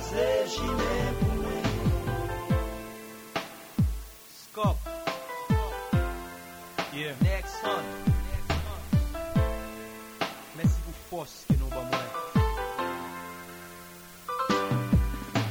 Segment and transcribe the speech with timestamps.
[0.00, 1.62] se chime pou mwen
[4.34, 4.76] Skop.
[6.94, 7.14] Yeah.
[7.22, 7.84] Next son
[10.56, 12.08] Merci pour force que nous ba mwen.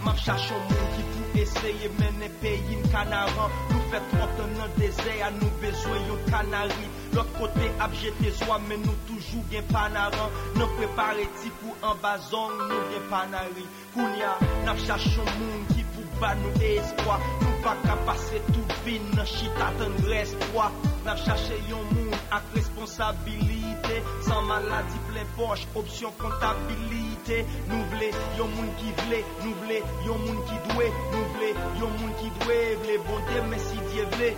[0.05, 5.19] Map chache moun ki pou eseye mene peyi n kanaran Nou fet 30 nan dese
[5.27, 10.37] a nou bezwen yon kanari Lot kote ap jete zwa men nou toujou gen panaran
[10.57, 13.65] Nan prepare ti pou an bazong nou gen panari.
[13.93, 14.31] Kounya
[14.65, 19.29] nap chache moun ki pou ba nou espoi Nou pa ka pase tout vin nan
[19.29, 20.71] chita tan respoi
[21.05, 28.09] Nap chache yon moun ak responsabilite San maladi plen poche, opsyon kontabilite Nou vle
[28.39, 32.33] yon moun ki vle, nou vle yon moun ki dwe Nou vle yon moun ki
[32.41, 34.33] dwe, vle bonde men si die vle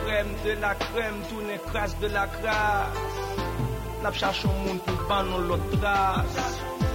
[0.00, 3.00] krem de la krem, toune kras de la kras
[4.02, 6.40] Nap chachon moun pou ban nou lot tras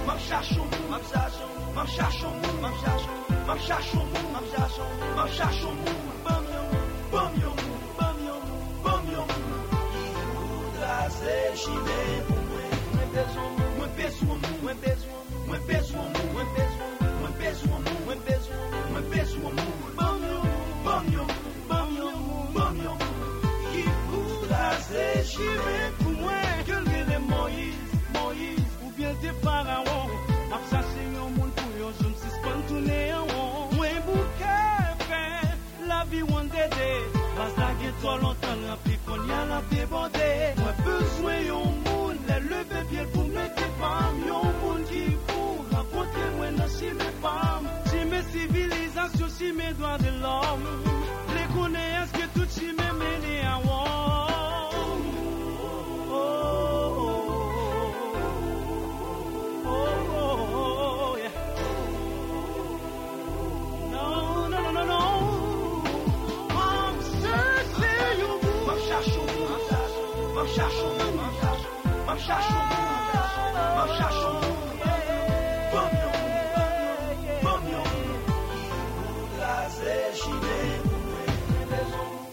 [0.06, 6.16] Map chachon, map chachon, map chachon, map chachon Map chachon, map chachon, map chachon moun
[6.26, 9.62] Bam yon moun, bam yon moun, bam yon moun, bam yon moun
[9.92, 15.44] Ki koudra se chine pou mwen Mwen bezon moun, mwen bezon moun, mwen bezon moun,
[15.50, 16.25] mwen bezon moun
[38.00, 40.30] tro lontan An pi konyan, an pi bode
[40.60, 45.68] Mwen bezwen yon moun Le leve piel pou mwen te pam Yon moun ki pou
[45.74, 50.85] rakonte mwen Nan si me pam Si me sivilizasyon, si me doan de l'om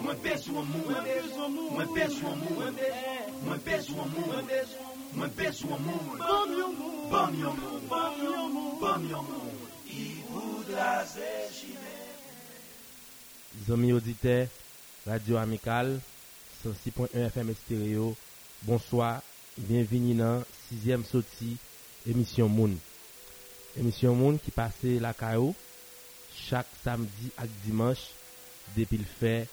[0.04, 0.88] Mwen pe sou amou
[3.44, 4.34] Mwen pe sou amou
[5.16, 9.28] Mwen pe sou amou Bam yon mou Bam yon mou Bam yon mou Bam yon
[9.28, 9.52] mou
[9.92, 11.94] I woud la se chine
[13.68, 14.48] Zomi Odite
[15.06, 16.00] Radio Amikal
[16.64, 18.16] 106.1 FM Stereo
[18.62, 19.22] Bonsoir
[19.54, 20.42] Bienveni nan
[20.72, 21.52] 6e soti
[22.10, 22.72] emisyon Moun.
[23.78, 25.52] Emisyon Moun ki pase la kayo
[26.34, 28.16] chak samdi ak dimanche
[28.74, 29.44] depil fe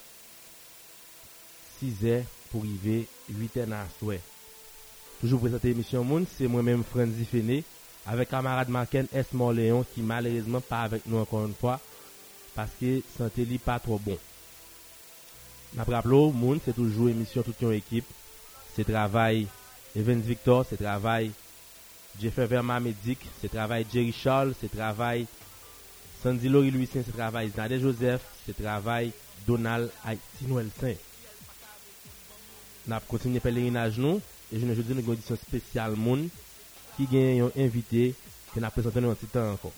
[1.83, 4.17] 6e pou rive 8e nan aswe.
[5.21, 7.61] Toujou prezante emisyon Moun, se mwen menm Franzi Fene
[8.09, 9.37] avek kamarad maken S.
[9.37, 11.77] Morleon ki malerezman pa avek nou ankon an fwa
[12.57, 14.17] paske sante li pa tro bon.
[15.77, 18.09] Napraplo, Moun se toujou emisyon tout yon ekip
[18.73, 19.45] se travay
[19.97, 21.33] Evans Victor, se travay
[22.21, 25.27] Jeffrey Verma Medik, se travay Jerry Charles, se travay
[26.23, 29.13] Sandy Laurie Louisien, se travay Zade Joseph, se travay
[29.47, 30.97] Donald Aitino Elsen.
[32.87, 34.21] Nap kontinye pelerinaj nou,
[34.51, 36.27] e jounen joudi nou kondisyon spesyal moun
[36.97, 38.11] ki gen yon invite
[38.51, 39.71] ki nap presente nou an titan anko.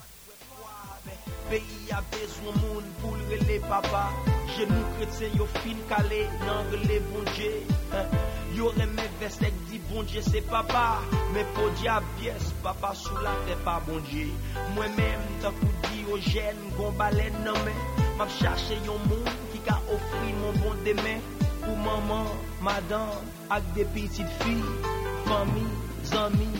[1.51, 4.07] Peyi a bezwen moun pou lrele baba
[4.53, 7.51] Genou kretsen yo fin kale nan rele bonje
[7.97, 11.01] eh, Yore me vestek di bondje se papa.
[11.33, 14.27] Me podi a byes, papa sou la fe pa bondje
[14.75, 17.79] Mwen men ta kou di yo jen, gon balen nan men
[18.19, 22.29] Map chache yon moun ki ka ofri moun bon, bon non, demen bon Pou maman,
[22.61, 23.09] madan,
[23.49, 24.59] ak de pitit fi
[25.25, 25.65] Fami,
[26.13, 26.51] zami,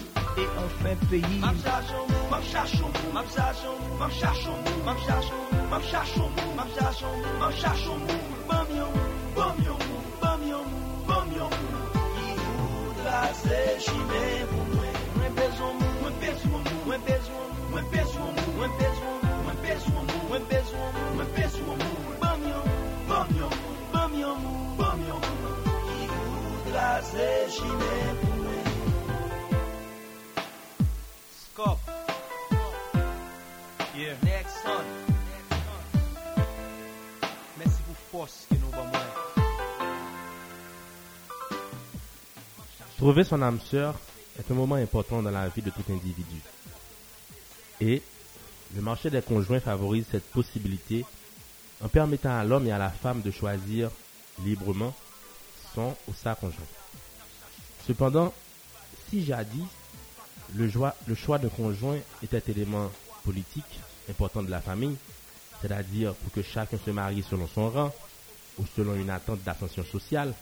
[0.41, 4.01] e anfen peyi Map chache yon moun, map chache yon moun, map chache yon moun
[4.01, 7.17] Map chache yon moun, map chache yon moun, map chache yon moun Map chache yon
[7.21, 9.02] moun, map chache yon moun, mami yon moun
[13.35, 18.33] se chime pou mwen Mwen bezon moun, mwen bezon moun mwen bezon moun, mwen bezon
[18.37, 22.65] moun mwen bezon moun, mwen bezon moun mwen bezon moun, mwen bezon moun Bam yon,
[22.67, 25.57] moun, bam yon moun bam yon moun, bam yon moun
[25.87, 28.32] Ki voudra se chime pou mwen
[43.03, 43.99] Trouver son âme sœur
[44.39, 46.41] est un moment important dans la vie de tout individu.
[47.81, 48.01] Et
[48.77, 51.05] le marché des conjoints favorise cette possibilité
[51.83, 53.91] en permettant à l'homme et à la femme de choisir
[54.45, 54.95] librement
[55.75, 56.63] son ou sa conjointe.
[57.89, 58.33] Cependant,
[59.11, 59.67] si jadis
[60.55, 62.89] le, choix de conjoint était élément
[63.25, 64.97] politique, importante de la famille,
[65.61, 67.93] c'est-à-dire pour que chacun se marie selon son rang
[68.59, 70.33] ou selon une attente d'ascension sociale,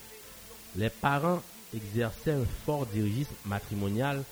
[0.76, 1.40] les parents
[1.74, 4.22] exerçaient un fort dirigisme matrimonial,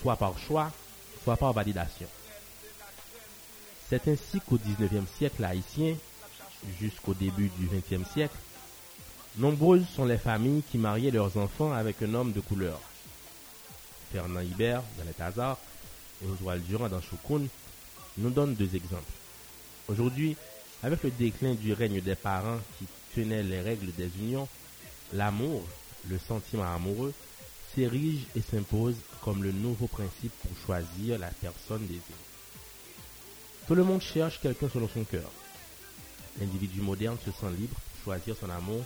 [0.00, 0.70] soit par choix,
[1.22, 2.06] soit par validation.
[3.88, 5.96] C'est ainsi qu'au XIXe siècle haïtien,
[6.80, 8.36] jusqu'au début du XXe siècle,
[9.36, 12.80] nombreuses sont les familles qui mariaient leurs enfants avec un homme de couleur.
[14.12, 15.58] Fernand Hibert, dans les Hazard,
[16.22, 17.48] et Oswald Durand dans Choukoun,
[18.18, 19.12] nous donnent deux exemples.
[19.88, 20.36] Aujourd'hui,
[20.82, 24.48] avec le déclin du règne des parents qui tenaient les règles des unions,
[25.12, 25.62] l'amour,
[26.08, 27.14] le sentiment amoureux,
[27.74, 32.02] s'érige et s'impose comme le nouveau principe pour choisir la personne désirée.
[33.66, 35.30] Tout le monde cherche quelqu'un selon son cœur.
[36.38, 38.84] L'individu moderne se sent libre pour choisir son amour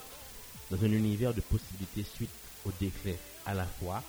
[0.71, 2.31] dans un univers de possibilités suite
[2.65, 3.15] au déclin
[3.47, 4.03] à la fois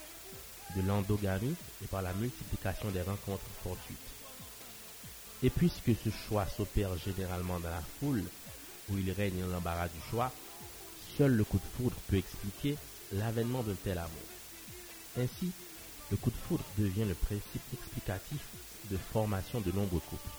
[0.76, 3.98] de l'endogamie et par la multiplication des rencontres fortuites.
[5.42, 8.22] Et puisque ce choix s'opère généralement dans la foule,
[8.90, 10.32] où il règne l'embarras du choix,
[11.16, 12.76] seul le coup de foudre peut expliquer
[13.12, 14.10] l'avènement d'un tel amour.
[15.18, 15.50] Ainsi,
[16.10, 18.40] le coup de foudre devient le principe explicatif
[18.90, 20.30] de formation de nombreux couples.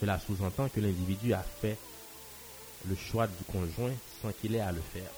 [0.00, 1.76] Cela sous-entend que l'individu a fait
[2.86, 5.10] le choix du conjoint sans qu'il ait à le faire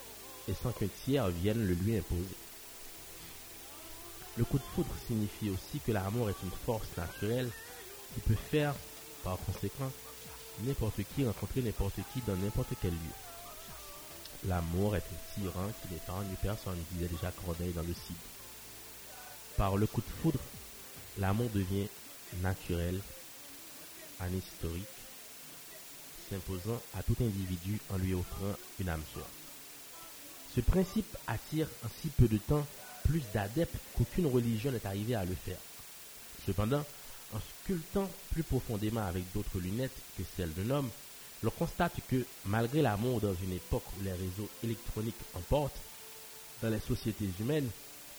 [0.47, 2.35] et sans qu'un tiers vienne le lui imposer.
[4.37, 7.49] Le coup de foudre signifie aussi que l'amour est une force naturelle
[8.13, 8.73] qui peut faire,
[9.23, 9.91] par conséquent,
[10.63, 13.30] n'importe qui rencontrer n'importe qui dans n'importe quel lieu.
[14.47, 18.15] L'amour est un tyran qui n'épargne personne, disait déjà Corneille dans le Cid.
[19.55, 20.39] Par le coup de foudre,
[21.19, 21.87] l'amour devient
[22.41, 22.99] naturel,
[24.19, 24.87] anhistorique,
[26.29, 29.27] s'imposant à tout individu en lui offrant une âme sœur.
[30.55, 32.65] Ce principe attire en si peu de temps
[33.03, 35.59] plus d'adeptes qu'aucune religion n'est arrivée à le faire.
[36.45, 36.83] Cependant,
[37.33, 40.89] en sculptant plus profondément avec d'autres lunettes que celles d'un homme,
[41.43, 45.79] l'on constate que malgré l'amour dans une époque où les réseaux électroniques emportent,
[46.61, 47.69] dans les sociétés humaines,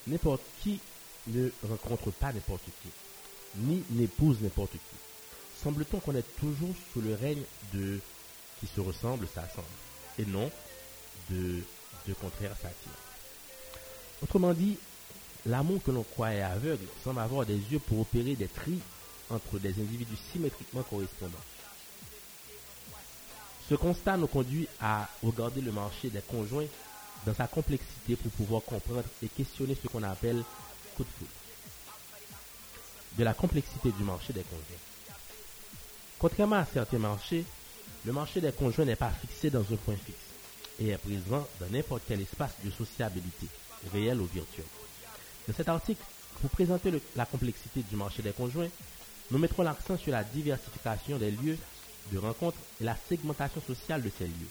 [0.07, 0.79] n'importe qui
[1.27, 2.89] ne rencontre pas n'importe qui,
[3.57, 5.63] ni n'épouse n'importe qui.
[5.63, 7.43] Semble-t-on qu'on est toujours sous le règne
[7.73, 7.99] de
[8.59, 9.67] qui se ressemble s'assemble,
[10.19, 10.51] et non
[11.29, 11.63] de
[12.07, 12.91] de contraires s'attirent.
[14.21, 14.77] Autrement dit,
[15.45, 18.79] l'amour que l'on croyait aveugle semble avoir des yeux pour opérer des tris
[19.29, 21.31] entre des individus symétriquement correspondants.
[23.69, 26.65] Ce constat nous conduit à regarder le marché des conjoints
[27.25, 30.43] dans sa complexité pour pouvoir comprendre et questionner ce qu'on appelle
[30.95, 31.31] coup de foudre.
[33.17, 34.81] De la complexité du marché des conjoints.
[36.19, 37.45] Contrairement à certains marchés,
[38.05, 40.17] le marché des conjoints n'est pas fixé dans un point fixe
[40.79, 43.47] et est présent dans n'importe quel espace de sociabilité,
[43.93, 44.65] réel ou virtuel.
[45.47, 46.01] Dans cet article,
[46.41, 48.69] pour présenter la complexité du marché des conjoints,
[49.31, 51.57] nous mettrons l'accent sur la diversification des lieux
[52.11, 54.49] de rencontre et la segmentation sociale de ces lieux.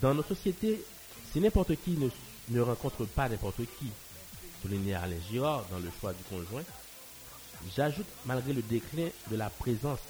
[0.00, 0.84] Dans nos sociétés,
[1.32, 2.08] si n'importe qui ne,
[2.50, 3.90] ne, rencontre pas n'importe qui,
[4.62, 6.64] souligne Alain Girard dans le choix du conjoint,
[7.74, 10.00] j'ajoute malgré le déclin de la présence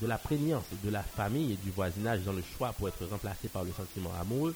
[0.00, 3.48] de la prégnance de la famille et du voisinage dans le choix pour être remplacé
[3.48, 4.54] par le sentiment amoureux,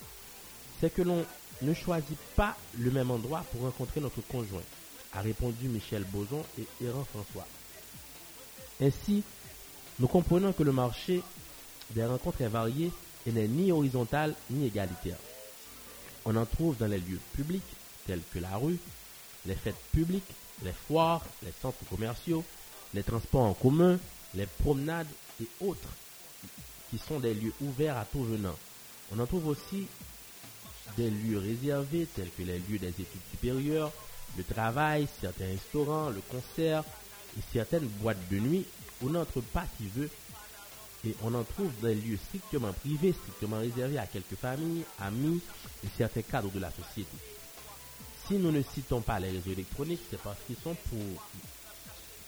[0.81, 1.25] c'est que l'on
[1.63, 4.63] ne choisit pas le même endroit pour rencontrer notre conjoint,
[5.15, 7.47] a répondu Michel Boson et Héran François.
[8.81, 9.23] Ainsi,
[10.03, 11.23] nous comprenons que le marché
[11.91, 12.91] des rencontres est varié
[13.25, 15.17] et n'est ni horizontal ni égalitaire.
[16.25, 17.63] On en trouve dans les lieux publics
[18.05, 18.79] tels que la rue,
[19.47, 22.43] les fêtes publiques, les foires, les centres commerciaux,
[22.95, 23.97] les transports en commun,
[24.35, 25.07] les promenades
[25.41, 25.95] et autres
[26.91, 28.57] qui sont des lieux ouverts à tout venant.
[29.15, 29.87] On en trouve aussi
[30.97, 33.93] des lieux réservés tels que les lieux des études supérieures,
[34.37, 36.83] le travail, certains restaurants, le concert
[37.39, 38.67] et certaines boîtes de nuit
[39.03, 40.11] où n'entre pas qui veut.
[41.05, 45.41] Et on en trouve des lieux strictement privés, strictement réservés à quelques familles, amis
[45.85, 47.17] et certains cadres de la société.
[48.27, 51.25] Si nous ne citons pas les réseaux électroniques, c'est parce qu'ils sont pour,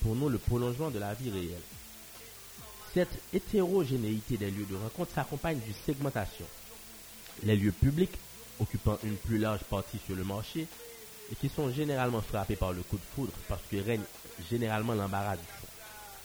[0.03, 1.63] pour nous le prolongement de la vie réelle.
[2.93, 6.47] Cette hétérogénéité des lieux de rencontre s'accompagne d'une segmentation.
[7.45, 8.17] Les lieux publics,
[8.59, 10.67] occupant une plus large partie sur le marché,
[11.33, 14.03] et qui sont généralement frappés par le coup de foudre parce que règne
[14.51, 15.37] généralement l'embarras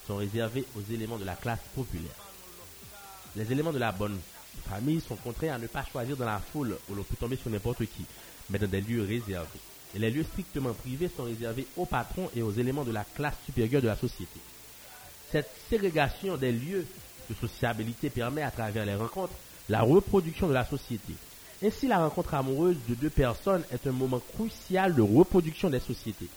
[0.10, 2.10] sont réservés aux éléments de la classe populaire.
[3.36, 4.18] Les éléments de la bonne
[4.68, 7.52] famille sont contraints à ne pas choisir dans la foule où l'on peut tomber sur
[7.52, 8.06] n'importe qui,
[8.50, 9.60] mais dans des lieux réservés.
[9.96, 13.36] Et les lieux strictement privés sont réservés aux patrons et aux éléments de la classe
[13.46, 14.40] supérieure de la société.
[15.32, 16.88] Cette ségrégation des lieux
[17.30, 19.34] de sociabilité permet à travers les rencontres
[19.70, 21.14] la reproduction de la société.
[21.64, 26.28] Ainsi, la rencontre amoureuse de deux personnes est un moment crucial de reproduction des sociétés.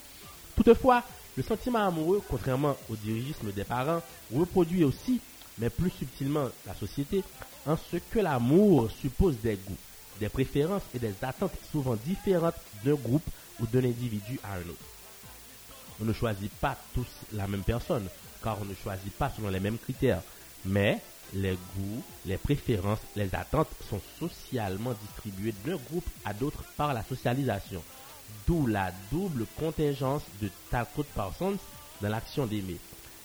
[0.57, 1.05] Toutefois,
[1.37, 4.03] le sentiment amoureux, contrairement au dirigisme des parents,
[4.35, 5.21] reproduit aussi,
[5.59, 7.23] mais plus subtilement, la société,
[7.67, 9.77] en ce que l'amour suppose des goûts,
[10.21, 13.29] des préférences et des attentes souvent différentes d'un groupe
[13.61, 14.85] ou d'un individu à un autre.
[16.01, 18.09] On ne choisit pas tous la même personne,
[18.43, 20.23] car on ne choisit pas selon les mêmes critères,
[20.65, 21.01] mais
[21.35, 27.05] les goûts, les préférences, les attentes sont socialement distribués d'un groupe à d'autres par la
[27.05, 27.83] socialisation,
[28.47, 31.59] d'où la double contingence de Talcott Parsons
[32.01, 32.79] dans l'action d'aimer.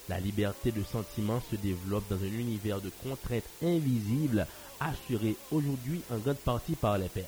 [0.09, 4.47] La liberté de sentiment se développe dans un univers de contraintes invisibles
[4.79, 7.25] assurées aujourd'hui en grande partie par les pères.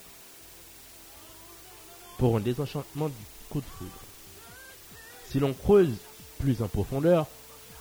[2.17, 3.91] Pour un désenchantement du coup de foudre.
[5.29, 5.96] Si l'on creuse
[6.39, 7.27] plus en profondeur,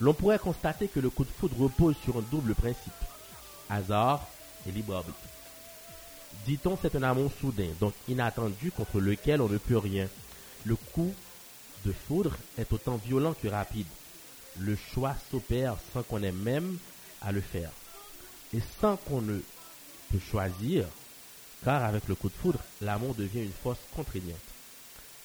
[0.01, 2.93] l'on pourrait constater que le coup de foudre repose sur un double principe,
[3.71, 4.27] hasard
[4.67, 5.28] et libre arbitre.
[6.49, 10.09] Dit-on, c'est un amour soudain, donc inattendu, contre lequel on ne peut rien.
[10.65, 11.13] Le coup
[11.85, 13.87] de foudre est autant violent que rapide.
[14.59, 16.79] Le choix s'opère sans qu'on ait même
[17.21, 17.71] à le faire.
[18.55, 19.41] Et sans qu'on ne
[20.11, 20.87] peut choisir,
[21.63, 24.39] car avec le coup de foudre, l'amour devient une force contraignante.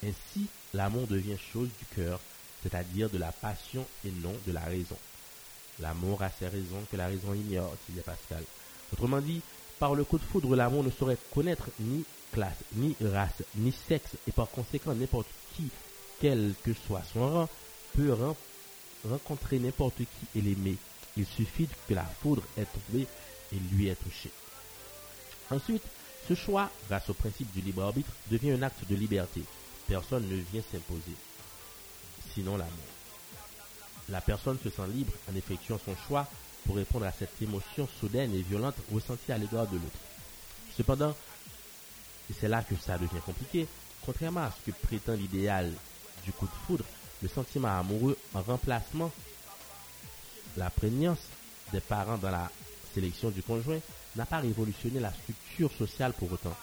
[0.06, 2.20] Ainsi, l'amour devient chose du cœur,
[2.64, 4.98] c'est-à-dire de la passion et non de la raison.
[5.80, 8.44] L'amour a ses raisons que la raison ignore, disait Pascal.
[8.92, 9.42] Autrement dit,
[9.80, 14.16] par le coup de foudre, l'amour ne saurait connaître ni classe, ni race, ni sexe,
[14.28, 15.70] et par conséquent, n'importe qui,
[16.20, 17.50] quel que soit son rang,
[17.94, 18.36] peut ren-
[19.10, 20.78] rencontrer n'importe qui et l'aimer.
[21.16, 23.08] Il suffit que la foudre ait tombé
[23.52, 24.32] et lui ait touché.
[25.52, 25.84] Ensuite,
[26.28, 29.44] ce choix, grâce au principe du libre arbitre, devient un acte de liberté.
[29.88, 31.16] Personne ne vient s'imposer,
[32.34, 32.72] sinon l'amour.
[34.10, 36.28] La personne se sent libre en effectuant son choix
[36.66, 40.00] pour répondre à cette émotion soudaine et violente ressentie à l'égard de l'autre.
[40.76, 41.16] Cependant,
[42.40, 43.68] c'est là que ça devient compliqué,
[44.06, 45.72] contrairement à ce que prétend l'idéal
[46.26, 46.86] du coup de foudre,
[47.22, 49.12] le sentiment amoureux en remplacement,
[50.58, 51.20] la prégnance
[51.72, 52.50] des parents dans la
[52.94, 53.80] sélection du conjoint
[54.16, 56.56] n'a pas révolutionné la structure sociale pour autant.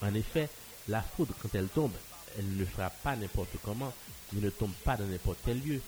[0.00, 0.48] En effet,
[0.88, 1.92] la foudre, quand elle tombe,
[2.38, 3.92] elle ne frappe pas n'importe comment,
[4.32, 5.80] mais ne tombe pas dans n'importe quel lieu.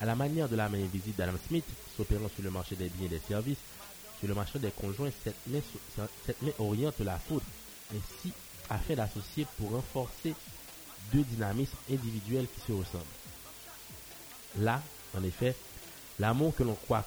[0.00, 1.64] À la manière de la main invisible d'Adam Smith,
[1.96, 3.58] s'opérant sur le marché des biens et des services,
[4.18, 7.44] sur le marché des conjoints, cette main, oriente la foudre,
[7.94, 8.32] ainsi
[8.70, 10.34] afin d'associer pour renforcer
[11.12, 13.04] deux dynamismes individuels qui se ressemblent.
[14.58, 14.82] Là,
[15.16, 15.54] en effet,
[16.18, 17.06] l'amour que l'on croit,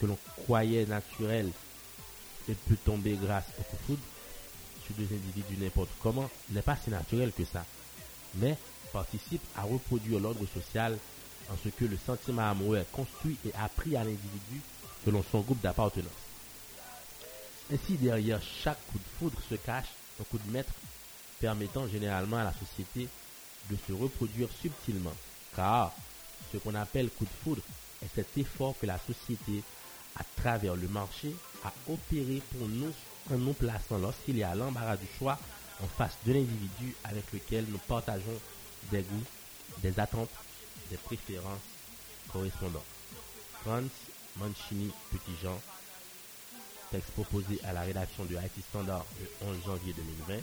[0.00, 1.50] que l'on croyait naturel
[2.48, 4.02] et peut tomber grâce au foudre
[4.84, 7.64] sur deux individus n'importe comment n'est pas si naturel que ça,
[8.36, 8.56] mais
[8.92, 10.96] participe à reproduire l'ordre social
[11.50, 14.60] en ce que le sentiment amoureux est construit et appris à l'individu
[15.04, 16.10] selon son groupe d'appartenance.
[17.72, 19.88] Ainsi, derrière chaque coup de foudre se cache
[20.20, 20.72] un coup de maître
[21.40, 23.08] permettant généralement à la société
[23.70, 25.14] de se reproduire subtilement,
[25.54, 25.92] car
[26.52, 27.62] ce qu'on appelle coup de foudre
[28.02, 29.62] est cet effort que la société,
[30.16, 32.92] à travers le marché, a opéré pour nous
[33.32, 35.38] en nous plaçant lorsqu'il y a l'embarras du choix
[35.82, 38.40] en face de l'individu avec lequel nous partageons
[38.90, 39.24] des goûts,
[39.82, 40.30] des attentes,
[40.90, 41.60] des préférences
[42.32, 42.82] correspondantes.
[43.62, 43.90] Franz
[44.36, 45.58] Mancini Petit-Jean,
[46.90, 50.34] texte proposé à la rédaction de Haïti Standard le 11 janvier 2020,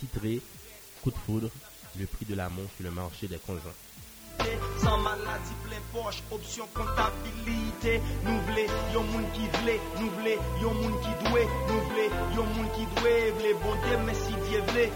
[0.00, 0.40] titré
[1.02, 1.48] Coup de foudre,
[1.98, 3.72] le prix de l'amour sur le marché des conjoints.
[4.82, 10.74] Sans maladie plein poche, option comptabilité Nous vle, yon moun qui vle Nous vle, yon
[10.74, 14.62] moun qui doué Nous vle, yon moun qui doué Vle bon Dieu, mais si Dieu
[14.68, 14.90] vle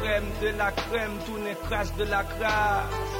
[0.00, 3.17] Crème de la crème, tourne crasse de la crasse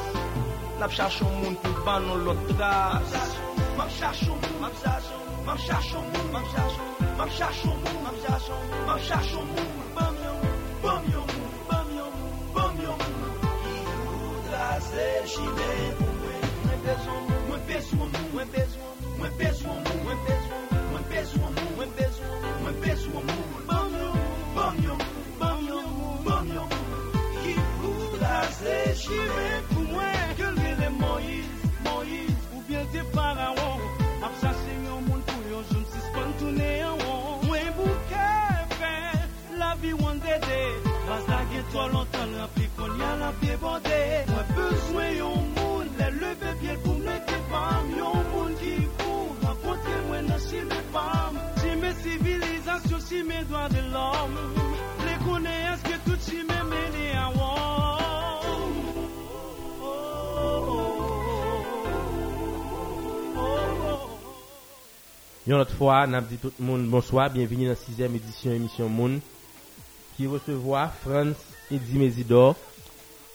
[0.78, 3.14] Nap chachon moun pou ban nou lot tras.
[3.76, 7.98] Mam chachon moun, mam chachon moun Mam chachon moun, mam chachon moun Mam chachon moun,
[8.04, 12.34] mam chachon moun Mam chachon moun, bam yon moun Bam yon moun, bam yon moun
[12.54, 13.32] Bam yon moun
[13.62, 19.98] Ki moun trase chide pou mwen Mwen bezon moun, mwen bezon moun Mwen bezon moun,
[20.04, 21.77] mwen bezon moun Mwen bezon moun.
[41.68, 44.24] Ras la gen to lontan rempli kon yan la pied bondé.
[44.28, 47.90] Mwen bezwen yon moun, le leve pied pou mleke pam.
[47.96, 51.38] Yon moun ki pou renkontre mwen nan si me pam.
[51.60, 54.32] Si me civilisasyon, si me doa de l'om.
[55.04, 57.28] Le kone eske tout si me mene a
[65.48, 68.86] Yon autre fois, n'a dit tout le monde bonsoir, bienvenue dans la sixième édition émission
[68.90, 69.18] Moon,
[70.14, 72.54] qui recevoir Franz Eddy Mesidor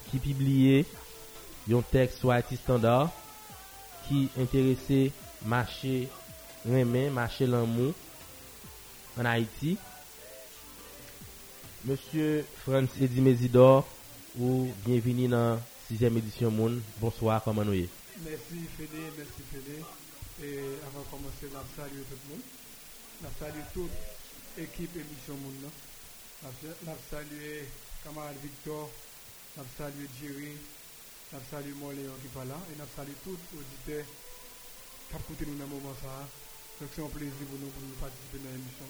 [0.10, 0.84] ki pibliye
[1.70, 3.14] yon tekst sou Haiti Standard
[4.08, 5.12] ki enterese
[5.46, 6.08] mache
[6.66, 7.94] remen, mache lanmou
[9.22, 9.78] an Haiti.
[11.86, 13.84] Monsie Frans Eddy Mesidor
[14.40, 15.62] ou bienveni nan
[15.92, 16.82] 6e edisyon moun.
[17.02, 17.90] Bonsoir, koman ouye?
[18.24, 19.78] Mersi Fede, mersi Fede.
[20.42, 20.50] E
[20.88, 22.42] avan komanse la salye tout moun.
[23.22, 25.82] La salye tout ekip edisyon moun nan.
[26.88, 27.66] La salye...
[28.04, 28.90] camarade Victor,
[29.58, 30.58] je salue Jerry,
[31.32, 34.06] je salue Moléon qui est pas là, et je salue tous les auditeurs
[35.10, 35.96] qui ont écouté nous dans ce moment.
[36.02, 36.28] Ça.
[36.82, 38.86] Donc c'est un plaisir pour nous pour nous participer dans l'émission.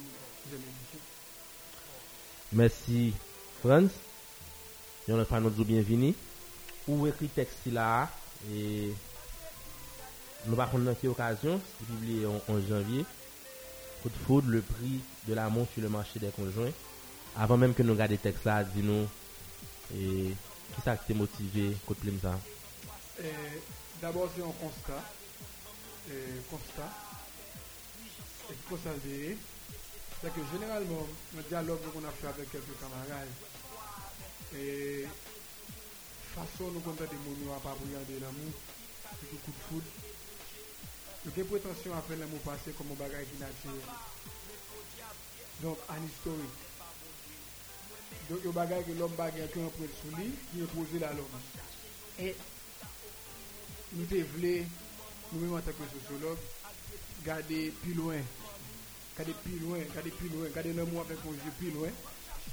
[2.53, 3.13] Merci,
[3.62, 3.93] Franz.
[5.08, 6.15] On a fait notre bienvenue.
[6.88, 8.10] Ou écrit texte là,
[8.51, 8.93] et
[10.46, 13.05] nous avons dans quelle occasion, c'est publié en 11 janvier.
[14.01, 16.72] Coup de foudre, le prix de l'amour sur le marché des conjoints.
[17.36, 19.08] avan menm ke nou gade tekst la, di nou,
[19.90, 20.34] e,
[20.74, 22.36] ki sa ki te motive kote plim sa?
[23.18, 23.56] E, euh,
[24.02, 25.00] d'abord se yon konsta,
[26.06, 26.90] e, euh, konsta,
[28.52, 29.34] e, konsta zeye,
[30.20, 33.32] se ke generalman, mwen diyalog nou kon a fè avèk kelke kamaraj,
[34.54, 34.66] e,
[36.36, 38.54] fason nou kon tè de moun nou apap ou yande nan moun,
[39.10, 39.90] se ki kout foud,
[41.24, 43.80] yo gen pretensyon apè nan moun pase kon moun bagay ki natye,
[45.63, 46.62] donk an historik,
[48.30, 49.63] Donc, il y a bagage que l'homme bagage qui est
[50.01, 51.25] sous lui, qui est posé là l'homme.
[52.20, 52.36] Et
[53.94, 54.65] nous devons,
[55.34, 56.38] nous-mêmes en tant que sociologue,
[57.25, 58.18] garder plus loin,
[59.18, 61.89] garder plus loin, garder plus loin, garder le mot avec un yeux plus loin,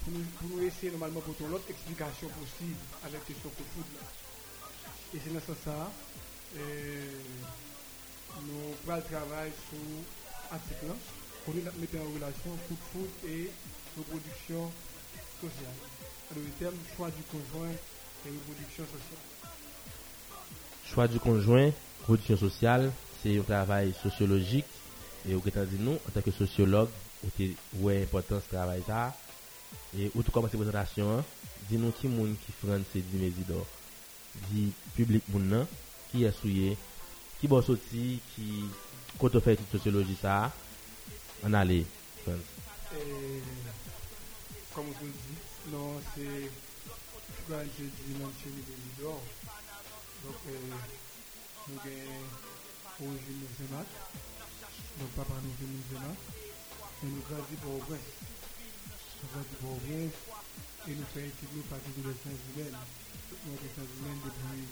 [0.05, 4.07] pour nous, essayer normalement pour trouver l'autre explication possible avec question que foot là.
[5.15, 5.89] Et c'est dans ce sens
[6.57, 7.11] euh,
[8.43, 9.79] nous prenons le travail sur
[10.51, 10.95] l'article là,
[11.45, 13.51] pour nous mettre en relation foot foot et
[13.97, 14.71] reproduction
[15.41, 15.73] sociale,
[16.31, 19.25] Alors, le terme choix du conjoint et reproduction sociale.
[20.87, 21.71] Choix du conjoint,
[22.01, 24.67] reproduction sociale, c'est un travail sociologique.
[25.29, 26.89] Et au dit nous, en tant que sociologue,
[27.79, 29.15] où est l'importance de travail ça
[29.99, 31.25] Et où tout commence la présentation,
[31.69, 33.67] dis nous qui monde qui France c'est dit Mésidor.
[34.51, 35.67] Dit public moun,
[36.11, 36.77] qui est souillé,
[37.41, 38.65] qui bon sorti, qui
[39.19, 40.53] quand on fait sociologie ça,
[41.43, 41.85] on allait.
[42.25, 42.37] France.
[42.95, 43.60] Et...
[44.75, 46.51] comme vous le dites, non, c'est
[47.51, 49.19] France c'est dit Monsieur Mésidor.
[50.23, 50.55] Donc, euh,
[51.67, 53.91] nous avons origine musulmane.
[54.99, 56.15] Donc, papa nous est musulman.
[57.03, 58.11] Et nous grandissons au prince.
[59.19, 60.17] Nous grandissons au prince.
[60.87, 62.79] Et nous faisons étudier nous partir de humaines.
[63.47, 64.63] Nous sciences humaines depuis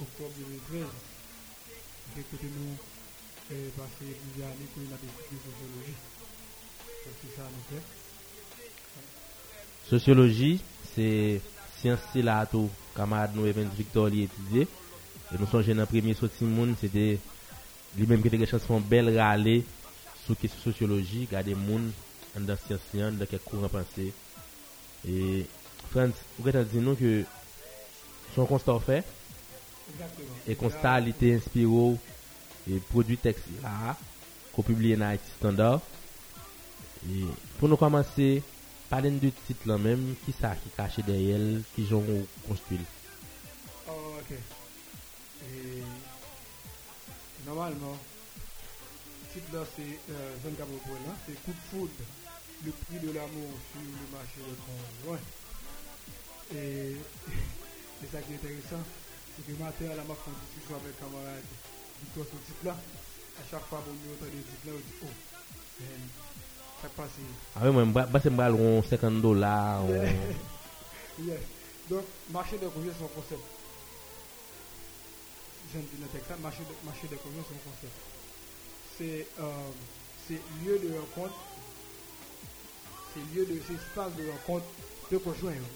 [0.00, 0.88] octobre 2013.
[2.16, 2.80] Et que nous
[3.52, 6.00] avons passé plusieurs années pour étudier sociologie.
[7.04, 8.05] C'est ça nous fait.
[9.88, 10.58] Sociologie,
[10.94, 11.40] se
[11.78, 12.64] siyans se la ato
[12.96, 14.64] kamad nou event Victor li etudye.
[15.30, 17.04] E nou sonje nan premye soti moun, se te
[17.94, 19.60] li menm ki te gechans fon bel rale
[20.24, 21.92] sou kesi sociologi, gade moun
[22.34, 24.08] an dan siyans li an, dan kek kou repanse.
[25.06, 25.44] E
[25.92, 27.20] Frans, ou gata di nou ke
[28.34, 29.04] son konsta ou fe?
[30.50, 31.92] E konsta li te inspiro
[32.66, 33.94] e produ tekst la,
[34.50, 35.86] ko publie nan IT standard.
[37.06, 38.55] E pou nou komanse...
[38.88, 42.04] parler de titre là même qui ça qui caché derrière elle, qui j'ont
[42.48, 42.80] construit
[43.88, 44.36] Oh, ok.
[45.48, 45.82] Et
[47.46, 51.92] normalement, le titre là, c'est euh, Zone Cabot là, c'est Coup de foudre,
[52.64, 55.20] le prix de l'amour sur le marché de conjoint.
[56.54, 56.96] Et
[58.00, 58.82] c'est ça qui est intéressant,
[59.36, 61.44] c'est que matin, à la m'a fait une discussion avec un camarade
[62.00, 62.76] qui sur titre là.
[63.38, 65.26] À chaque fois, bon, nous entend des titres là, on dit, oh.
[67.56, 69.82] Ah oui moi c'est m'bral on 50 dollars.
[71.18, 71.40] Yes.
[71.88, 73.40] Donc, marché de conjoint, c'est un concept.
[75.72, 77.96] Je dis dans le marché de, marché de conjoint, c'est un concept.
[78.98, 81.34] C'est euh, lieu de rencontre,
[83.14, 84.66] c'est lieu de, c'est espace de rencontre
[85.10, 85.52] de conjoints.
[85.52, 85.72] hein.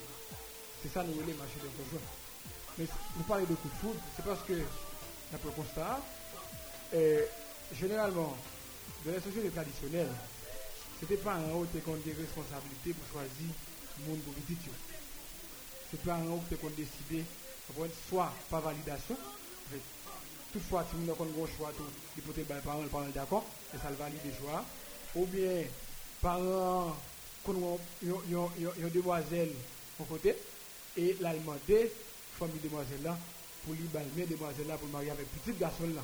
[0.83, 2.07] C'est ça, nous voulons marché de conjoint.
[2.79, 2.87] Mais
[3.17, 4.55] nous parlons de coup de foudre, c'est parce que,
[5.33, 6.01] d'après le constat,
[6.95, 7.25] euh,
[7.79, 8.37] généralement,
[9.05, 10.11] dans les sociétés traditionnelles,
[11.01, 13.49] c'était pas un haut qui ont des responsabilités pour choisir
[13.99, 14.71] le monde pour visiter.
[15.91, 17.25] C'est pas un haut qui ont décidé,
[18.09, 19.17] soit par validation,
[20.53, 21.73] toutefois, si nous avons un choix,
[22.17, 24.65] il que les parents, les parents d'accord, et ça le valide le choix.
[25.17, 25.65] Ou bien,
[26.21, 26.95] parents,
[28.03, 29.53] ils ont une demoiselle
[29.99, 30.37] au côté,
[30.97, 31.91] et demandent,
[32.39, 33.19] famille demoiselle là,
[33.65, 36.03] pour lui balmer demoiselle là, pour marier avec petit garçon là.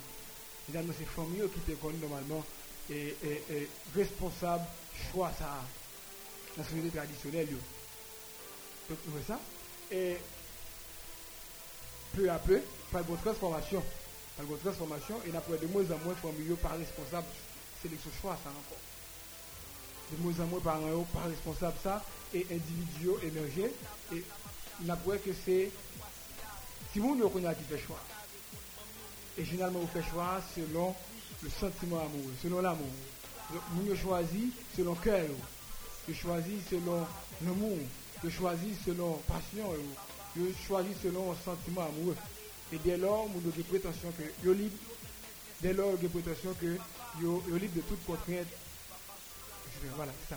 [0.67, 2.45] Finalement, c'est famille qui connaît normalement
[2.91, 4.65] et, et, et responsable
[5.11, 5.63] choix ça
[6.57, 7.51] la société traditionnelle.
[7.51, 7.59] yo.
[8.89, 9.41] Donc, voyez ça?
[9.91, 10.17] Et
[12.15, 13.83] peu à peu, par une transformation.
[14.37, 17.27] Par une transformation, et après de moins en moins, famille par responsable,
[17.83, 18.79] sélection choix, ça encore.
[20.13, 20.81] De moins en moins, par
[21.13, 23.73] par responsable, ça, et individuels émergés.
[24.13, 24.25] Et
[24.89, 25.71] a que c'est,
[26.93, 28.01] si vous ne connaissez fait choix,
[29.39, 30.95] et généralement, vous faites choix selon
[31.43, 32.89] le sentiment amoureux, selon l'amour.
[33.53, 35.29] Nous choisissons selon cœur.
[36.09, 37.07] Je choisis selon
[37.45, 37.79] l'amour.
[38.25, 39.73] Je choisis selon passion.
[40.37, 42.17] Je choisis selon sentiment amoureux.
[42.73, 43.63] Et dès lors, nous avons
[44.19, 44.77] que je libre.
[45.63, 46.77] Dès lors, nous prétention que
[47.21, 48.47] je libre de toute contrainte.
[49.95, 50.37] Voilà, ça.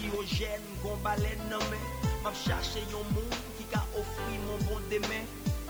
[0.00, 0.96] Diogène, bon
[4.46, 4.58] mon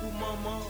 [0.00, 0.60] bon maman,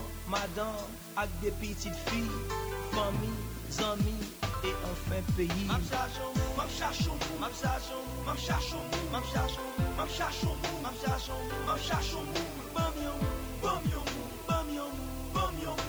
[4.67, 10.57] e anfen peyi Mam chachon, mam chachon, mam chachon, mam chachon, mam chachon, mam chachon,
[10.83, 12.25] mam chachon, mam chachon.
[12.75, 13.19] Bam yon,
[13.61, 14.07] bam yon,
[14.47, 14.91] bam yon,
[15.33, 15.79] bam yon.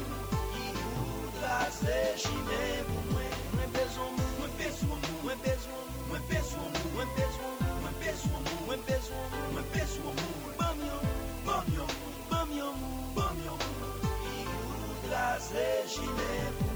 [0.53, 3.35] Ki ou glase chine pou mwen.
[3.57, 9.69] Mwen bezon, mwen bezon, mwen bezon, mwen bezon, mwen bezon, mwen bezon, mwen bezon, mwen
[9.75, 10.23] bezon.
[10.59, 11.05] Bam yon,
[11.47, 11.93] bam yon,
[12.31, 12.81] bam yon,
[13.19, 13.69] bam yon.
[14.23, 16.68] Ki ou glase chine pou mwen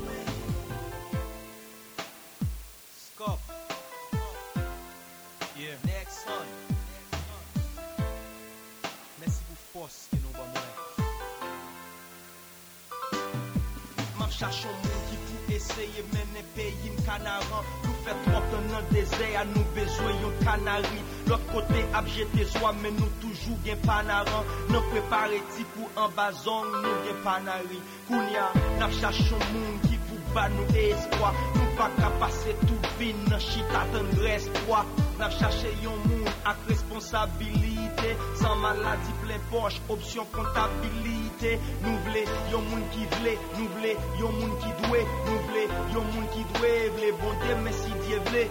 [14.42, 19.28] Chache yon moun ki pou eseye mene peyi m kanaran Nou fè trok nan dese
[19.38, 24.50] a nou bezwen yon kanari Lòk kote ap jete swa men nou toujou gen panaran
[24.72, 27.78] Nou prepare ti pou an bazon nou gen panari
[28.10, 28.48] Kounya,
[28.82, 30.01] nap chache yon moun ki
[30.34, 34.82] ba nou espoi Nou pa ka pase tout vin nan chita tan respoi
[35.20, 42.68] Nap chache yon moun ak responsabilite San maladi ple poche, opsyon kontabilite Nou vle yon
[42.70, 46.72] moun ki vle, nou vle yon moun ki dwe Nou vle yon moun ki dwe,
[46.98, 48.46] vle bonde men si diye vle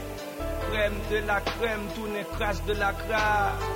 [0.67, 3.69] Krem de la krem, tou ne kras de la kras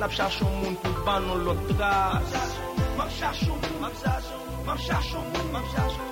[0.00, 2.40] Nap chache yon moun pou ban nou lot tras
[2.96, 6.11] Map chache yon moun, map chache yon moun, map chache yon moun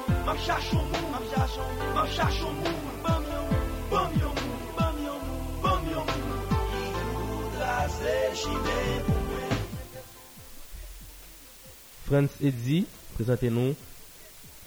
[12.04, 13.74] Franz Eddy, présentez-nous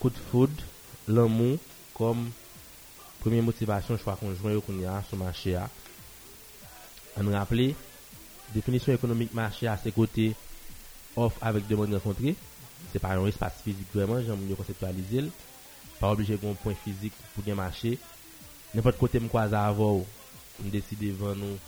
[0.02, 0.52] Good Food,
[1.08, 1.58] l'amour
[1.94, 2.30] comme
[3.20, 5.56] première motivation choix conjoint qu'on y sur le marché.
[5.56, 5.70] Hein.
[7.18, 7.74] On rappelle,
[8.54, 10.36] définition économique marché à ses côtés,
[11.16, 12.36] offre avec demande rencontrée.
[12.92, 15.30] se pa yon espase fizik vreman, jan moun yo konseptualize l,
[16.00, 17.96] pa oblije kon point fizik pou gen mache,
[18.74, 20.04] nepot kote m kwa za avou,
[20.60, 21.60] m deside ven nou,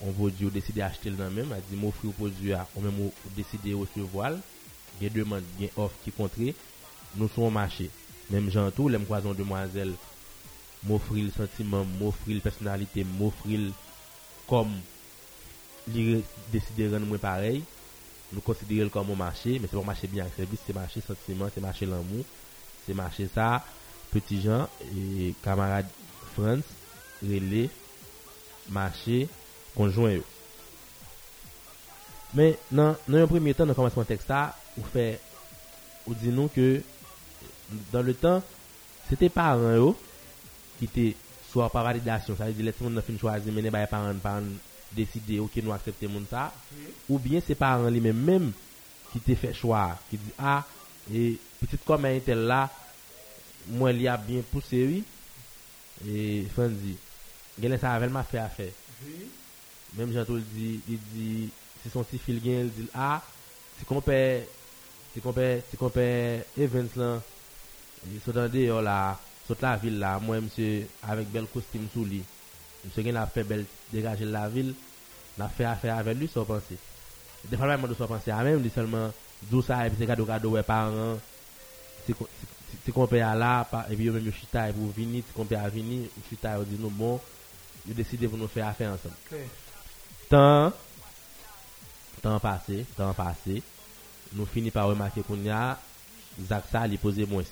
[0.00, 2.64] on vodi ou deside achete l nan men, a di m ofri ou podi a,
[2.76, 4.38] ou men m ou deside ou se voal,
[5.00, 6.54] gen deman gen off ki kontre,
[7.16, 7.90] nou son mache,
[8.30, 9.92] menm jan tou, lem kwa zon demwazel,
[10.84, 13.68] m ofri l sentimen, m ofri l personalite, m ofri l
[14.48, 14.72] kom,
[15.90, 16.20] li
[16.52, 17.60] deside ren mwen parey,
[18.32, 21.48] nous considérons comme un marché, mais c'est pas un marché bien service, c'est marché sentiment,
[21.52, 22.24] c'est marché l'amour,
[22.86, 23.64] c'est marché ça.
[24.10, 25.86] Petit Jean et camarade
[26.32, 26.64] France,
[27.22, 27.70] relais,
[28.68, 29.28] marché,
[29.74, 30.18] conjoint.
[32.34, 35.20] Mais dans, dans un premier temps, dans le commencement texte, ça, on fait,
[36.06, 36.82] ou dit nous que
[37.92, 38.42] dans le temps,
[39.08, 39.94] c'était parents
[40.78, 41.16] qui étaient
[41.50, 44.42] soit par validation, ça veut dire les gens ont fini choisir mener par parents, parents
[44.92, 46.52] décider ok nous accepter moun ça,
[47.08, 48.52] ou bien c'est parents lui même même
[49.12, 50.64] qui te fait choix, qui dit ah
[51.12, 52.70] et petite comme un tel là,
[53.68, 55.04] moi il y a bien poussé oui,
[56.08, 56.96] et Fanzi,
[57.58, 58.72] gagner ça avec m'a fait affaire.
[59.96, 61.50] Même Jean le dit, il dit,
[61.82, 63.22] c'est son petit fil gain, il dit, ah,
[63.78, 64.44] si compère,
[65.12, 67.22] si compère, si compère Evans là,
[68.06, 72.04] il sont dans dehors là, sont la ville là, moi, monsieur, avec bel costume sous
[72.04, 72.22] lui,
[72.84, 74.74] Monsieur Gen a fait belle dégager la ville,
[75.38, 76.76] n'a fait affaire avec lui, sans penser.
[77.44, 79.12] Des fois, de sans penser à même, lui seulement,
[79.42, 81.18] d'où ça, et puis c'est cadeau cadeau, et par an,
[82.06, 85.58] si qu'on paye à là, et puis même, chita, et vous venez, si qu'on paye
[85.58, 87.20] à venir, chita, et dit nous, bon,
[87.86, 89.14] vous décidez de nous faire affaire ensemble.
[90.28, 90.72] Tant,
[92.22, 93.62] tant passé, tant passé,
[94.32, 95.78] nous finissons par remarquer qu'on y a,
[96.40, 97.42] Zaksa, il posait moins.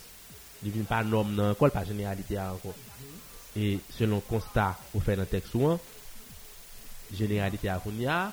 [0.63, 2.75] Il ne vient pas normal, non, quoi, pas généralité encore.
[3.01, 3.18] Mhm.
[3.57, 5.79] E selon konsta ou fè nan tek souan,
[7.15, 8.29] generalite akoun ya,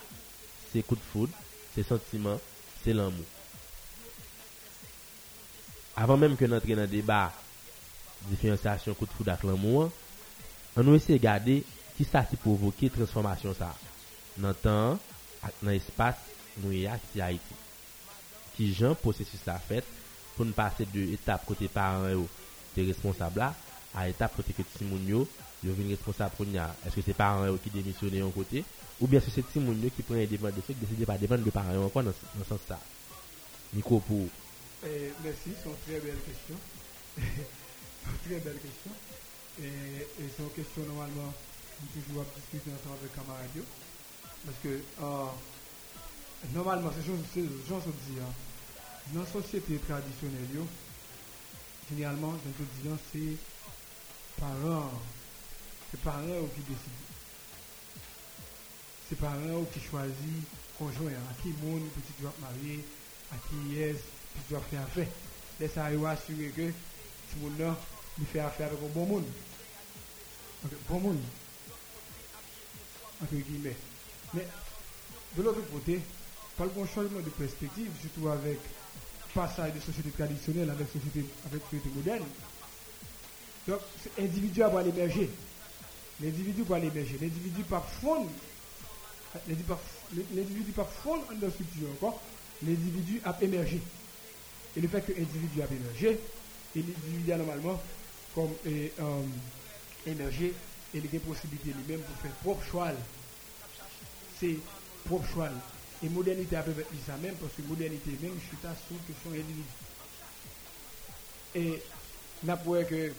[0.72, 1.32] se kout foud,
[1.76, 2.42] se sentiman,
[2.84, 3.32] se lan mou.
[5.96, 7.30] Avan menm ke nan tre nan deba
[8.28, 9.94] diferansasyon kout foud ak lan mou an,
[10.76, 11.62] an nou ese gade
[11.96, 13.72] ki sa ki provoke transformasyon sa.
[14.44, 15.00] Nan tan
[15.46, 16.20] ak nan espas
[16.60, 17.62] nou e ya ki a iti.
[18.56, 19.88] Ki jan posesis la fèt
[20.36, 22.28] pou nou pase de etap kote paran yo
[22.76, 23.54] te responsabla
[23.96, 25.28] à étape côté que ti moun yo
[25.64, 28.64] vin responsable pour est-ce que c'est parents qui démissionner en côté
[29.00, 31.50] ou bien c'est ti moun yo qui prend indépendance de fait décider pas dépendre de
[31.50, 32.80] parents encore dans dans ce sens ça
[33.74, 34.28] micro pour
[34.86, 36.56] Eh, merci, c'est une très belle question.
[38.26, 38.92] très belle question.
[39.60, 41.34] Et, et c'est une question normalement,
[41.94, 43.66] toujours discuter ensemble avec camarades.
[44.46, 45.26] Parce que euh,
[46.54, 48.34] normalement, c'est chose c'est gens se disent, hein,
[49.14, 50.68] dans la société traditionnelle,
[51.90, 53.38] généralement, dans le disant, c'est
[54.46, 54.92] parents,
[55.92, 57.06] c'est parents qui décident.
[59.10, 62.84] C'est parents qui choisissent conjoint, à qui monde petit doit marier,
[63.32, 65.08] à qui est tu dois faire affaire.
[65.60, 67.76] Laisse ça arriver assurer que tout le monde
[68.32, 69.26] fait affaire avec un bon monde.
[70.66, 71.20] Ok, bon monde.
[73.24, 73.78] Entre guillemets.
[74.34, 74.46] Mais
[75.38, 76.02] de l'autre côté,
[76.58, 78.60] par le bon changement de perspective, surtout avec
[79.34, 82.24] passage de société traditionnelle avec société avec société moderne.
[83.68, 85.30] Donc, c'est individu va aller émerger.
[86.22, 87.18] L'individu va aller émerger.
[87.20, 88.28] L'individu par fond,
[89.48, 89.80] l'individu par-
[90.34, 90.72] l'individu
[91.04, 92.22] fond dans la structure encore,
[92.64, 93.82] l'individu a émergé.
[94.78, 96.20] Et le fait que l'individu a émergé,
[96.76, 97.82] et l'individu a normalement
[98.34, 99.22] comme eh, euh,
[100.06, 100.54] émergé,
[100.94, 102.92] et il a des possibilités lui-même pour faire propre choix.
[104.40, 104.58] C'est
[105.06, 105.50] propre choix.
[106.04, 108.96] Et modernité a peut être ça même, parce que modernité même, je suis à sous
[109.08, 109.64] question individu.
[111.56, 111.82] Et
[112.44, 113.12] n'a pas que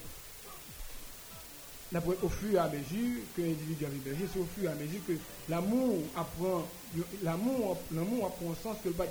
[2.23, 3.89] au fur et à mesure que l'individu a
[4.33, 5.13] c'est au fur et à mesure que
[5.49, 6.67] l'amour apprend,
[7.23, 9.07] l'amour, l'amour apprend un sens que le pas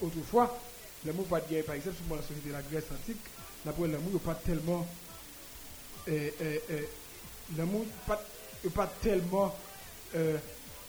[0.00, 0.58] qu'autrefois,
[1.04, 3.20] l'amour pas de par exemple, sur la société de la Grèce antique,
[3.64, 4.86] l'amour, n'est pas tellement,
[6.08, 6.80] euh, euh, euh,
[7.56, 8.22] l'amour pas,
[8.64, 9.54] est pas tellement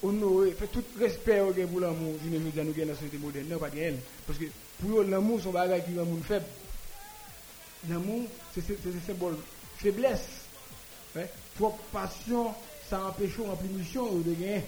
[0.02, 3.17] honoré, fait tout respect au pour l'amour, je ne veux dire, nous dans la société
[3.17, 3.95] moderne, non, pas de.
[4.28, 4.45] Parce que
[4.82, 6.45] pour l'amour, c'est un bagage qui le monde faible.
[7.89, 8.23] L'amour,
[8.54, 9.38] c'est un symbole
[9.78, 10.42] faiblesse.
[11.56, 12.56] Trop passion,
[12.89, 14.63] ça empêche ou remplir mission ou de gagner.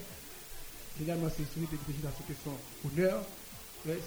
[0.97, 3.25] Généralement, c'est celui qui est dans cette question honneur,
[3.85, 3.97] ouais,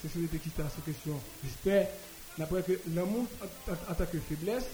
[0.00, 1.90] c'est celui qui est dans cette question respect.
[2.38, 4.68] D'après que l'amour en, en- en tant que faiblesse,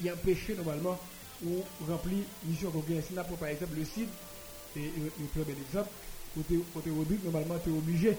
[0.00, 0.98] il empêche normalement
[1.42, 3.00] ou remplir mission qu'on gagne.
[3.02, 4.08] Si par exemple le CID,
[4.74, 4.80] c'est
[5.20, 5.90] un très bel exemple,
[6.34, 8.18] côté, Rodrigue, normalement, tu es obligé de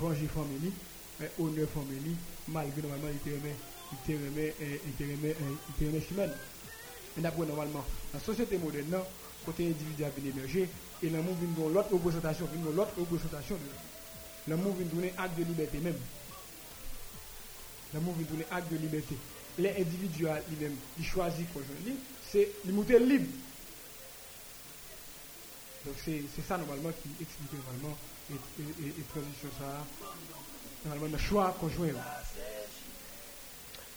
[0.00, 0.72] venger famille,
[1.18, 2.16] ouais, honneur famille,
[2.48, 3.56] malgré normalement, il te remet,
[3.92, 4.54] il te remet,
[4.86, 5.36] il te remet,
[5.68, 6.30] il te remet
[7.18, 8.96] Et d'après normalement, la société moderne,
[9.44, 10.68] côté individu a bien émergé,
[11.02, 15.38] et l'amour vient dans l'autre représentation, vient dans l'autre représentation de l'amour vient donner acte
[15.38, 15.98] de liberté même.
[17.94, 19.16] L'amour vient donner acte de liberté.
[19.58, 21.74] L'individu a lui-même, il choisit conjoint
[22.30, 23.26] c'est l'immuté libre.
[25.84, 27.96] Donc c'est ça normalement qui explique normalement
[28.30, 29.84] et, et, et, transition ça,
[30.84, 31.88] normalement le choix conjoint.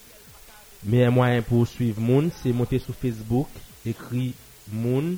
[0.84, 3.50] meye mwayen pou suiv moun, se monte sou Facebook,
[3.88, 4.34] ekri
[4.70, 5.16] moun,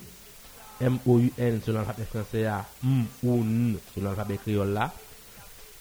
[0.83, 4.89] M-O-U-N sou l'anfabe franse ya, M-O-U-N sou l'anfabe kriol la.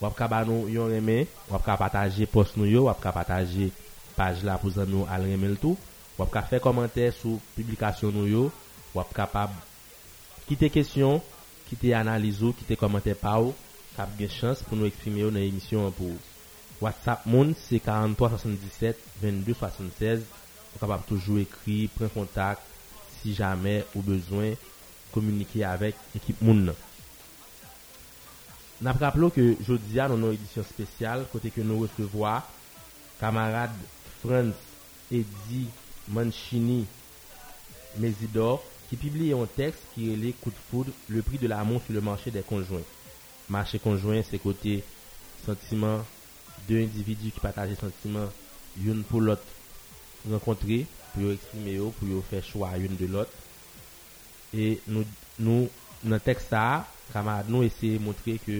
[0.02, 3.70] Wap ka ba nou yon reme, wap ka pataje post nou yo, wap ka pataje
[4.16, 5.78] page la pou zan nou al reme l tou.
[6.18, 8.48] Wap ka fe komante sou publikasyon nou yo,
[8.96, 9.46] wap ka pa
[10.48, 11.20] ki te kesyon,
[11.68, 13.50] ki te analizo, ki te komante pa ou,
[13.96, 16.10] kap gen chans pou nou eksprime yo nan emisyon pou
[16.82, 20.20] WhatsApp moun, se 4377-2276,
[20.72, 22.58] ou kapap toujou ekri, pren kontak,
[23.20, 24.56] si jamè ou bezwen,
[25.12, 26.76] komunike avèk ekip moun nan.
[28.82, 32.40] Nap raplo ke jodi an nou nou edisyon spesyal, kote ke nou resevoa,
[33.20, 33.78] kamarade
[34.18, 34.58] Franz
[35.12, 35.68] Eddy
[36.10, 36.80] Manchini
[38.02, 38.58] Mezidor,
[38.92, 42.02] ki pibliye yon tekst ki rele Coup de Foudre, le prix de l'amour sur le
[42.02, 42.84] marché des conjoints.
[43.48, 44.74] Marché conjoint, se kote
[45.46, 46.02] sentimen
[46.68, 48.26] de individu ki pataje sentimen
[48.84, 49.40] yon pou lot
[50.28, 50.82] renkontre,
[51.14, 53.32] pou yo eksprime yo, pou yo fè chwa yon de lot.
[54.52, 55.08] E nou,
[55.40, 55.70] nou
[56.04, 56.82] nan tekst sa,
[57.14, 58.58] kamad nou ese montre ke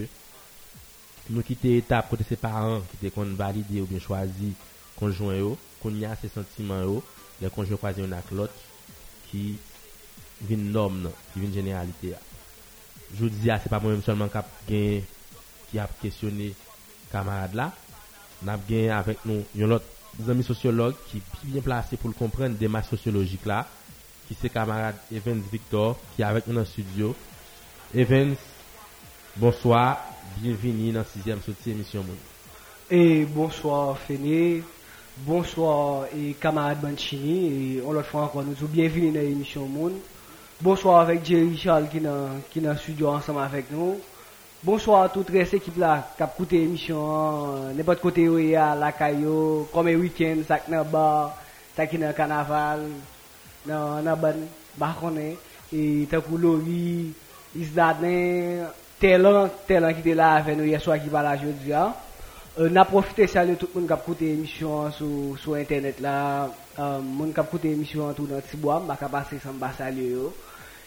[1.29, 4.49] nou kite etap kote se paran, kite kon valide ou bien chwazi
[4.97, 6.97] konjouen yo, kon ya se sentimen yo,
[7.37, 8.65] le konjouen kwaze yon ak lot
[9.29, 9.45] ki
[10.49, 12.21] vin nom nan, ki vin jeneralite ya.
[13.13, 15.03] Joudi ya, se pa mwen mwen solman kap gen,
[15.69, 16.51] ki ap kesyone
[17.11, 17.69] kamarad la,
[18.45, 19.85] nap gen avèk nou yon lot
[20.25, 23.63] zami sociolog ki pi bien plase pou l kompren demas sociologik la,
[24.27, 27.13] ki se kamarad Evans Victor, ki avèk nou nan studio.
[27.93, 28.41] Evans,
[29.37, 29.99] bonsoir,
[30.39, 32.21] bienveni nan 6e soti emisyon moun.
[32.89, 34.63] E bonsoir Fene,
[35.27, 37.37] bonsoir e kamarad Banchini,
[37.77, 40.01] e on lot fwa anko nou zou bienveni nan emisyon moun.
[40.61, 43.97] Bonsoir avec Jerry Charles qui est dans le studio ensemble avec nous.
[44.63, 48.73] Bonsoir à toute reste équipe qui a écouté l'émission, n'importe côté où il y a
[48.75, 51.35] la caillou, comme un week-end, ça qui est bar,
[51.75, 52.81] ça qui est carnaval,
[53.65, 54.95] dans la bonne, bah
[55.73, 57.11] et t'as pour Lori,
[57.57, 58.67] Isdadin,
[58.99, 61.73] qui était là avec nous hier soir qui va là aujourd'hui.
[61.73, 65.07] Euh, on a profité de saluer tout le monde qui a écouté l'émission sur,
[65.41, 66.49] sur internet là.
[66.79, 70.15] Euh, monde qui a écouté l'émission tout dans Tibois, m'a passer sans bas saluer.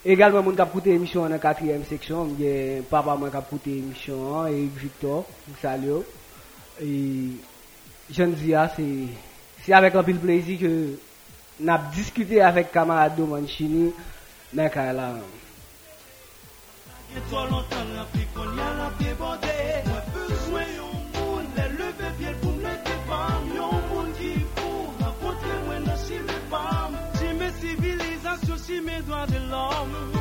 [0.04, 4.64] Également, monde qui a écouté l'émission dans la quatrième section, j'ai papa écouté l'émission, et
[4.76, 5.24] Victor,
[5.62, 6.02] salut.
[6.82, 7.28] Et
[8.10, 10.98] je ne dis c'est c'est avec un peu de plaisir que
[11.60, 13.92] nous avons discuté avec camarade Domanchini
[14.52, 15.14] dans le cas là.
[29.26, 30.12] Si mes doigts de l'homme,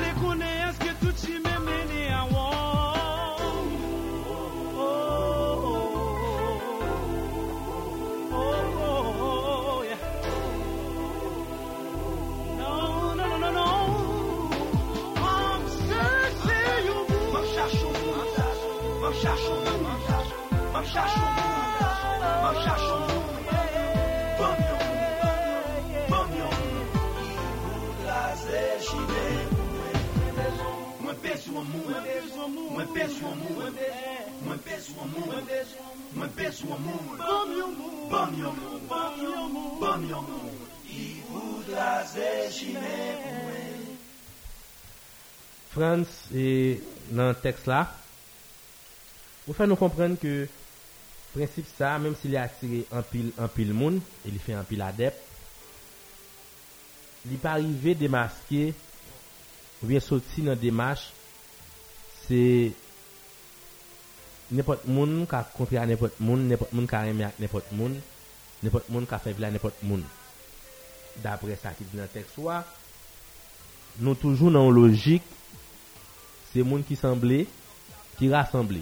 [0.00, 2.50] les connaissent que tout si me mené à moi.
[12.58, 13.14] Non,
[31.54, 35.26] Mwen pes wamoun Mwen pes wamoun
[36.14, 40.62] Mwen pes wamoun Bam yon moun Bam yon moun Bam yon moun Bam yon moun
[40.90, 43.98] I voudra se chine mwen
[45.74, 46.48] Frans e
[47.14, 47.84] nan tekst la
[49.44, 50.46] Ou fè nou komprenne ke
[51.34, 55.18] prinsip sa, mèm si li atire anpil moun, e li fè anpil adep,
[57.28, 58.70] li pa rive demaske,
[59.82, 61.12] ou bien soti nan demache,
[64.50, 67.96] n'importe monde, n'importe monde qui a aimé à n'importe monde,
[68.62, 70.02] n'importe monde qui a fait à n'importe monde.
[71.22, 71.84] D'après ça qui
[74.00, 75.22] nous toujours dans une logique
[76.54, 77.46] c'est les gens qui semblent,
[78.16, 78.80] qui rassemblent,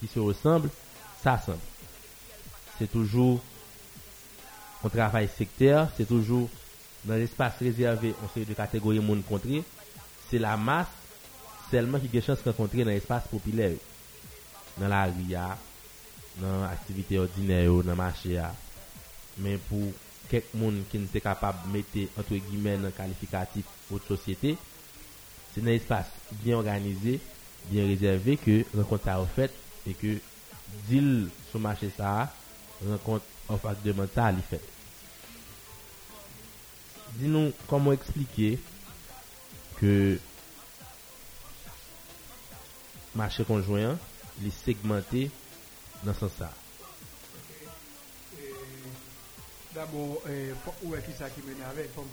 [0.00, 0.70] qui se ressemblent,
[1.22, 1.58] s'assemblent.
[2.78, 3.40] C'est toujours
[4.82, 6.48] un travail sectaire, c'est toujours
[7.04, 9.62] dans l'espace réservé, on série de catégories de monde rencontrées.
[10.30, 10.86] C'est la masse
[11.70, 13.76] seulement qui a chance de rencontrer dans l'espace populaire.
[14.78, 15.12] Dans la rue,
[16.40, 18.40] dans l'activité ordinaire, dans le marché.
[19.38, 19.92] Mais pour
[20.28, 24.56] quelques monde qui sont capable de mettre entre guillemets dans qualificatif votre société,
[25.54, 27.20] c'est un espace bien organisé,
[27.70, 29.52] bien réservé que rencontre a fait
[29.86, 30.18] et que
[30.88, 32.32] deal sur le marché ça,
[32.88, 34.60] rencontre offre de mental fait.
[37.14, 38.58] Dis-nous comment expliquer
[39.76, 40.18] que
[43.14, 43.98] marché conjoint,
[44.40, 45.30] il est segmenté
[46.04, 46.52] dans ce sens ça.
[49.74, 50.22] D'abord,
[50.64, 51.90] faut- où est qui ça qui mène avec?
[51.94, 52.04] Faut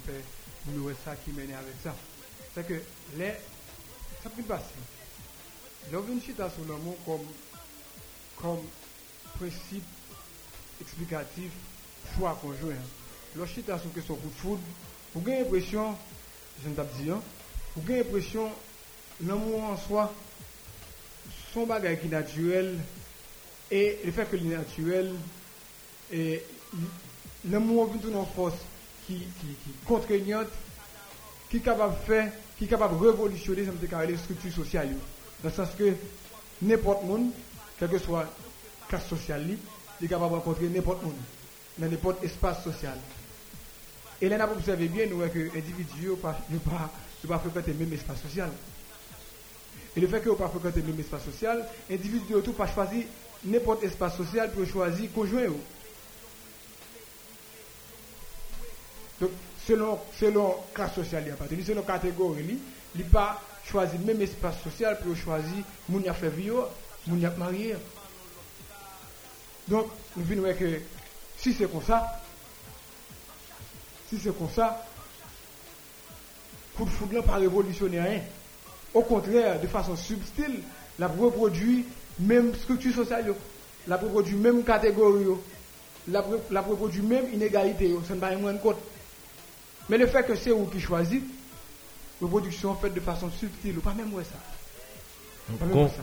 [0.90, 1.94] est ça qui mène avec ça
[2.54, 2.80] C'est que
[3.16, 3.34] les,
[4.22, 4.74] ça peut passer.
[5.92, 7.26] L'on chita sur le mot comme,
[8.40, 8.64] comme
[9.38, 9.84] principe
[10.80, 11.52] explicatif
[12.16, 12.74] choix conjoint.
[13.36, 14.62] L'on chita sur question coup de foudre,
[15.14, 15.96] vous avez l'impression,
[16.62, 17.10] je ne t'ai pas dit,
[17.76, 18.50] vous avez l'impression,
[19.24, 20.12] l'amour en soi,
[21.52, 22.78] son bagage qui est naturel,
[23.70, 25.12] et le fait que le naturel,
[26.12, 26.42] et
[27.44, 28.54] vient d'une force
[29.06, 30.48] qui, qui, qui contraignante,
[31.50, 33.64] qui est capable de faire, qui est capable de révolutionner
[34.08, 34.90] les structures sociales.
[35.42, 35.92] Dans le sens que
[36.62, 37.30] n'importe monde,
[37.78, 39.44] quel que soit la classe sociale,
[40.00, 41.14] il est capable de rencontrer n'importe monde,
[41.78, 42.98] dans n'importe espace social.
[44.20, 46.92] Et là, vous observez bien, que l'individu ne pas, yo pas,
[47.26, 48.50] pas fréquenter le même espace social.
[49.96, 53.04] Et le fait que vous pas fréquenter le même espace social, l'individu tout pas choisir
[53.44, 55.48] n'importe espace social pour choisir conjoint.
[59.20, 59.30] Donc,
[59.66, 62.58] selon, selon classe sociale, il selon catégorie,
[62.96, 66.70] il pas choisi le même espace social pour choisir moun a fait vivre,
[67.06, 67.76] moun a marié.
[69.68, 70.80] Donc, nous venons que
[71.38, 72.20] si c'est comme ça,
[74.08, 74.84] si c'est comme ça,
[76.76, 78.20] coup de foudre n'a pas révolutionné rien.
[78.94, 80.60] Au contraire, de façon subtile,
[80.98, 81.84] la reproduit
[82.20, 83.34] même structure sociale,
[83.88, 85.24] la reproduit même catégorie,
[86.08, 88.76] la, pro- la reproduit même inégalité, ça ne va pas moins compte.
[89.88, 91.22] Mais le fait que c'est vous qui choisit,
[92.20, 94.36] reproduction faite de façon subtile, ou pas même ouais ça.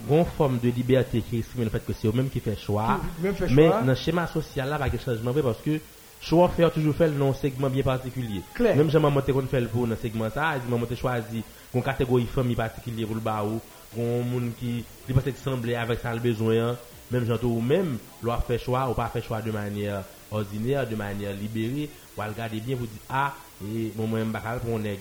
[0.08, 3.00] Gon, forme de liberté qui exprime le fait que c'est eux-mêmes qui fait choix.
[3.52, 5.80] Mais dans le schéma social là, pas de changement parce que
[6.20, 8.42] choix faire toujours fait dans un segment bien particulier.
[8.60, 12.26] Même jamais monter qu'on fait le pour dans segment ça, il m'a choisi une catégorie
[12.26, 13.62] famille particulière pour le bas ou
[13.98, 16.78] un monde qui qui peut sembler avec ça le besoin.
[17.12, 20.96] Même gens ou même leur fait choix ou pas fait choix de manière ordinaire, de
[20.96, 24.84] manière libérée, ou à regarder bien vous dire ah et moi même pas pour on
[24.84, 25.00] est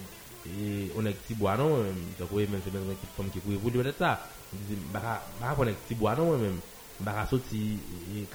[0.96, 1.84] on est petit bois non
[2.18, 4.20] donc oui même c'est même une femme qui vous devez être ça.
[4.52, 6.60] Dit bah bah on est petit bois non même.
[7.00, 7.78] Bah sorti
[8.24, 8.26] et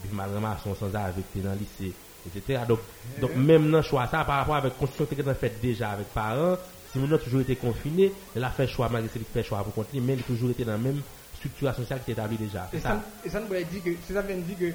[0.00, 1.92] puis malheureusement son sans avec dans lycée
[2.24, 2.78] etc donc
[3.20, 6.58] donc même dans choix ça par rapport avec construction que tu fait déjà avec parents
[6.92, 9.74] si nous avons toujours été confinés elle a fait choix malgré qui fait choix pour
[9.74, 11.00] continuer mais il a toujours été dans la même
[11.36, 14.14] structure sociale qui est établie déjà Et ça, et ça nous veut dire que, c'est
[14.14, 14.72] ça veut dire que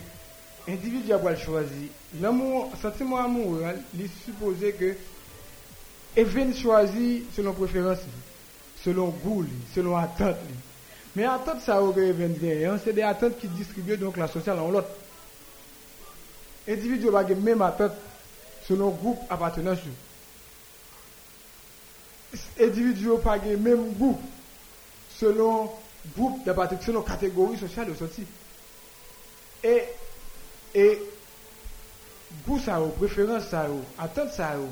[0.68, 1.90] l'individu a choisir.
[2.22, 4.96] L'amour, sentiment amoureux, hein, il est supposé que
[6.16, 8.00] Even choisi selon préférence,
[8.84, 9.46] selon goût,
[9.76, 10.36] selon attente.
[11.16, 14.28] Mais attente ça au que Even gagne, hein, c'est des attentes qui distribuent donc la
[14.28, 14.90] sociale en l'autre.
[16.68, 17.94] Individu va gagner même attente
[18.68, 19.78] selon groupe appartenance.
[22.60, 24.22] individu yo pa gen menm goup
[25.18, 25.72] selon
[26.16, 28.26] goup de patik, selon kategori sosyal yo soti.
[29.66, 29.76] E,
[30.74, 30.86] e,
[32.46, 34.70] goup sa yo, preferans sa yo, atant sa yo,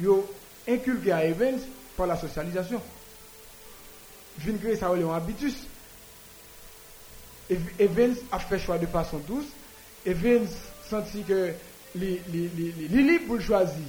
[0.00, 0.20] yo
[0.70, 1.64] inkulge a event
[1.96, 2.82] pa la sosyalizasyon.
[4.40, 5.64] Vin kre sa yo leon abitus.
[7.50, 9.48] E, event a fè chwa de fason dous,
[10.08, 10.48] event
[10.88, 11.40] senti ke
[11.98, 13.84] li li, li, li, li pou l'chwazi.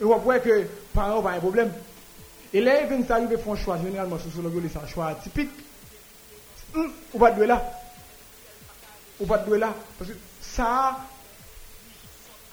[0.00, 0.62] E wap wè ke
[0.94, 1.84] paran wap an yon probleme.
[2.60, 5.50] Là, Evans arrive à faire un choix, généralement, sur le c'est un choix atypique.
[6.74, 7.72] Hum, ou pas de là.
[9.20, 9.74] Ou pas de là.
[9.98, 11.00] Parce que ça,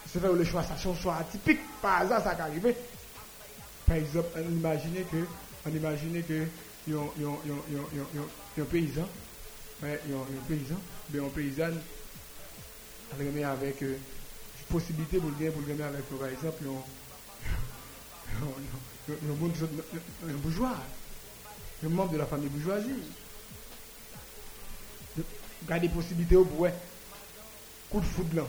[0.08, 1.60] c'est faire le choix, ça, c'est un choix atypique.
[1.82, 2.76] Par hasard, ça qui arrive.
[3.86, 5.26] Par exemple, on imagine que,
[5.66, 6.48] on imagine que,
[6.88, 7.88] il y a un- il y a un- y a un- il y a un-
[7.92, 9.08] il y a un- il y a un paysan,
[9.82, 10.14] ouais, il
[19.08, 19.54] le le monde-
[20.42, 20.76] bourgeois,
[21.86, 23.04] un membre de la famille bourgeoisie.
[25.68, 26.74] Garder possibilité au ouais,
[27.90, 28.44] coup de foudre là.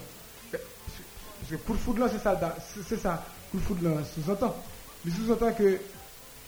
[0.50, 2.56] Parce que coup de foudre là, c'est ça,
[2.88, 4.56] c'est- ça, coup de foudre là, sous-entend.
[5.04, 5.78] Il sous-entend que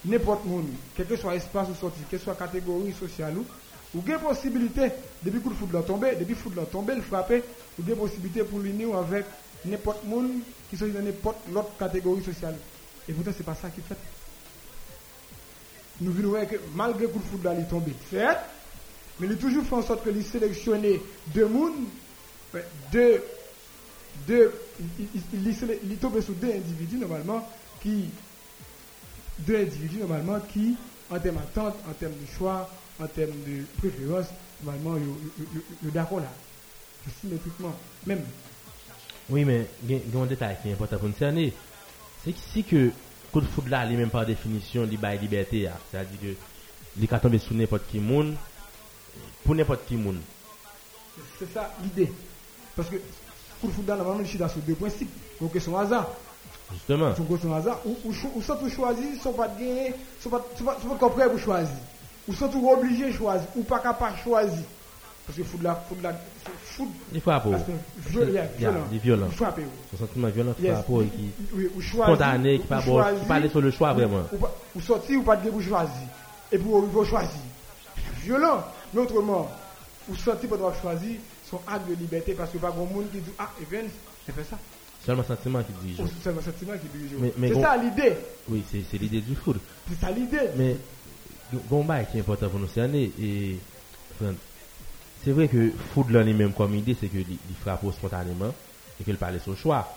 [0.04, 3.46] n'importe monde, quel que soit espace ou sorti, quelle que soit catégorie sociale ou,
[3.94, 4.90] ou avez possibilité,
[5.22, 7.44] depuis coup de foudre tombé, depuis foudre là tombé, le frapper,
[7.78, 9.26] ou avez possibilité pour l'unir avec
[9.64, 10.30] n'importe monde
[10.70, 12.58] qui sont dans n'importe l'autre catégorie sociale.
[13.08, 13.96] Et pourtant, c'est pas ça qui fait.
[16.00, 18.44] Nous voir que malgré foudre là, il est tombé, certes,
[19.18, 23.22] mais il a toujours fait en sorte que il sélectionnait deux ouais, deux,
[24.26, 24.52] deux,
[24.98, 27.48] il, est tombé sur deux individus normalement
[27.80, 28.10] qui,
[29.38, 30.76] deux individus normalement qui,
[31.10, 32.68] en termes d'attente, en termes de choix,
[33.00, 34.26] en termes de préférence,
[34.62, 36.32] normalement, ils sont d'accord là.
[37.20, 37.72] Symétriquement,
[38.04, 38.22] même.
[39.30, 41.52] Oui, mais il y a un détail qui est important pour nous.
[42.26, 42.90] C'est que si que
[43.30, 45.74] coup de foudre là, lui-même par définition, il bail liberté, hein.
[45.90, 46.34] c'est-à-dire que
[46.96, 48.34] il est tomber sur n'importe qui monde,
[49.44, 50.18] pour n'importe qui monde.
[51.38, 52.10] C'est ça l'idée.
[52.74, 52.96] Parce que
[53.60, 55.10] pour le football, normalement, je suis dans ces deux principes.
[55.40, 56.08] Donc, c'est son hasard.
[56.72, 57.12] Justement.
[57.12, 57.80] Gros son hasard.
[57.86, 61.76] Ou, sont tous choisis, sont pas gagner, sont pas, sont pas, pour choisir.
[62.26, 64.64] Ou sont tous obligés de choisir, ou pas capables de choisir.
[65.26, 65.60] Parce que foot,
[67.12, 67.58] Il faut apprendre.
[67.66, 68.80] c'est violent, Yeah, violent.
[68.92, 69.26] il est violent.
[69.30, 69.60] Il frappe.
[69.90, 70.62] Son sentiment violent et
[71.10, 72.14] qui Oui, ou choisir.
[72.14, 74.22] spontané, qui pas bon, qui parle sur le choix vraiment.
[74.32, 76.08] Ou, pas- ou sortir ou pas de choisir.
[76.52, 77.40] Et pour arriver choisir.
[78.22, 78.64] Violent.
[78.94, 79.50] Mais autrement,
[80.08, 81.16] ou sortir pour devoir choisir
[81.50, 83.88] son acte de liberté parce que pas grand monde qui dit Ah, Evans,
[84.26, 84.58] j'ai fait ça.
[85.04, 86.08] Seulement sentiment qui dirige.
[86.22, 87.16] C'est le sentiment qui dirige.
[87.36, 88.16] C'est bon- ça l'idée.
[88.48, 89.56] Oui, c'est c'est l'idée du foot.
[89.88, 90.50] C'est ça l'idée.
[90.56, 90.76] Mais,
[91.68, 93.58] Gomba qui est important pour nous cerner, et,
[95.26, 98.54] c'est vrai que foot là lui-même comme idée, c'est que il frappe spontanément,
[99.00, 99.92] et qu'il parle son choix.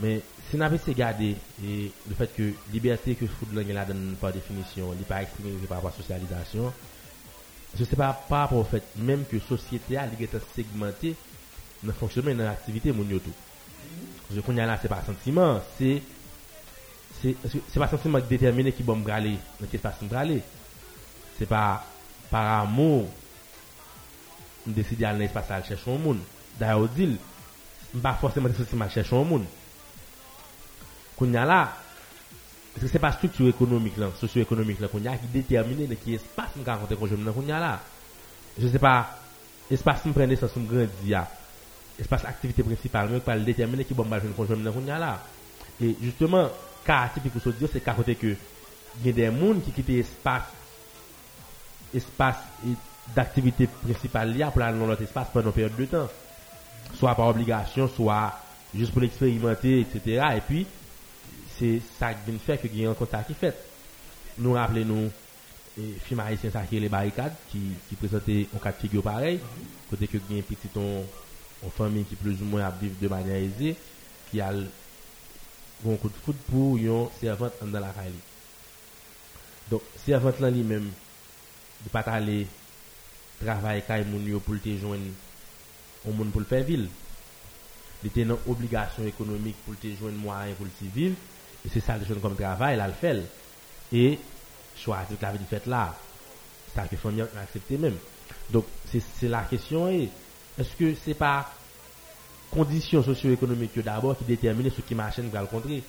[0.00, 4.16] Mais, si on avait regardé, et le fait que liberté que foot là, la donne
[4.18, 6.72] par définition, il pas exprimé par rapport à la socialisation,
[7.78, 11.14] je sais pas par rapport au fait même que société a, est segmentée
[11.82, 13.20] dans le fonctionnement dans l'activité, mon tout.
[14.32, 16.00] Y a là, c'est pas sentiment, c'est,
[17.20, 17.36] c'est,
[17.78, 19.20] pas sentiment qui détermine qui va me dans
[19.70, 20.40] quel espace me braler.
[21.38, 21.84] C'est pas
[22.30, 23.10] par amour,
[24.66, 26.18] on décide d'aller dans l'espace à chercher un monde.
[26.58, 27.16] D'ailleurs, on dit,
[28.02, 29.44] pas forcément des sentiment à chercher un monde.
[31.16, 31.76] Qu'on y a là,
[32.80, 35.86] que c'est pas structure économique là, socio-économique là qu'on y a qui détermine
[36.88, 36.94] de
[37.52, 37.80] a là.
[38.58, 38.66] Je
[44.04, 44.20] mal
[44.72, 45.22] qu'on y a là.
[45.80, 46.48] Et justement,
[46.84, 48.34] cas typique que dire c'est qu'à côté que
[49.00, 50.44] il y a des gens qui quittent espace
[51.92, 52.36] espace
[53.14, 56.08] d'activité principale là pour aller dans l'autre espace pendant une période de temps.
[56.94, 58.32] Soit par obligation, soit
[58.74, 60.22] juste pour l'expérimenter, etc.
[60.36, 60.66] Et puis,
[61.58, 63.54] c'est ça qui vient faire que y a un contact qui fait.
[64.38, 65.10] Nous rappelons-nous,
[66.04, 69.40] film haïtien ça qui est les barricades qui, qui un cas de figure pareil,
[69.90, 70.68] côté que y a un petit
[71.76, 73.76] famille qui plus ou moins vivre de manière aisée,
[74.30, 78.12] qui a un coup de foot pour une servante dans la caille.
[79.70, 80.90] Donc, servante là lui-même,
[81.84, 82.46] de pas aller
[83.44, 85.02] travailler caille moun pour te joindre
[86.04, 86.88] pour le faire ville.
[88.02, 91.16] Il était une obligation économique pour te joindre moyen pour le vivre
[91.64, 93.22] et c'est ça le jeune comme travail là le fait.
[93.92, 94.18] Et
[94.86, 95.94] la vie de fête là.
[96.74, 97.96] Ça que famille accepter même.
[98.50, 101.50] Donc c'est la question est-ce que c'est pas
[102.50, 105.82] conditions socio-économiques d'abord qui déterminent ce qui marche va le contrer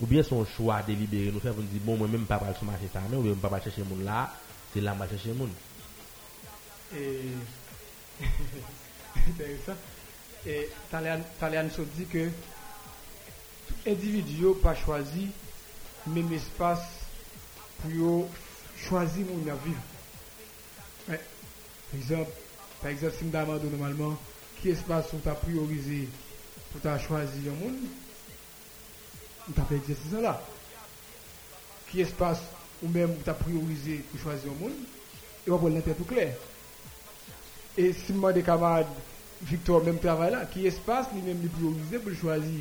[0.00, 2.88] ou bien son choix délibéré nous faire pour dire bon moi même pas sur marché
[2.92, 4.30] ça mais ou bien pas chercher monde là
[4.72, 5.50] c'est là va chercher monde
[6.96, 8.24] et
[9.28, 9.78] intéressant.
[10.46, 11.64] Et Talian
[11.96, 12.28] dit que
[13.66, 15.28] tout individu pas choisi
[16.06, 16.86] même espace
[17.80, 18.28] pour
[18.76, 19.80] choisir mon vivre
[21.06, 21.16] par
[21.94, 22.30] exemple
[22.82, 24.18] par exemple si je demande normalement
[24.60, 26.08] qui espace où tu as priorisé
[26.72, 27.78] pour tu choisir un monde
[29.54, 30.42] tu as fait exercice là.
[31.90, 32.40] Qui espace
[32.82, 34.72] ou même as priorisé pour choisir un monde
[35.46, 36.34] et on va l'intérêt tout clair
[37.76, 38.86] et si moi des camarades
[39.42, 41.48] Victor même travail là qui espace lui-même lui
[41.98, 42.60] pour choisir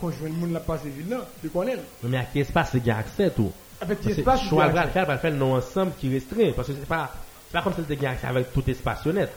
[0.00, 2.86] quand je vois le monde la ville là tu connais mais à qui espace il
[2.86, 5.92] y a accès tout avec qui espace choix va faire va le faire non ensemble
[5.98, 7.12] qui restreint parce que c'est pas
[7.52, 9.30] pas comme si c'était accès avec tout espace net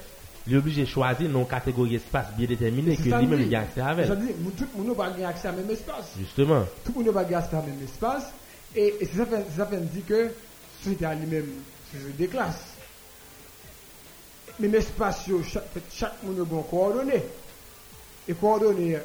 [0.46, 3.82] il est obligé de choisir une catégorie espace bien déterminée que lui-même il a accès
[3.82, 4.08] avec.
[4.08, 4.28] Ça dit,
[4.58, 6.14] tout le monde n'a pas accès à même espace.
[6.20, 6.66] Justement.
[6.84, 8.26] Tout le monde n'a pas accès à même espace.
[8.76, 10.32] Et, et ça fait, ça fait dire que
[10.82, 11.48] société à lui-même,
[11.92, 12.73] c'est des classes.
[14.60, 17.24] Même espace, chaque, chaque monde a bon coordonnées.
[18.28, 19.00] Et coordonnées,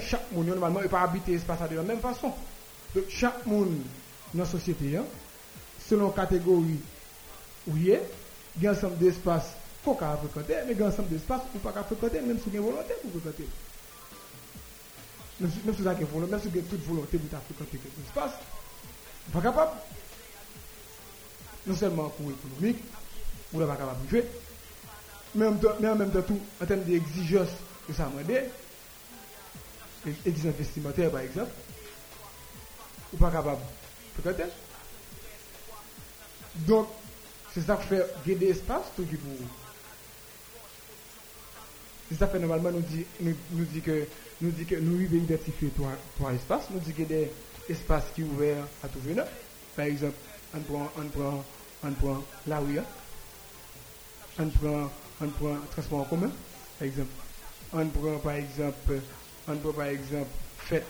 [0.00, 2.32] chaque monde, normalement, il pas habiter l'espace de la même façon.
[2.94, 3.76] Donc, chaque monde
[4.34, 5.04] dans la société, hein,
[5.88, 6.80] selon catégorie
[7.66, 8.02] où il est,
[8.56, 9.52] il y a un ensemble d'espace
[9.84, 12.20] qu'on peut fréquenter, mais il y a un ensemble d'espace qu'on ne peut pas fréquenter,
[12.20, 13.48] même si on a volonté pour fréquenter.
[15.40, 18.32] Même si vous avez volonté, même si vous avez toute volonté pour fréquenter quelque espace,
[19.28, 19.72] vous pas capable.
[21.66, 22.82] Non seulement pour économique,
[23.52, 24.24] vous n'êtes pas capable de jouer,
[25.38, 25.46] mais
[25.88, 27.48] en même temps, tout, en termes d'exigence
[27.86, 28.34] que ça m'a dit,
[30.26, 31.50] exigence vestimentaire par exemple,
[33.12, 33.60] vous pas capable
[34.14, 34.50] fréquenter.
[36.66, 36.88] Donc,
[37.54, 39.30] c'est ça qui fait gagner espace tout qui pour
[42.10, 44.06] c'est ça fait normalement nous dit nous, nous dit que
[44.40, 45.70] nous dit que nous identifier
[46.16, 46.70] trois, espaces.
[46.70, 47.30] Nous dit qu'il y a des
[47.68, 49.26] espaces qui sont ouverts à tout venant.
[49.76, 50.16] Par exemple
[50.54, 51.44] on prend on prend
[51.84, 52.80] on prend la rue
[54.38, 56.30] on prend on prend transport en commun
[56.78, 57.10] par exemple.
[57.72, 59.00] On prend par exemple
[59.48, 60.86] on prend par exemple fête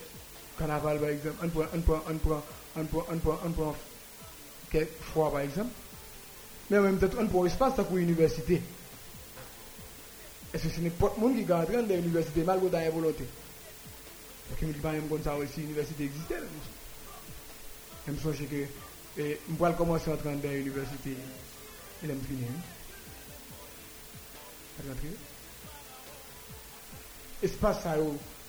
[0.59, 1.37] carnaval par exemple.
[1.43, 2.43] On prend on prend on prend
[2.77, 3.75] on prend on prend on prend
[4.71, 5.71] quelques par exemple.
[6.71, 8.63] Mais en même temps on prend espace pour l'université
[10.55, 13.25] est-ce que ce n'est pas le monde qui rentre dans l'université malgré la volonté?
[14.49, 16.37] Parce que je ne pas même ça aussi l'université existait.
[18.07, 18.65] Je me souviens que
[19.19, 21.17] je vais commencer à entrer dans l'université.
[22.03, 22.21] Il aime
[24.83, 25.17] finir.
[27.43, 27.95] Espace ça,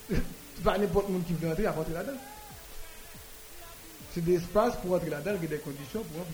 [0.63, 2.17] pas n'importe monde qui veut entrer à rentrer là-dedans.
[4.13, 6.33] C'est des espaces pour entrer là-dedans, a des conditions pour entrer.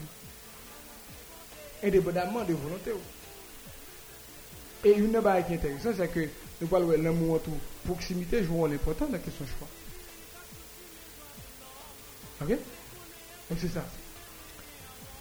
[1.84, 2.92] Indépendamment de volonté.
[4.84, 6.30] Et une chose qui est intéressante, c'est que
[6.62, 7.50] nous parlons de l'amour entre
[7.86, 9.68] proximité joue un rôle important dans la question choix.
[12.42, 12.58] Ok?
[13.50, 13.84] Donc c'est ça.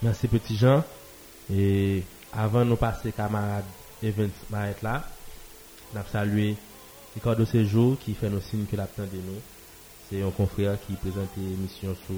[0.02, 0.84] Merci petit Jean.
[1.52, 2.02] Et
[2.32, 3.12] avant de nous passer
[4.05, 5.05] camarade Evans Maët là,
[5.92, 6.57] nous avons salué
[7.14, 9.40] Ricardo Séjour qui fait nos signes que l'attend de nous.
[10.09, 12.16] C'est un confrère qui présente l'émission sur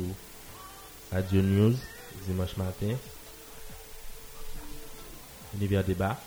[1.12, 1.74] Radio News
[2.26, 2.94] dimanche matin.
[5.54, 6.18] Univers débat.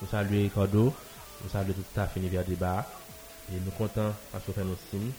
[0.00, 0.94] Nous saluons Ricardo,
[1.42, 2.86] nous saluons tout à fait l'univers débat.
[3.52, 5.12] Et nous comptons parce qu'on fait nos signes.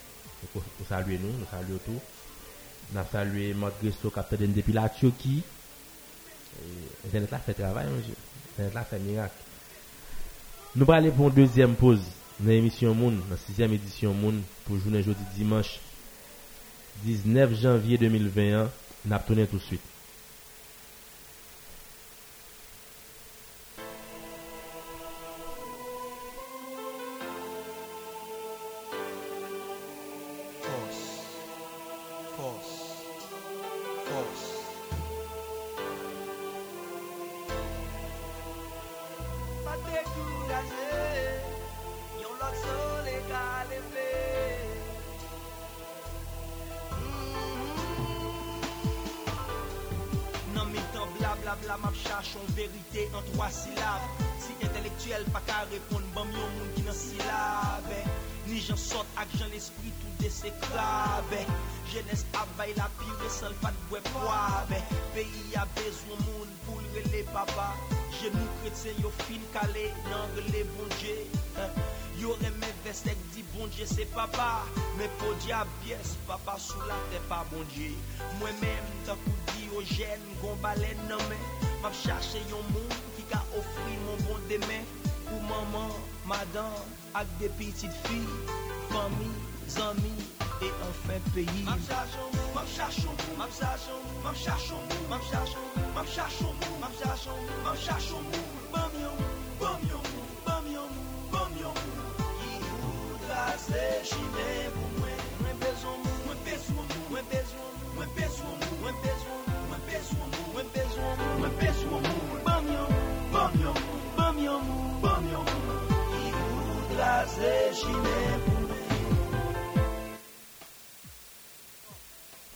[0.55, 2.01] Nous saluons nous, nous saluons tout.
[2.93, 5.43] Nous saluons Marc Gresto, capitaine depuis la Turquie.
[7.05, 8.15] Internet là fait travail, monsieur.
[8.53, 9.44] Internet là fait miracle.
[10.78, 12.01] Nous allons pour une deuxième pause
[12.38, 14.34] dans l'émission Moon, dans la sixième édition Moon,
[14.65, 15.80] pour journée jeudi dimanche
[17.05, 18.69] 19 janvier 2021,
[19.05, 19.94] n'a tourné tout de suite.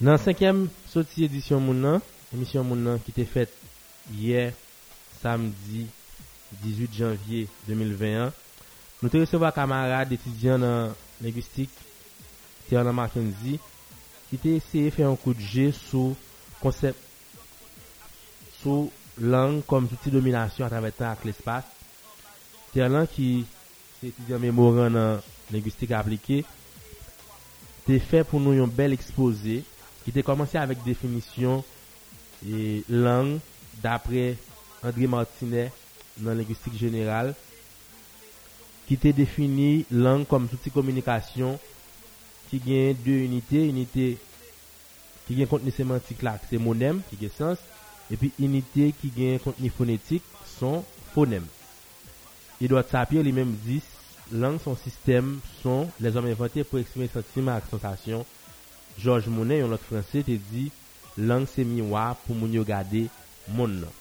[0.10, 0.50] Nan 5e
[0.90, 2.00] soti edisyon moun nan,
[2.34, 3.52] emisyon moun nan ki te fet
[4.18, 4.48] yè,
[5.20, 5.84] samdi
[6.64, 8.32] 18 janvye 2021,
[9.04, 11.70] nou te resevo a kamarade etidyan nan linguistik
[12.66, 13.62] Tiana Mackenzie
[14.32, 16.18] ki te eseye fè an kou de jè sou
[16.58, 16.98] konsep,
[18.64, 18.90] sou
[19.22, 21.70] lang kom touti dominasyon atavè tan ak l'espas.
[22.74, 23.34] Tiana ki
[24.00, 26.48] se etidyan memoran nan linguistik aplike,
[27.86, 29.62] te fè pou nou yon bel expose
[30.10, 31.64] qui était commencé avec définition
[32.44, 33.38] et langue
[33.84, 34.38] d'après
[34.82, 35.72] André Martinet
[36.18, 37.36] dans linguistique générale
[38.88, 41.60] qui était défini langue comme outil communication
[42.50, 44.18] qui gagne deux unités, unité
[45.28, 47.60] qui gagne contenu sémantique là, c'est monème qui gagne sens
[48.10, 50.24] et puis unité qui gagne contenu phonétique
[50.60, 50.84] son
[51.14, 51.46] phonème.
[52.60, 53.84] Edouard Sapir lui-même dit
[54.32, 58.26] langue son système sont les hommes inventés pour exprimer sentiments et sensations
[59.00, 60.68] Georges Monet, yon lot franse, te di,
[61.20, 63.08] lang se miwa pou moun yo gade
[63.48, 63.96] moun nan.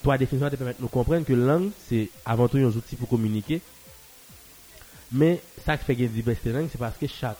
[0.00, 3.60] To a definisyon te pemet nou komprenn ke lang se avantou yon zouti pou komunike,
[5.10, 7.38] men sa ki fe gen diversite lang se paske chak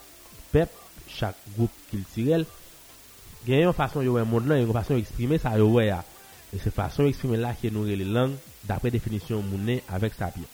[0.50, 0.72] pep,
[1.10, 2.46] chak goup kiltirel,
[3.46, 6.00] gen yon fason yo wè moun nan, yon fason yo eksprime sa yo wè ya.
[6.50, 8.36] E se fason yo eksprime la ki nou re le lang,
[8.68, 10.48] dapre definisyon Monet avèk sa piye.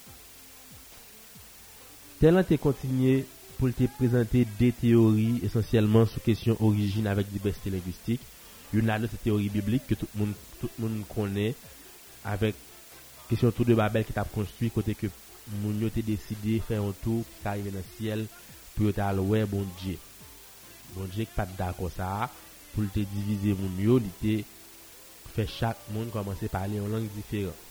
[2.21, 3.25] Telan te kontinye
[3.57, 8.23] pou te prezante de teori esensyelman sou kesyon orijin avèk diversite lingvistik.
[8.75, 10.35] Yon la nou se teori biblik ke tout moun,
[10.77, 11.53] moun konè
[12.29, 12.59] avèk
[13.31, 15.11] kesyon tou de Babel ki tap konstwi kote ke
[15.63, 18.27] moun yo te deside fè yon tou ka yon nan siel
[18.75, 19.97] pou yo te alwè bon dje.
[20.95, 22.31] Bon dje ki pat da kosa
[22.75, 24.41] pou te divize moun yo li te
[25.37, 27.66] fè chak moun komanse pale yon lang diferent.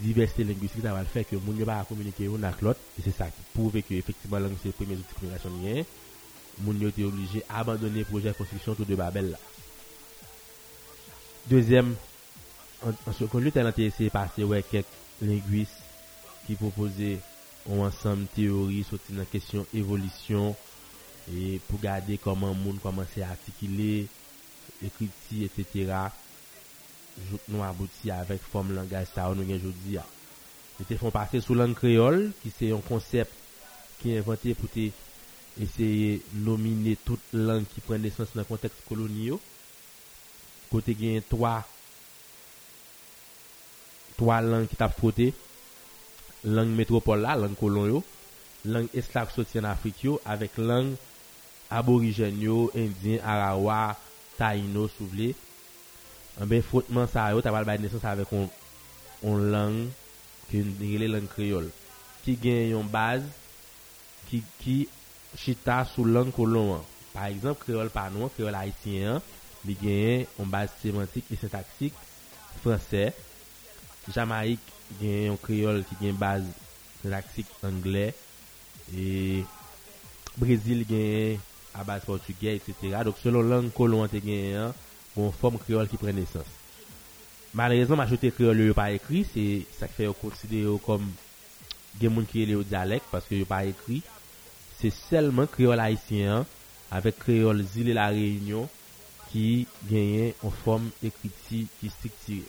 [0.00, 2.80] Diversité linguistique ça va le faire que moun yo pas communiquer un avec l'autre.
[2.98, 5.82] Et c'est ça qui prouve que effectivement langue c'est le premier outil de communication lien
[6.58, 9.38] moun yo était obligé abandonner le projet de construction autour de Babel là.
[11.48, 11.94] Deuxième
[12.84, 14.86] en, seconde lieu t'as essayé passer ouais quelques
[15.20, 15.82] linguistes
[16.46, 17.18] qui proposaient
[17.70, 20.56] ensemble de théories sur la question évolution
[21.32, 24.08] et pour garder comment monde commence à articuler
[24.82, 25.08] écrire
[25.44, 25.92] etc
[27.28, 30.04] jout nou abouti avèk fòm langaj sa ou nou gen joudi ya.
[30.78, 33.34] Yo te fon pase sou lang kreol, ki se yon konsept
[34.00, 34.88] ki inventè pou te
[35.62, 39.38] eseye nomine tout lang ki pren nesans nan konteks koloniyo.
[40.72, 41.60] Kote gen 3
[44.18, 45.30] 3 lang ki tap fote,
[46.44, 48.02] lang metropol la, lang kolon yo,
[48.64, 50.94] lang eslak soti an Afrik yo, avèk lang
[51.72, 53.96] aborijen yo, indyen, arawa,
[54.38, 55.32] taino, souvle,
[56.40, 58.48] Anbe fotman sa yo tabal bay nesans avek on,
[59.28, 59.74] on lang
[60.48, 61.68] ki nirele lang kriol.
[62.24, 63.24] Ki gen yon baz
[64.30, 64.76] ki, ki
[65.36, 66.86] chita sou lang kolon an.
[67.12, 69.26] Par exemple, kriol panon, kriol haitien an,
[69.68, 71.98] li gen yon baz semantik e sintaksik
[72.62, 73.10] franse.
[74.08, 76.46] Jamaik gen yon kriol ki gen baz
[77.02, 78.08] sintaksik angle.
[78.88, 79.44] E
[80.32, 81.36] Brezil gen
[81.76, 83.04] a baz portugye, etc.
[83.04, 84.80] Dok selon lang kolon an te gen yon
[85.16, 86.46] bon forme créole qui prend naissance.
[87.54, 91.06] Malheureusement, majorité créole n'est pas écrit, c'est ça qui fait considérer comme
[92.00, 94.02] des gens qui est au dialecte parce que n'est pas écrit.
[94.80, 96.46] C'est seulement créole haïtien
[96.90, 98.68] avec créole île et la Réunion
[99.30, 102.42] qui gagne en forme écrite qui structurée.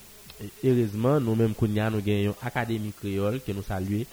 [0.64, 4.06] Heureusement, nous-mêmes, nous gagnons Académie créole que nous saluons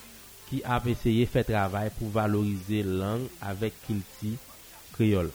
[0.48, 4.36] qui a essayé de faire travail pour valoriser langue avec culture
[4.92, 5.30] créole.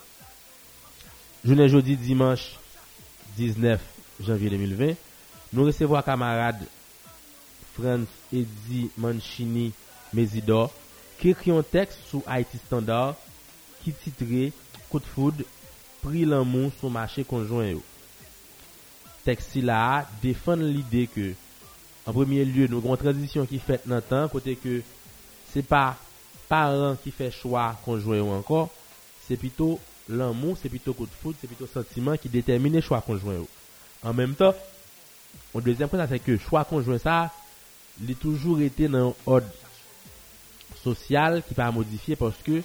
[1.43, 2.57] Journée jeudi dimanche
[3.38, 3.79] 19
[4.23, 4.95] janvier 2020,
[5.51, 6.67] nou resevo a kamarade
[7.75, 9.73] Franz Eddy Mancini
[10.15, 10.71] Mezidor
[11.19, 13.19] ki ekri yon tekst sou Haiti Standard
[13.83, 14.49] ki titre
[14.91, 15.43] Kout Food
[16.03, 17.83] pri lan moun sou machè konjouen yo.
[19.25, 21.31] Tekst si la defan l'ide ke
[22.05, 24.79] an premye lye nou gwen tradisyon ki fet nan tan kote ke
[25.51, 25.95] se pa
[26.47, 28.65] paran ki fe chwa konjouen yo anko,
[29.25, 29.75] se pito
[30.10, 33.45] l'amour, c'est plutôt coup de foudre, c'est plutôt sentiment qui détermine le choix conjoint.
[34.03, 34.53] En même temps,
[35.53, 37.32] au deuxième point, c'est que le choix conjoint, ça,
[38.01, 39.47] il a toujours été dans un ordre
[40.84, 42.62] social qui pas modifier parce que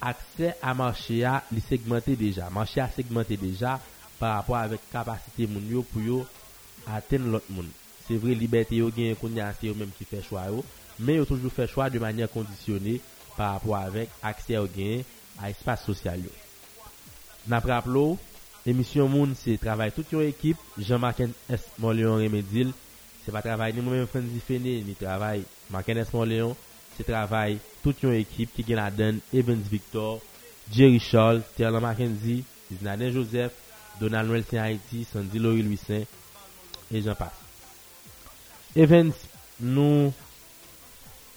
[0.00, 2.50] accès à marché a segmenté déjà.
[2.50, 3.80] Marché a segmenté déjà
[4.18, 6.26] par rapport avec capacité moun pour yo
[6.86, 7.68] atteindre l'autre monde.
[8.06, 10.64] C'est vrai, liberté yo gagne qu'on assez eux même qui fait choix yo,
[10.98, 13.00] mais yo toujours fait choix de manière conditionnée
[13.36, 15.00] par rapport avec accès au gain
[15.40, 16.30] à espace social yo.
[17.50, 18.16] Napre ap lo,
[18.68, 22.70] emisyon moun se travay tout yo ekip, jan maken es mon leon remedil,
[23.24, 25.42] se pa travay ni mwen mwen frenzi fene, ni travay
[25.74, 26.54] maken es mon leon,
[26.94, 30.20] se travay tout yo ekip ki gen aden Evans Victor,
[30.70, 33.58] Jerry Charles, Terlan Mackenzie, Iznaden Joseph,
[34.00, 36.06] Donald Nelson Haiti, Sandy Laurie Louisin,
[36.92, 37.34] e jan pas.
[38.78, 39.18] Evans
[39.58, 40.12] nou,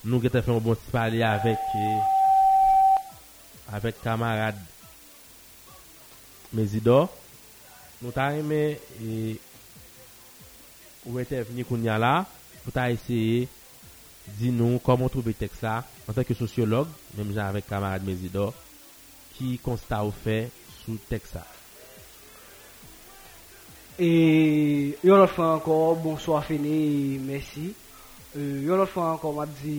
[0.06, 1.66] nou gete fè yon bon ti pale avèk,
[3.74, 4.62] avèk kamarade,
[6.56, 7.10] Mezidor,
[8.01, 9.36] nou ta reme e,
[11.06, 12.14] ou ete vini koun ya la,
[12.64, 13.45] nou ta eseye
[14.39, 16.88] di nou komon troube tek sa an tanke sociolog,
[17.18, 18.56] menm jan avek kamarade Mezidor,
[19.36, 20.45] ki konsta ou fe
[20.80, 21.43] sou tek sa.
[23.99, 24.10] E
[25.06, 26.76] yon lot fwa ankon, bonso a fene,
[27.24, 27.70] mersi.
[28.36, 29.78] E, yon lot fwa ankon, mabdi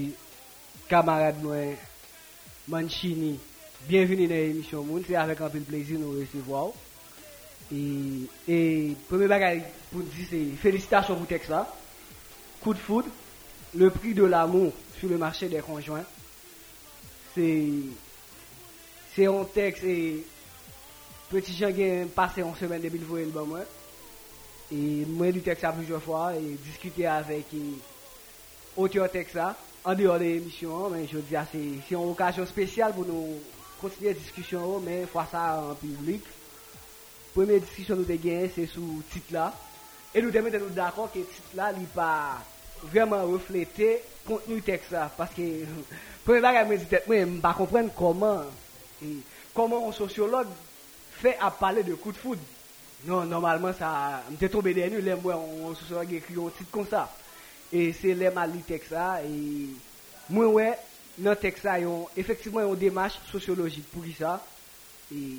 [0.90, 1.76] kamarade mwen
[2.66, 3.36] Manchini
[3.88, 6.70] bienvenue dans l'émission Moun, c'est avec un peu de plaisir nous recevoir.
[7.72, 9.62] Et, et premier bagage
[9.92, 11.72] pour dire, c'est félicitations pour texte là.
[12.60, 13.08] Coup de foudre,
[13.76, 16.04] le prix de l'amour sur le marché des conjoints.
[17.34, 17.68] C'est,
[19.14, 20.24] c'est un texte et
[21.30, 23.60] petit Jean qui passé en semaine depuis le moi.
[24.72, 27.46] Et moi, lu texte plusieurs fois et discuter avec
[28.76, 29.38] auteur texte
[29.84, 30.90] en dehors de l'émission.
[30.90, 31.36] Mais je dis,
[31.88, 33.38] c'est une occasion spéciale pour nous
[33.80, 36.26] kontinye diskisyon ou, men fwa sa an publik.
[37.36, 39.50] Premye diskisyon nou te genye, se sou tit la.
[40.14, 42.10] E nou temen te nou d'akon ke tit la li pa
[42.88, 45.06] vreman reflete kontinu tek sa.
[45.12, 45.44] Paske,
[46.24, 48.48] premye baga men di tet mwen, mba kompren koman,
[49.04, 49.18] e,
[49.56, 50.48] koman an sociolog
[51.20, 52.40] fe ap pale de kout foud.
[53.06, 57.04] Non, normalman sa, mte tombe denu, lè mwen an sociolog ekri yon tit kon sa.
[57.68, 59.68] E se lè ma li tek sa, e,
[60.32, 60.70] mwen wè,
[61.18, 61.76] ouais, dans le texte ça,
[62.16, 64.44] effectivement, une démarche sociologique pour ça.
[65.14, 65.36] Et,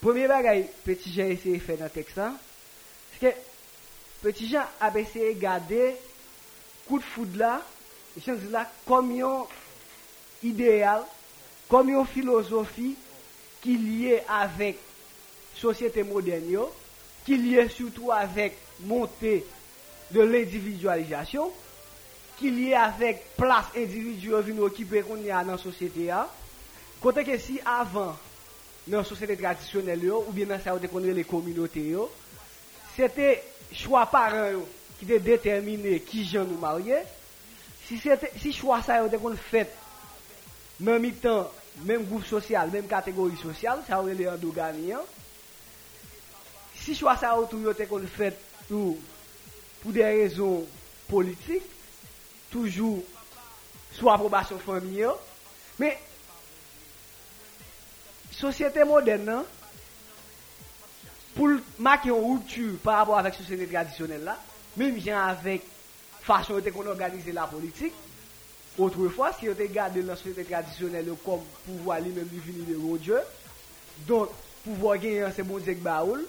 [0.00, 2.32] premier bagage, petit Jean faire dans le texte ça,
[3.12, 3.36] c'est que
[4.22, 5.94] petit Jean a essayé de garder
[6.86, 7.62] coup de foudre là,
[8.16, 9.46] et là, comme un
[10.42, 11.02] idéal,
[11.68, 12.96] comme une philosophie
[13.60, 14.78] qui est liée avec
[15.54, 16.66] société moderne,
[17.24, 19.44] qui lié surtout avec montée
[20.10, 20.20] de
[22.38, 26.22] ki liye avèk plas individu yo vin yo kipe kon ya nan sosyete ya,
[27.02, 28.14] kote ke si avan
[28.88, 32.08] nan sosyete tradisyonel yo, ou bien nan sa yo te konre le kominote yo,
[32.94, 33.32] se te
[33.74, 34.64] chwa paran yo
[35.00, 37.02] ki te determine ki jan nou marye,
[37.86, 39.74] si, si chwa sa yo te kon fèt
[40.86, 41.48] nan mi tan,
[41.86, 45.02] menm goup sosyal, menm kategori sosyal, sa yo le endogami yo,
[46.78, 48.94] si chwa sa yo tou yo te kon fèt pou,
[49.82, 50.62] pou de rezon
[51.10, 51.66] politik,
[52.52, 53.04] toujou
[53.96, 55.14] sou aprobasyon fami yo.
[55.78, 55.94] Men,
[58.34, 59.46] sosyete moden nan,
[61.36, 64.36] pou maki yon ruptu par rapport avèk sosyete tradisyonel la,
[64.78, 65.66] mèm jen avèk
[66.26, 67.94] fason yote kon organize la politik,
[68.78, 72.66] otre fwa, si yote gade la sosyete tradisyonel yo kom pouvo ali mèm li vini
[72.68, 73.22] de yon dje,
[74.08, 74.28] don
[74.64, 76.26] pouvo gen yon se bon zek baoul,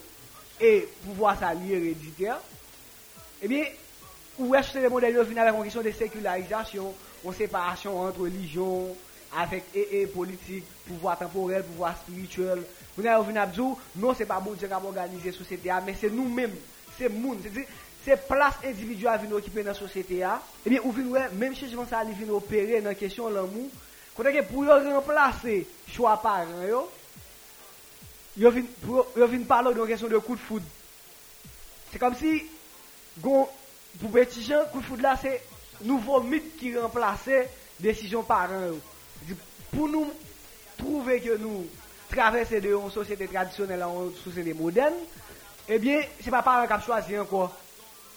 [0.59, 0.73] e
[1.05, 2.33] pouvo sa li ereditè,
[3.41, 3.88] ebyen, eh
[4.39, 6.93] Ou est-ce que les modèles viennent avec une question de sécularisation,
[7.25, 8.95] une séparation entre religion,
[9.37, 12.63] avec et, et politique, pouvoir temporel, pouvoir spirituel.
[12.95, 15.95] Vous n'avez vu Nabdou, non, c'est pas bon Dieu qui a organisé la société, mais
[15.99, 16.55] c'est nous-mêmes,
[16.97, 17.65] c'est le monde, c'est-à-dire,
[18.03, 20.25] c'est place individuelle qui nous occuper dans la société.
[20.65, 23.35] Eh bien, ou voyez, même si je pense à aller opérer dans la question de
[23.35, 23.69] l'amour,
[24.15, 26.89] quand que pour remplacer choix parents, yo,
[28.37, 30.65] yo vin, pour, yo vin parler de question de coup de foudre.
[31.91, 32.43] C'est comme si,
[33.19, 33.47] gon,
[33.99, 35.41] pour petit Jean, coup de foudre là c'est
[35.81, 38.25] nouveau mythe qui remplaçait décision.
[39.23, 39.35] Di-
[39.75, 40.11] Pour nous
[40.77, 41.65] trouver que nous
[42.09, 44.93] traversons de une société traditionnelle à une société moderne,
[45.67, 47.55] eh bien, c'est pas parents qui ont choisi encore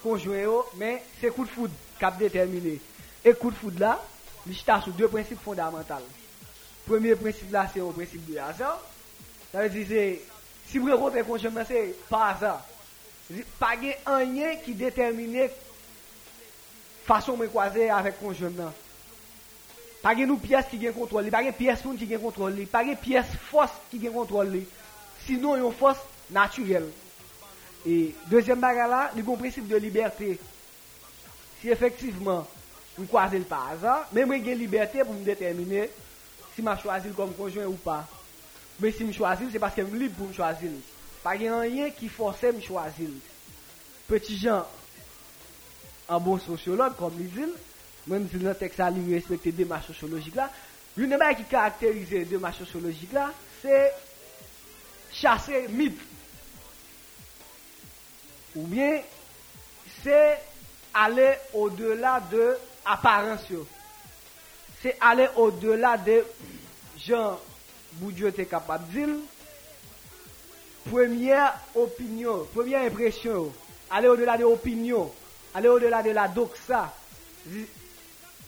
[0.03, 2.81] conjoint, mais c'est coup de foudre qui a déterminé.
[3.25, 4.03] Et coup de foudre là,
[4.47, 5.95] il sur deux principes fondamentaux.
[6.87, 8.81] Premier principe là, c'est un principe de hasard.
[9.53, 10.16] Ça veut dire,
[10.66, 12.64] si vous rencontrez un conjoint, c'est par hasard.
[13.61, 15.49] pa gen anyen ki determine
[17.07, 18.72] fason mwen kwaze avèk konjwen nan.
[20.03, 22.55] Pa gen nou piyes ki gen kontrol li, pa gen piyes foun ki gen kontrol
[22.57, 24.64] li, pa gen piyes fos ki gen kontrol li.
[25.26, 26.01] Sinon yon fos
[26.35, 26.89] naturel.
[27.87, 30.35] E, dezyen baga la, nou kon prinsip de liberté.
[31.61, 32.43] Si efektiveman,
[32.97, 35.87] mwen kwaze l pa azan, men mwen gen liberté pou mwen determine
[36.57, 38.01] si mwen chwazil kom konjwen ou pa.
[38.83, 40.74] Men si mwen chwazil, se paske mwen li pou mwen chwazil.
[41.23, 43.12] Pa gen anyen ki forse m chwazil.
[44.09, 44.66] Peti jan,
[46.11, 47.53] an bon sociolog kom li zil,
[48.11, 50.49] men zil nan teksa li respekte dema sociologik la,
[50.99, 53.29] yon nan bay ki karakterize dema sociologik la,
[53.62, 53.85] se
[55.14, 56.01] chase mid.
[58.57, 59.01] Ou bien,
[60.03, 60.18] se
[60.93, 62.51] ale o dela de
[62.85, 63.62] aparensyo.
[64.83, 66.18] Se ale o dela de
[67.07, 67.39] jan
[68.01, 69.14] boudyo te kapab zil,
[70.91, 73.53] Première opinion, première impression,
[73.91, 75.11] aller au-delà de l'opinion,
[75.55, 76.93] aller au-delà de la doxa.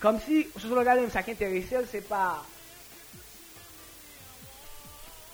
[0.00, 2.44] Comme si, ce sont ça qui intéressait, c'est pas.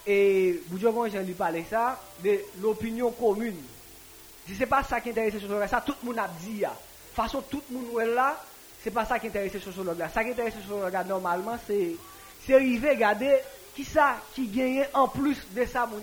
[0.07, 3.63] Et Bourdieu, quand j'ai lui parler ça, de l'opinion commune.
[4.47, 6.59] Si c'est pas ça qui intéresse le sociologue, ça tout le monde a dit.
[6.59, 6.71] ya.
[6.71, 8.43] De toute façon, tout le monde est là,
[8.83, 9.99] c'est pas ça qui intéresse le sociologue.
[9.99, 10.09] là.
[10.09, 11.97] Ça qui intéresse le sociologue là, normalement, c'est
[12.47, 13.37] c'est arriver regarder
[13.75, 15.99] qui ça qui gagne en plus de ça mon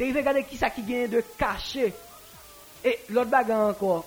[0.00, 1.90] Se rive gade ki sa ki gen de kache.
[2.80, 4.06] E lot bagan ankor.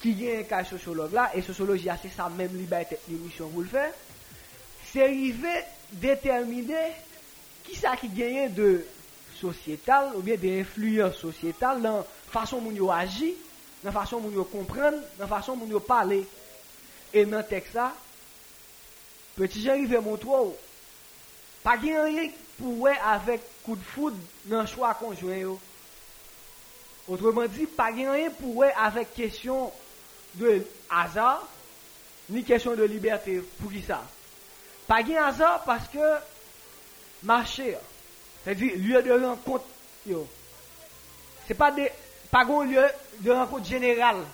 [0.00, 1.26] Ki gen kaj sociolog la.
[1.36, 3.82] E sociologi a se sa menm li bay tek ni misyon wou l fe.
[4.88, 5.52] Se rive
[6.00, 6.80] determine
[7.66, 8.70] ki sa ki genyen de
[9.36, 12.00] sosyetal ou bien de influence sosyetal nan
[12.32, 13.34] fason moun yo aji,
[13.84, 16.22] nan fason moun yo kompren, nan fason moun yo pale.
[17.12, 17.90] E nan tek sa,
[19.36, 20.58] peti jen rive moun tro ou.
[21.60, 24.16] Pa genyen pou we avèk coup de foudre
[24.46, 25.58] dans le choix conjoint.
[27.06, 29.70] Autrement dit, pas rien pour avec question
[30.36, 31.46] de hasard
[32.30, 34.02] ni question de liberté pour qui ça.
[34.86, 35.98] Pas gen hasard parce que
[37.22, 37.76] marché
[38.42, 39.64] c'est-à-dire lieu de rencontre.
[41.46, 41.90] C'est pas des
[42.30, 42.84] pas un lieu
[43.20, 44.24] de rencontre générale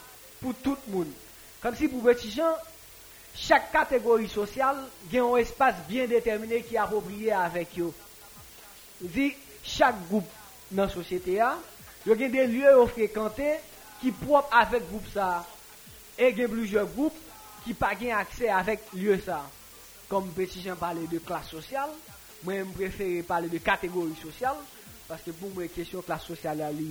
[0.41, 1.13] pour tout le monde.
[1.61, 2.55] Comme si pour petit gens
[3.35, 4.77] chaque catégorie sociale
[5.13, 7.93] a un espace bien déterminé qui est approprié avec eux.
[9.05, 9.35] Di,
[9.65, 10.25] chak goup
[10.73, 11.55] nan sosyete ya,
[12.07, 13.59] yo gen de lye yo frekante
[14.01, 15.45] ki prop avèk goup sa.
[16.17, 17.17] E gen blouje goup
[17.65, 19.43] ki pa gen akse avèk lye sa.
[20.09, 21.93] Kom peti jen pale de klas sosyal,
[22.45, 24.57] mwen m preferi pale de kategori sosyal,
[25.09, 26.89] paske pou mwen kesyon klas sosyal ya li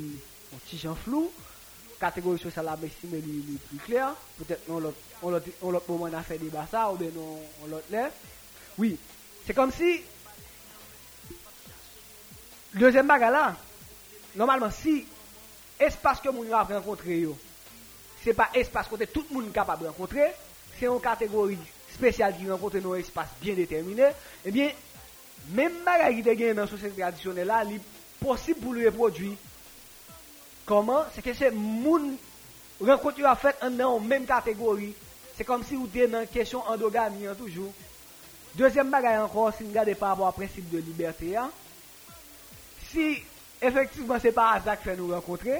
[0.53, 1.31] an ti jen flou,
[2.01, 5.89] kategori sosyal la besime li li pli kler, pwetet non lot, on lot, on lot
[5.89, 8.09] mouman a fe deba sa, ou ben non lot lè.
[8.77, 8.97] Oui,
[9.47, 10.01] se kom si...
[12.73, 13.43] Dezem baga la,
[14.33, 15.03] normalman si
[15.77, 17.35] espas ke moun yo ap renkontre yo,
[18.23, 20.31] se pa espas kote tout moun kapab renkontre,
[20.79, 21.59] se yon kategori
[21.93, 24.09] spesyal ki renkontre nou espas bien determine,
[24.41, 24.73] ebyen,
[25.53, 27.77] men baga ki te gen men sosek tradisyonel la, li
[28.23, 29.35] posib pou li reprodwi.
[30.65, 31.11] Koman?
[31.13, 32.15] Se ke se moun
[32.81, 34.95] renkontre yo a fet an nan ou men kategori,
[35.37, 37.69] se kom si ou te nan kesyon endogami an toujou.
[38.57, 41.53] Dezem baga yon kon, si nga de pa apwa prinsip de liberté an,
[42.93, 43.07] si
[43.63, 45.59] efektivman se pa azak fe nou renkontre,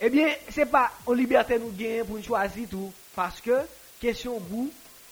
[0.00, 3.60] ebyen eh se pa an libertè nou gen pou nou chwazi tou, paske
[4.02, 4.70] kesyon bou,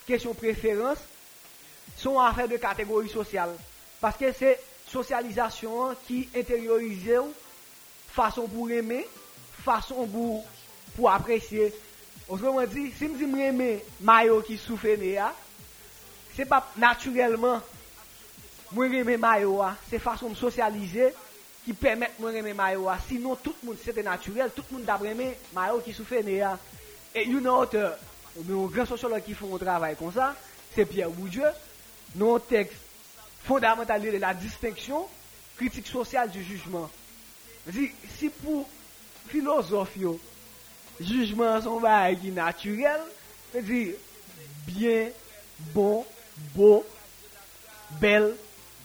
[0.09, 1.01] kesyon preferans,
[2.01, 3.55] son an fè de kategori sosyal.
[4.03, 4.57] Paske se
[4.91, 7.33] sosyalizasyon ki interiorize ou
[8.12, 9.03] fason pou reme,
[9.62, 10.43] fason pou,
[10.97, 11.70] pou apresye.
[12.29, 13.70] Otreman di, si mdi mreme
[14.01, 15.33] mayo ki soufene ya,
[16.37, 17.61] se pa naturelman
[18.75, 21.12] moi aimer maillot, c'est façon de socialiser
[21.64, 22.89] qui permet aimer maillot.
[23.09, 26.14] Sinon tout le monde c'était naturel, tout le monde d'après aimer maillot qui souffre
[27.14, 27.77] Et une autre,
[28.39, 30.35] un grand sociologue qui font un travail comme ça,
[30.75, 31.45] c'est Pierre Bourdieu,
[32.20, 32.77] un texte
[33.45, 35.07] fondamental de la distinction,
[35.57, 36.91] critique sociale du jugement.
[37.70, 38.68] Si, pour
[39.29, 39.97] philosophe,
[41.01, 43.01] jugement son bail naturel,
[43.53, 43.95] c'est dire
[44.66, 45.09] bien,
[45.75, 46.05] bon,
[46.55, 46.85] beau,
[48.01, 48.35] belle,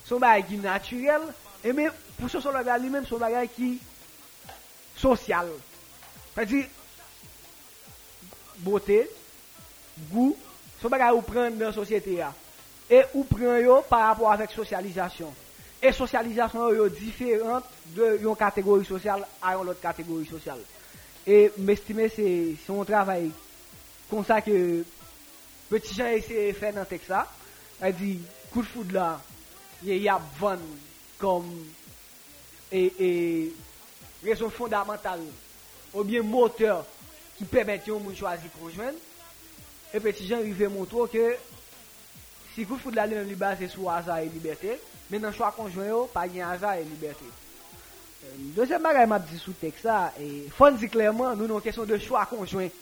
[0.07, 1.27] son bagay ki naturel,
[1.63, 3.75] e men pou sou son bagay li men son bagay ki
[4.97, 5.51] sosyal.
[6.35, 6.63] Fè di,
[8.63, 9.01] bote,
[10.11, 10.35] gou,
[10.81, 12.31] son bagay ou pren nan sosyete ya.
[12.87, 15.33] E ou pren yo par rapport avèk sosyalizasyon.
[15.83, 20.61] E sosyalizasyon yo diferant de yon kategori sosyal a yon lot kategori sosyal.
[21.27, 22.27] E mestime se
[22.63, 23.27] yon travay
[24.07, 24.55] konsa ke
[25.67, 27.25] peti jan ese fè nan tek sa,
[27.83, 28.15] a di,
[28.53, 29.17] kou de foud la,
[29.85, 30.61] ye yap van
[31.21, 31.45] kom
[32.71, 33.09] e, e
[34.23, 35.21] rezon fondamental
[35.93, 36.83] ou bien moteur
[37.37, 38.95] ki pebet yo moun chwazi konjwen,
[39.93, 41.35] e peti jan rive moutou ke
[42.53, 44.79] si kou foud la li men li base sou aza e liberté,
[45.11, 47.29] men nan chwa konjwen yo pa gen aza e liberté.
[48.57, 51.99] Dezem bagay map di sou tek sa, e fon di klerman nou nan kesyon de
[52.01, 52.73] chwa konjwen.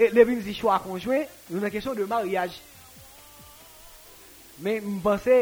[0.00, 2.60] E lebi nou di chwa konjwen, nou nan kesyon de maryaj.
[4.60, 5.38] Men mpense,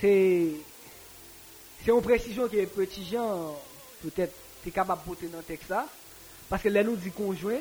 [0.00, 0.52] c'est
[1.86, 3.56] une précision que petit Jean
[4.02, 4.34] peut-être
[4.66, 5.72] est capable de porter dans le texte.
[6.48, 7.58] Parce que là nous dit conjoint,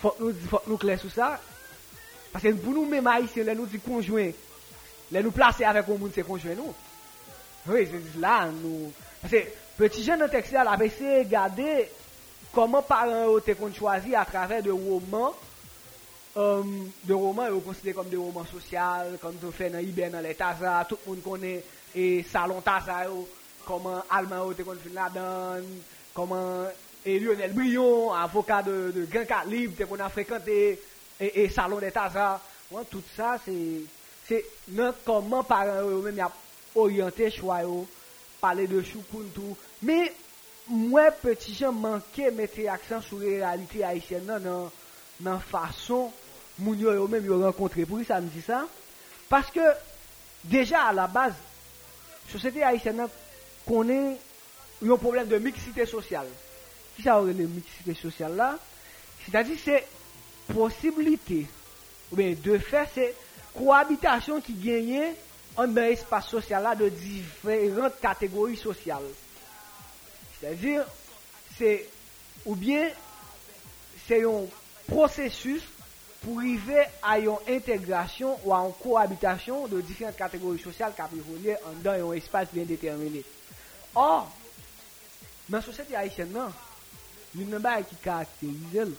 [0.00, 1.40] faut nous faut nous clair sur ça.
[2.32, 4.30] Parce que pour nous même haïtiens, là nous dit conjoint,
[5.10, 6.74] là nous placer avec un monde c'est conjoint nous.
[7.66, 9.38] Oui, c'est là nous parce que
[9.78, 11.88] petit Jean dans le texte là, a essayé de regarder
[12.52, 15.34] comment parents ont été choisi à travers de romans
[16.34, 20.24] um, de roman yo konsidere kom de roman sosyal, kom te fè nan Iben nan
[20.24, 21.56] le Taza, tout moun konè
[21.94, 23.24] e salon Taza yo,
[23.66, 25.66] koman Alman yo te kon fin la dan,
[26.16, 26.70] koman
[27.04, 30.58] e Lionel Brion, avoka de, de Grand Cat Libre, te kon a frekante
[31.20, 34.40] e salon de Taza, ouais, tout sa se
[34.72, 36.30] nan koman paran yo men ya
[36.78, 37.82] oryante chwa yo,
[38.40, 40.06] pale de choukoun tou, me
[40.70, 44.78] mwen peti jan manke mette aksan sou realite Haitien nan nan, non,
[45.22, 46.10] nan fason
[46.62, 47.84] moun yo yo même yo rencontré.
[47.84, 48.66] Pour ça me dit ça?
[49.28, 49.60] Parce que
[50.44, 51.34] déjà à la base
[52.30, 53.06] société haïtienne
[53.66, 54.16] connaît
[54.84, 56.26] un problème de mixité sociale.
[56.96, 58.58] Qui ça aurait le mixité sociale là?
[59.24, 59.86] C'est-à-dire c'est
[60.52, 61.46] possibilité.
[62.10, 63.14] Ou bien de faire c'est
[63.56, 65.12] cohabitation qui gagne
[65.56, 69.02] en dans l'espace social là de différentes catégories sociales.
[70.40, 70.84] C'est-à-dire
[71.58, 71.88] c'est
[72.44, 72.88] ou bien
[74.08, 74.44] c'est un
[74.88, 75.62] processus
[76.22, 81.56] pou rive a yon integrasyon ou a yon kohabitasyon de diferent kategori sosyal ka privolye
[81.68, 83.24] an dan yon espase bien determine.
[83.98, 84.28] Or,
[85.50, 86.54] nan sosyete Haitien nan,
[87.34, 88.94] yon nan ba yon ki karakterize l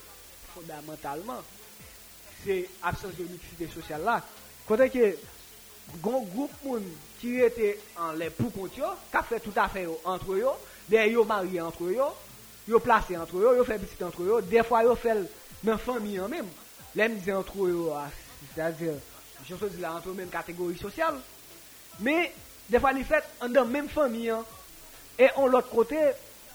[0.54, 1.40] fondamentalman,
[2.44, 4.20] se absens de l'utilite sosyal la.
[4.68, 5.14] Kote ke,
[6.04, 6.84] goun goup moun
[7.22, 7.72] ki rete
[8.04, 10.58] an le pou kont yo, ka fe tout afe yo antre yo,
[10.92, 12.12] de yo marye antre yo,
[12.68, 15.24] yo plase antre yo, yo fe bitit antre yo, defwa yo fel
[15.64, 16.52] nan fami yon menm.
[16.98, 18.08] lèm dize an tro yo a,
[18.56, 18.98] zè a zè,
[19.48, 21.18] jonsou di la an tro mèm kategori sosyal,
[22.06, 22.18] mè,
[22.70, 24.46] defwa li fèt, an dan mèm fami an,
[25.18, 26.04] e an lot kote,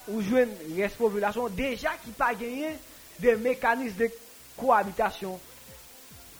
[0.09, 2.77] ou jwen respopulasyon, deja ki pa genyen
[3.19, 4.09] de mekanis de
[4.57, 5.37] koabitasyon.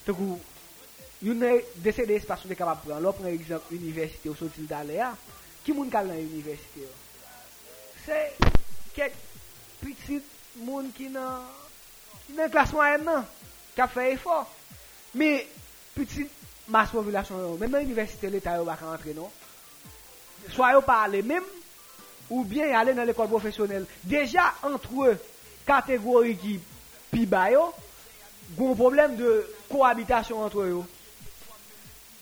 [0.05, 0.39] Te kou,
[1.25, 1.43] yon
[1.83, 5.11] dese de espasyon de kapap pran, lò pran exemple, universite ou sotil dalè a,
[5.65, 6.91] ki moun kal nan universite yo?
[8.05, 8.21] Se,
[8.95, 9.15] kek,
[9.83, 10.25] pitit
[10.63, 11.45] moun ki nan,
[12.25, 13.27] ki nan klasman en nan,
[13.79, 14.43] kap fè efor.
[15.17, 15.39] Me,
[15.95, 16.27] piti
[16.69, 19.31] mas populasyon yo, mèm nan universite l'Etat yo baka antre non,
[20.53, 21.45] swa yo pa ale mèm,
[22.29, 23.87] ou bien ale nan l'ekol profesyonel.
[24.05, 25.15] Deja, antre
[25.65, 26.55] kategori ki
[27.09, 27.71] pi bayo,
[28.57, 29.33] goun problem de
[29.71, 30.85] kohabitasyon antre yo.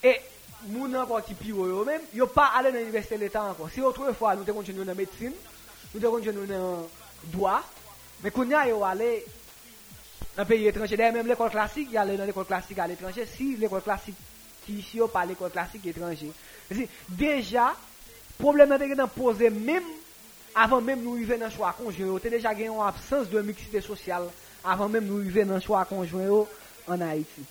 [0.05, 0.15] E,
[0.71, 3.73] moun ankon ki pi yo yo mèm, yo pa ale nan universite l'Etat ankon.
[3.73, 5.35] Si yo tre fwa, nou te kontinyon nan medsine,
[5.91, 6.87] nou te kontinyon nan
[7.35, 7.59] doa,
[8.23, 9.11] me koun ya yo ale
[10.37, 10.97] nan peyi etranje.
[10.97, 14.17] Dè mèm l'ekol klasik, yalè nan l'ekol klasik al etranje, si l'ekol klasik
[14.65, 16.29] ki isi yo pa l'ekol klasik etranje.
[17.17, 17.71] Deja,
[18.37, 19.85] probleman te gen nan pose mèm,
[20.57, 23.81] avan mèm nou yive nan chwa konjwen yo, te deja gen yon absens de miksite
[23.85, 24.29] sosyal,
[24.65, 26.41] avan mèm nou yive nan chwa konjwen yo
[26.91, 27.45] an Haiti.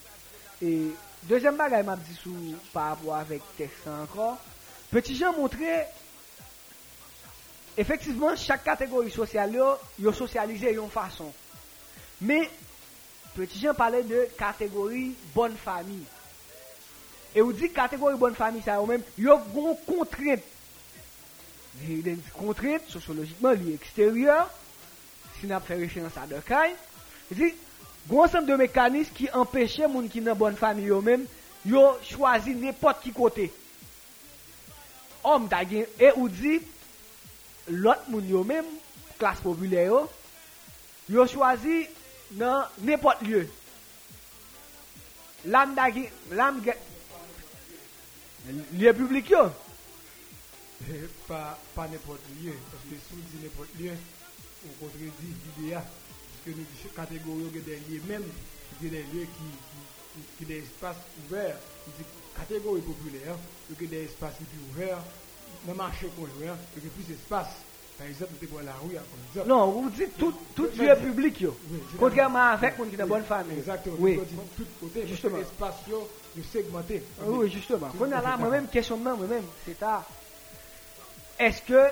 [0.62, 0.92] E,
[1.28, 4.34] dejen bagay map di sou pa apwa avèk teksan anko,
[4.92, 5.80] peti jan montre,
[7.76, 11.32] efektivman, chak kategori sosyal yo, yo sosyalize yon fason.
[12.24, 12.44] Mè,
[13.36, 16.04] Petit Jean parlait de catégorie bonne famille.
[17.34, 20.40] Et vous dites catégorie bonne famille, ça ou même, yo y a une contrainte.
[21.82, 24.48] Il y a une contrainte, sociologiquement, liée extérieure,
[25.38, 26.74] si n'a fait référence à Dokay.
[27.30, 27.54] Il dit,
[28.08, 31.26] gros ensemble de mécanismes qui empêchaient les gens qui n'ont bonne famille eux-mêmes,
[31.66, 33.52] ils ont choisi n'importe qui côté.
[35.22, 36.60] Homme d'ailleurs, et vous dit,
[37.68, 38.64] l'autre monde eux-mêmes,
[39.18, 39.92] classe populaire,
[41.10, 41.86] ils ont choisi
[42.32, 43.48] dans n'importe lieu.
[45.44, 46.74] L'âme da gen, l'âme gen,
[48.72, 49.32] lieu public.
[50.88, 52.52] Et pas, n'importe lieu.
[52.70, 53.92] Parce que si on dit n'importe lieu,
[54.66, 55.12] on contredit
[55.58, 55.74] l'idée.
[55.74, 55.84] Parce
[56.44, 58.24] que nous disons catégorie, il y a des lieux même,
[58.80, 60.96] des lieux qui, qui des espaces
[61.26, 61.56] ouverts.
[61.86, 63.36] Il dit catégorie populaire,
[63.70, 64.34] il y a des espaces
[64.70, 65.02] ouverts.
[65.66, 67.48] Le marché conjoint, il y a plus d'espace.
[67.98, 68.32] Par exemple,
[68.62, 68.96] la rue,
[69.30, 69.48] exemple.
[69.48, 71.56] Non, vous dites tout, tout lieu public yo.
[71.98, 73.58] Contrairement avec Oui, moun qui bonne famille.
[73.58, 73.96] Exactement.
[73.98, 74.16] Oui.
[74.16, 74.24] De
[74.56, 75.06] tous côtés.
[75.06, 75.38] Justement.
[75.38, 77.02] L'espace, yo, yo segmenté.
[77.24, 77.88] Oui, justement.
[77.88, 80.04] Tout Qu'on a là, côté, moi-même, questionnement, moi-même, c'est ça.
[81.38, 81.82] Est-ce que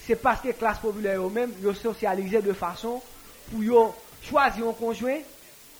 [0.00, 3.00] c'est parce que classe populaire eux-mêmes, ils socialisé de façon
[3.50, 5.20] pour choisir un conjoint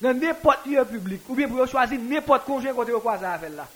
[0.01, 3.69] dans n'importe lieu public, ou bien pour choisir n'importe conjoint côté yo croise avec là?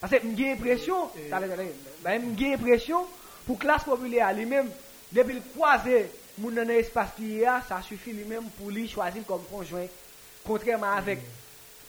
[0.00, 1.72] Parce que j'ai l'impression, Et- attendez,
[3.46, 4.68] pou klas populè a li mèm,
[5.12, 6.04] depi l kwaze
[6.38, 9.88] moun nan espas ki yè a, sa sufi li mèm pou li chwazil kom konjwen.
[10.46, 11.22] Kontrèman avèk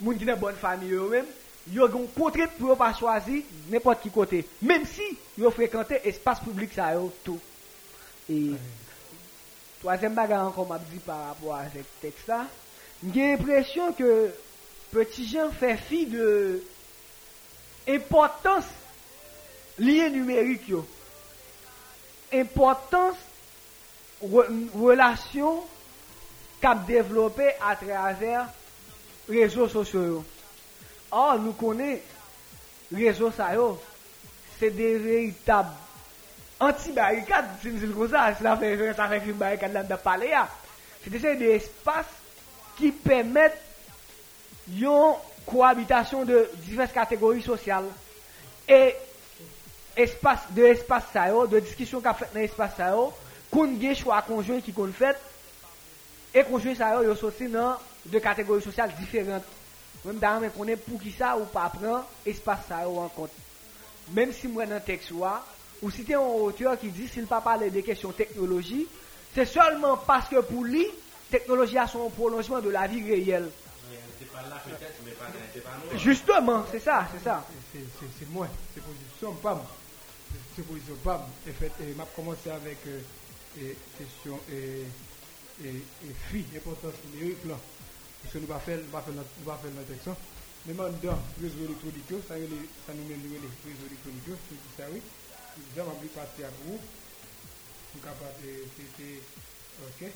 [0.01, 1.28] moun ki nan bon fami yo mèm,
[1.74, 4.43] yo goun potret pou yo pa chwazi nèpot ki kote.
[4.66, 5.08] Mèm si
[5.39, 7.39] yo frekante espas publik sa yo tou.
[8.32, 8.58] E,
[9.82, 12.43] toazèm bagan an kon mabdi par rapport a zèk tekst la,
[13.04, 14.10] mgen impresyon ke
[14.93, 16.28] peti jan fè fi de
[17.93, 18.68] importans
[19.80, 20.84] liye numerik yo.
[22.34, 23.15] Importance
[24.23, 25.63] re- relation
[26.61, 28.47] qu'a développé à travers
[29.29, 30.23] réseaux sociaux.
[31.11, 32.01] Or, nous connaissons
[32.93, 33.79] réseaux sociaux,
[34.59, 35.69] c'est des véritables
[36.59, 40.29] anti-barricades, si nous disons ça fait, ça fait une barricade de parler.
[40.29, 40.47] là.
[41.03, 42.05] C'est des espaces
[42.77, 43.59] qui permettent
[44.71, 45.13] une
[45.45, 47.86] cohabitation de diverses catégories sociales.
[48.67, 48.95] Et
[49.95, 53.13] espace de espace ça yo, de discussion qu'a fait dans l'espace ça yo,
[53.51, 55.17] qu'on gen choix conjoint qui qu'on fait
[56.33, 59.43] et conjoint ça yo yo sorti dans de catégories sociales différentes.
[60.05, 63.31] Même dans mais connaît pour qui ça ou pas prendre espace ça yo en compte.
[64.13, 65.11] Même si moi dans texte
[65.81, 68.87] ou si tu un auteur qui dit s'il pas parler des questions technologie,
[69.35, 70.87] c'est seulement parce que pour lui
[71.29, 73.49] technologie a son prolongement de la vie réelle.
[75.97, 77.43] Justement, c'est ça, c'est ça.
[77.71, 79.59] C'est- c'est- C'est moi, c'est position PAM.
[80.56, 81.22] C'est position PAM.
[81.47, 82.99] Et fait, et m'a commencé avec euh,
[83.60, 84.86] et, question et,
[85.66, 87.41] et, importance numérique.
[87.47, 90.10] Parce que nous ne faire, faire notre, texte.
[90.66, 92.47] Mais maintenant, réseau électronique, ça, est,
[92.88, 93.89] ça nous mène les réseaux
[94.47, 95.01] c'est ça, oui.
[95.58, 96.80] Nous avons de passer à vous.
[97.95, 99.22] Nous capables de, c'était,
[99.84, 100.10] ok.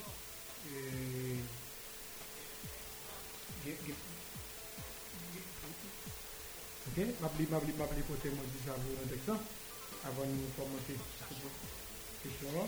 [6.88, 9.57] Ok, m'appelez, m'appelez, déjà vous
[10.16, 12.66] nous commenter cette question là.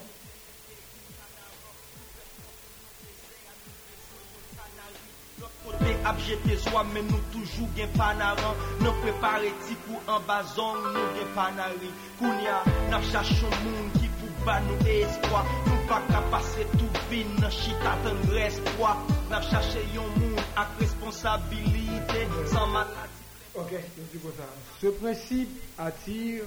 [5.63, 10.81] Kote ap jete swa men nou toujou gen panaran Nan prepare ti pou an bazon
[10.89, 11.91] nou gen panari.
[12.19, 12.57] Kounya
[12.91, 17.53] nap chachon moun ki pou ba nou espoi Nou pa ka pase tou bin nan
[17.55, 18.95] chita tan respoi
[19.31, 22.75] Nap chache yon moun ak responsabilite San
[23.55, 24.43] Ok, je dis ça.
[24.79, 26.43] Ce principe attire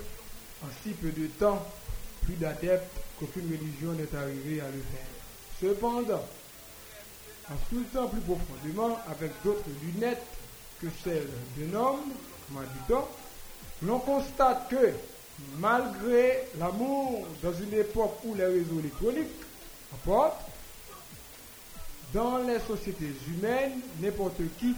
[0.64, 1.64] en si peu de temps
[2.24, 5.06] plus d'adeptes qu'aucune religion n'est arrivée à le faire.
[5.60, 6.24] Cependant,
[7.50, 10.22] en scrutant plus profondément avec d'autres lunettes
[10.80, 12.12] que celles d'un homme,
[12.50, 13.04] m'a dit-on,
[13.86, 14.92] l'on constate que
[15.58, 19.28] malgré l'amour dans une époque où les réseaux électroniques
[19.94, 20.40] apportent,
[22.12, 24.74] dans les sociétés humaines, n'importe qui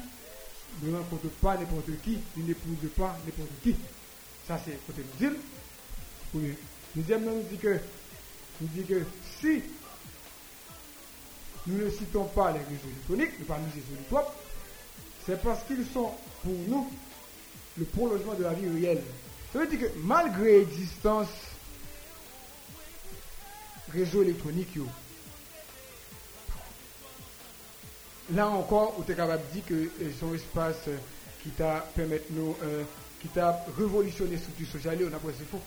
[0.82, 3.74] ne rencontre pas n'importe qui, il n'épouse pas n'importe qui.
[4.46, 5.30] Ça, c'est côté nous
[6.38, 6.54] dire.
[6.54, 6.58] Premier.
[6.96, 7.78] Deuxièmement, nous dit que,
[8.60, 9.02] nous dit que
[9.40, 9.62] si
[11.66, 14.28] nous ne citons pas les réseaux électroniques, nous parlons des réseaux
[15.26, 16.10] c'est parce qu'ils sont
[16.42, 16.90] pour nous
[17.78, 19.02] le prolongement de la vie réelle.
[19.52, 21.28] Ça veut dire que malgré l'existence
[23.92, 24.86] réseau électronique, yo,
[28.32, 30.96] là encore, on est capable de dire que euh, son espace euh,
[31.42, 32.82] qui t'a permis nous, euh,
[33.20, 35.60] qui t'a révolutionné les structures sociales, on a c'est faux.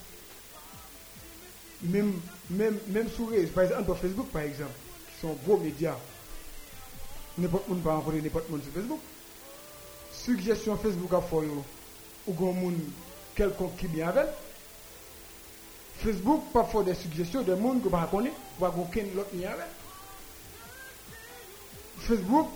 [1.83, 2.13] Même,
[2.49, 3.07] même, même
[3.53, 4.71] par exemple, Facebook, par exemple,
[5.11, 5.95] qui sont gros médias,
[7.37, 8.99] n'importe monde pas rencontrer n'importe monde sur Facebook.
[10.11, 11.39] Suggestion Facebook à faire,
[12.27, 12.79] ou grand monde
[13.35, 14.25] quelconque qui bien avec.
[15.99, 19.49] Facebook pas faire des suggestions de monde que pas connaître, ou pas aucun l'autre lien
[19.49, 19.67] avec.
[21.99, 22.47] Facebook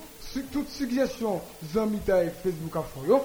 [0.52, 1.42] toute suggestion
[1.74, 3.22] zami ta et Facebook fait yo,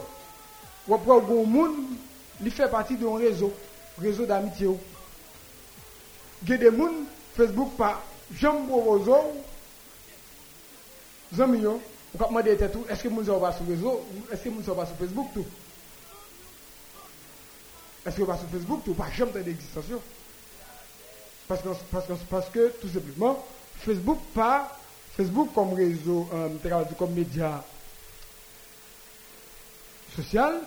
[0.88, 1.72] ou après gon moun,
[2.42, 3.52] il fait partie d'un réseau,
[3.98, 4.68] réseau d'amitié.
[6.42, 6.46] Ou.
[6.46, 6.70] Gen des
[7.36, 8.02] Facebook pas
[8.38, 9.10] jamais propose
[11.34, 11.80] zami yo,
[12.14, 14.48] ou kap demander tête tout, est-ce que moun ça va sur réseau, ou est-ce que
[14.48, 15.46] moun ça va sur Facebook tout?
[18.06, 18.94] Est-ce que va sur Facebook tout?
[18.94, 20.00] Pas jamais d'existence yo?
[21.48, 23.44] Parce que, parce que, parce que tout simplement,
[23.80, 24.78] Facebook pas,
[25.16, 26.48] Facebook comme réseau, euh,
[26.98, 27.62] comme média
[30.14, 30.60] social,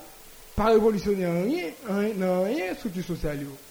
[0.56, 3.42] pas révolutionner en rien, en rien, dans rien structure sociale.
[3.42, 3.69] yo.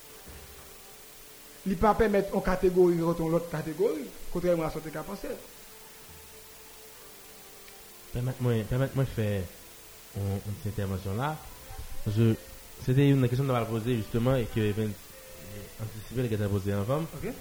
[1.66, 5.28] Il pas permettre une catégorie retourner l'autre catégorie, contrairement à ce que tu as pensé.
[8.12, 9.42] Permettez-moi de faire
[10.16, 11.36] une, intervention là.
[12.84, 16.48] C'était une question que je poser justement et que Evan euh, anticipé que tu as
[16.48, 17.00] posé avant.
[17.00, 17.32] Ok?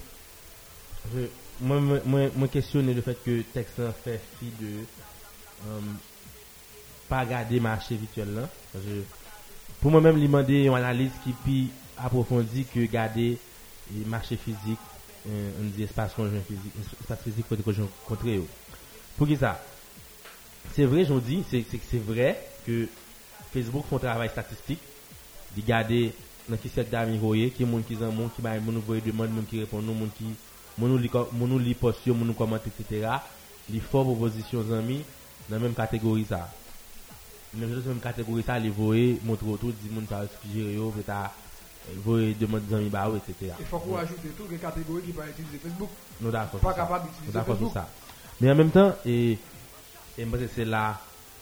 [1.14, 1.20] Je,
[1.60, 4.84] moi, moi, moi, questionner le fait que texte fait fi de
[5.66, 5.80] euh,
[7.08, 8.48] pas garder marché virtuel là.
[9.80, 13.38] Pour moi-même, il demander une analyse qui puis approfondie que garder
[13.96, 14.78] le marché physique,
[15.28, 18.46] euh, dit espace conjoint physique, espace physique côté conjoint contre eux.
[19.16, 19.62] Pour qui ça?
[20.74, 22.88] C'est vrai, je vous dis, c'est vrai que
[23.52, 24.80] Facebook font un travail statistique,
[25.56, 26.12] de garder
[26.48, 29.30] dans qui cercle d'amis voyez, qui monde qui en monde qui ba monde voyer demande,
[29.30, 30.24] monde qui répond nous, monde qui
[30.78, 30.98] nous
[31.46, 33.08] nous li post yo, monde nous commente etc.
[33.70, 35.02] Les fort propositions amis
[35.48, 36.50] dans la même catégorie ça.
[37.54, 41.12] Même chose même catégorie ça, les voyer montre autour dit monde pas suggérer yo, peut
[41.86, 42.86] ta voyer demande des amis
[43.16, 43.54] etc.
[43.60, 45.88] Il faut qu'on ajoute tout les catégories qui peuvent utiliser Facebook.
[46.20, 46.60] Nous d'accord.
[46.60, 47.88] Pas capable Nous d'utiliser d'accord ça.
[48.40, 49.38] Mais en même temps, et,
[50.16, 51.00] et moi, c'est là,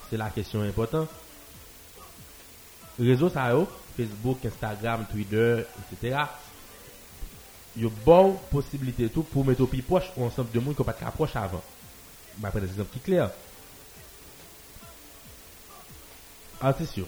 [0.08, 1.08] c'est la question importante.
[2.98, 6.18] Réseaux yo, Facebook, Instagram, Twitter, etc.
[7.76, 10.74] Il y a bonne possibilité tout pour mettre au plus proche ou ensemble de monde
[10.74, 11.62] qui pas de approche avant.
[12.38, 13.30] Bah, prendre des exemples qui clairs.
[16.60, 17.06] Artiste yo.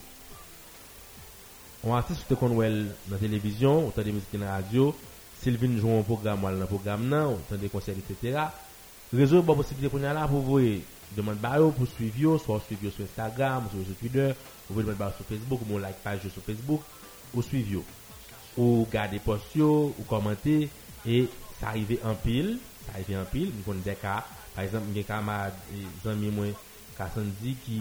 [1.85, 4.91] On artiste te kon wèl nan televizyon, ou tan de müzik nan radyo,
[5.39, 8.49] sil vin joun program wèl nan program nan, ou tan de konser, etc.
[9.15, 10.81] Rezo bo posibite kon yal la pou vwe
[11.15, 14.35] deman bayo pou suiv yo, swa suiv yo sou Instagram, ou sou Twitter,
[14.67, 16.83] ou vwe deman bayo sou Facebook, ou moun like page yo sou Facebook,
[17.31, 17.85] ou suiv yo.
[18.59, 20.65] Ou gade post yo, ou komante,
[21.07, 21.23] e
[21.61, 22.57] sa arrive an pil,
[22.89, 24.25] sa arrive an pil, mi kon de ka,
[24.57, 25.45] par exemple, mi gen ka ma
[26.03, 26.57] zanmi mwen
[26.99, 27.79] Kassandji ki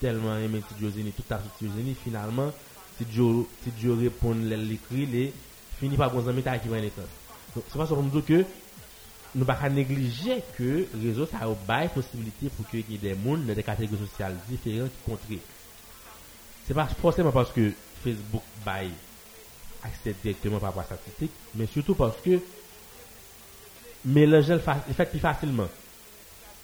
[0.00, 2.50] telman eme Tidjozeni, tout a sou Tidjozeni, finalman,
[2.98, 5.32] Tidjo, Tidjo répond, l'écrit, les,
[5.78, 7.02] finit par bon amis qui les temps.
[7.54, 8.44] Donc, c'est pas ça nous que,
[9.34, 11.46] nous ne pouvons pas négliger que le réseau a
[11.82, 15.42] une possibilité pour qu'il y ait des mondes dans des catégories sociales différentes qui contrent.
[16.66, 17.72] C'est pas forcément parce que
[18.02, 18.90] Facebook bail
[19.82, 22.40] accès directement par rapport à statistique, mais surtout parce que
[24.04, 25.68] mélanger le fa- le fait plus facilement.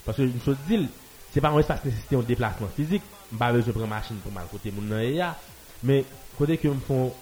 [0.05, 0.87] Parce que une chose dit,
[1.33, 3.03] c'est pas un espace nécessité un déplacement physique,
[3.39, 4.71] pas besoin prendre machine pour mal côté
[5.83, 6.05] mais
[6.39, 7.13] côté que me font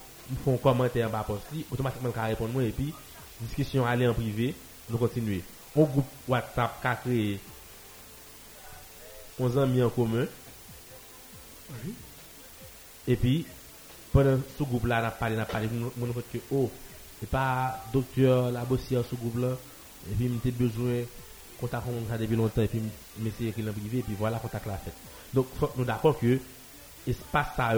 [0.44, 2.94] font commentaire en bas post li, automatiquement ka répondre moi et puis
[3.40, 4.54] discussion aller en privé,
[4.88, 5.42] nous continuer.
[5.76, 7.40] Un groupe WhatsApp qu'a créé
[9.38, 10.26] 11 amis en commun.
[13.08, 13.46] Et puis
[14.12, 15.68] pendant ce groupe là, on a parlé, on a parlé,
[16.00, 16.70] on a fait que oh,
[17.18, 19.56] c'est pas docteur la bossière ce groupe là
[20.10, 21.02] et puis m'était besoin
[21.60, 22.82] contact comme ça depuis longtemps et puis
[23.18, 24.92] m'essayer écrire en privé et puis voilà contact la fait.
[25.32, 26.38] Donc nous d'accord que
[27.06, 27.74] espace ça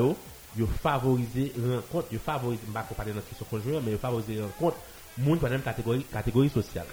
[0.57, 4.41] yo favoriser rencontre, yo favoriser pas qu'on parle de notre question conjointe mais yo favoriser
[4.41, 4.77] rencontre
[5.19, 6.87] monde dans la même catégorie catégorie sociale.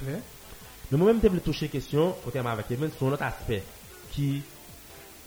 [0.92, 3.64] Mais moi-même, je voulais toucher question, contrairement avec Kevin, sur un autre aspect
[4.12, 4.42] qui,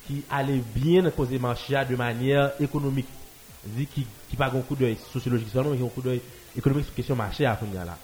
[0.07, 3.09] qui allait bien poser marché de manière économique.
[3.65, 6.21] Dit qui, qui pas un coup d'œil sociologique seulement, mais qui un coup d'œil
[6.55, 7.97] économique sur question marché à Kounia là.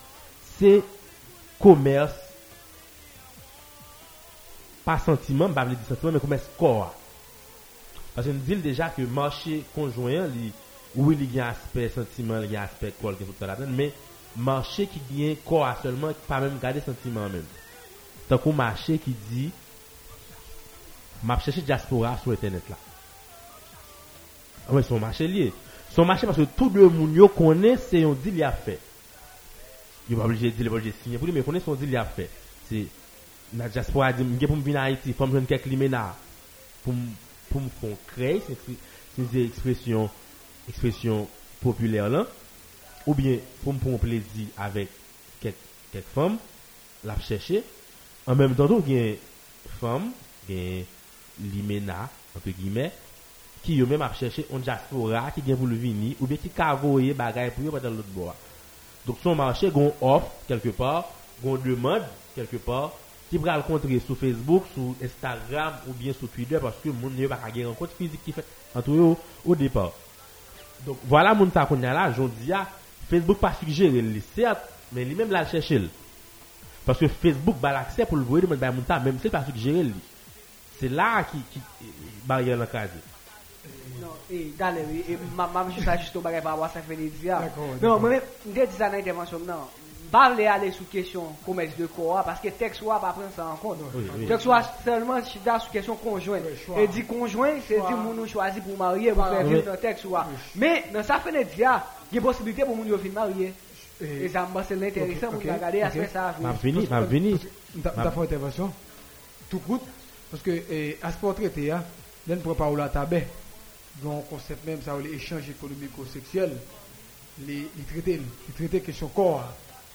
[0.59, 0.83] C'est
[1.61, 2.15] commerce,
[4.83, 6.95] pas sentiment, pas dire sentiment, mais commerce corps.
[8.15, 10.29] Parce que nous disons déjà que marché conjoint,
[10.97, 13.47] oui, il y a un aspect sentiment, il y a un aspect corps, qui est
[13.47, 13.93] là-dedans, mais
[14.37, 17.45] marché qui vient corps seulement, qui pas même garder sentiment même.
[18.29, 19.51] Tant qu'on marché qui dit,
[21.23, 22.77] m'a cherché diaspora sur internet là.
[24.69, 25.53] Ah ouais, son marché lié.
[25.91, 28.79] Son marché parce que tout le monde connaît, c'est un deal il a fait.
[30.09, 31.75] Il pas obligé de dire, il pas obligé de signer pour lui, mais connaît son
[31.75, 32.31] deal il a fait.
[32.69, 32.87] C'est,
[33.57, 36.15] la diaspora dit, pour me venir à Haïti, faut me quelques liména.
[36.85, 36.95] Pour
[37.51, 38.57] pou m kon krey, se
[39.19, 40.09] se ekspresyon,
[40.71, 41.27] ekspresyon
[41.61, 42.29] popüler lan,
[43.07, 44.93] ou bien pou m pon plezi avèk
[45.43, 45.59] kek,
[45.93, 46.39] kek fòm,
[47.05, 47.63] l ap chèche,
[48.29, 49.17] an mèm tan tou gen
[49.81, 50.11] fòm,
[50.49, 50.85] gen
[51.53, 52.05] limena,
[52.37, 52.91] anpe gimè,
[53.65, 56.53] ki yo mèm ap chèche on diaspora ki gen pou l vini, ou bien ki
[56.55, 58.37] kavoye bagay pou yo patal lout bo a.
[59.07, 61.09] Donk son manche gon off, kelke par,
[61.43, 62.93] gon demande, kelke par,
[63.31, 67.15] qui pourra le rencontrer sur Facebook, sur Instagram ou bien sur Twitter parce que moun
[67.17, 68.45] ne pas gagner rencontre physique qui fait
[68.75, 69.17] entre eux
[69.47, 69.93] au, départ.
[70.85, 72.67] Donc voilà moun ça qu'on a là, je dis à
[73.09, 75.89] Facebook pas suggéré lui certes, mais lui même là chercher.
[76.85, 79.45] Parce que Facebook a l'accès pour le voir de moun ça même si c'est pas
[79.45, 79.95] suggéré lui.
[80.81, 81.61] C'est là qui qui
[82.25, 82.91] barrière la case.
[84.01, 86.97] Non, et d'aller, et ma ma juste juste au bagage par rapport à ça fait
[86.97, 87.39] dire.
[87.81, 89.69] Non, moi même je dis ça dans l'intervention non.
[90.11, 93.47] Pas aller aller sur question commerce de corps parce que texte soit pas prendre ça
[93.47, 93.79] en compte.
[93.95, 94.27] Oui, oui.
[94.27, 96.39] Texte soit seulement si dans sur question conjoint.
[96.45, 96.81] Oui, choix.
[96.81, 97.89] Et dit conjoint, c'est Choix.
[97.89, 99.55] dire moun nous choisi pour marier pour faire Oui.
[99.55, 100.27] vivre dans texte soit.
[100.57, 101.81] Mais dans ça fait des dire,
[102.11, 103.53] il y a possibilité pour moun yo fin marier.
[104.03, 105.93] Et- Et ça me c'est l'intéressant Ok, pour ok, regarder à ok.
[105.95, 106.35] ce que ça.
[106.41, 107.37] M'a venu, m'a venu.
[107.83, 108.73] T'as t'as fait intervention
[109.49, 109.83] Tout coûte.
[110.31, 110.51] Parce que
[111.03, 111.83] à ce portrait, il y a
[112.27, 113.25] ne pourrait pas rouler à tabé.
[114.03, 116.53] Donc, concept même, ça, l'échange économico-sexuel,
[117.47, 118.21] les, les traités,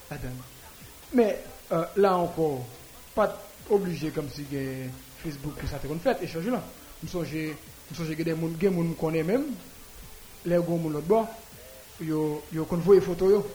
[0.10, 0.18] les.
[1.14, 1.40] Mais
[1.72, 2.66] euh, là encore,
[3.14, 3.38] pas
[3.70, 4.46] obligé comme si
[5.24, 6.62] Facebook ça te fait, échange là.
[7.04, 7.28] Nous songe,
[7.92, 9.46] nous que des gens qui nous connaît même,
[10.46, 11.28] les gens qui l'autre bord,
[12.02, 13.48] yo yo kon voye photo yo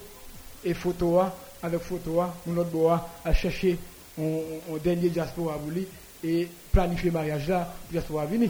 [0.63, 3.77] et photo a avec photo a mon autre bois à chercher
[4.17, 5.85] on, on dernier diaspora pour lui
[6.23, 8.49] et planifier mariage là diaspora venir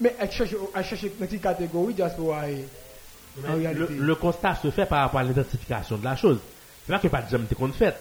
[0.00, 2.64] mais à chercher à chercher une catégorie diaspora et
[3.44, 3.94] en Le, réalité?
[3.94, 6.38] le constat se fait par rapport à l'identification de la chose.
[6.86, 7.94] C'est là que pas de jamais t'es qu'on fait.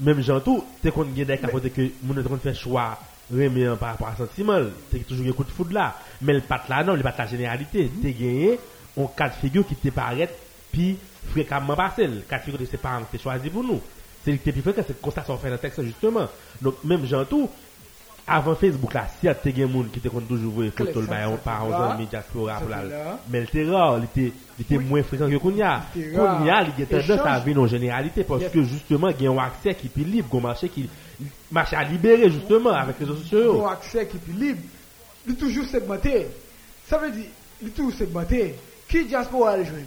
[0.00, 1.38] Même gens tout, t'es qu'on gagne des
[1.70, 2.98] que mon est qu'on fait choix
[3.32, 4.58] remet par rapport à sentiment,
[4.90, 5.96] t'es toujours un coup de foudre là.
[6.20, 8.58] Mais le pat là non, le pat la généralité, t'es gagné
[8.96, 10.28] on cas de figure qui te paraît
[10.72, 10.96] puis
[11.30, 13.80] fréquemment passé, le cas de ses parents t'es choisi pour nous.
[14.24, 16.28] C'est le plus fréquent, c'est constat qu'on fait dans le texte justement.
[16.60, 17.48] Donc même gens tout
[18.26, 21.28] avant Facebook là, si y a des gens qui te toujours voir photo le bail
[21.44, 25.82] par Là, un diaspora la mais le terror, il était, était moins fréquent que Kounia.
[25.94, 26.38] Était rare.
[26.38, 27.44] Kounia, il y a tendance à Échange.
[27.44, 30.28] venir en généralité parce que justement, il y a un accès qui est plus libre,
[30.36, 30.88] un marché qui,
[31.52, 33.52] marché à libérer justement avec les réseaux sociaux.
[33.54, 34.60] bon accès qui est plus libre.
[35.26, 36.26] Il est toujours segmenté.
[36.86, 37.26] Ça veut dire
[37.60, 38.54] il est toujours segmenté.
[38.88, 39.84] Qui diaspora le jeune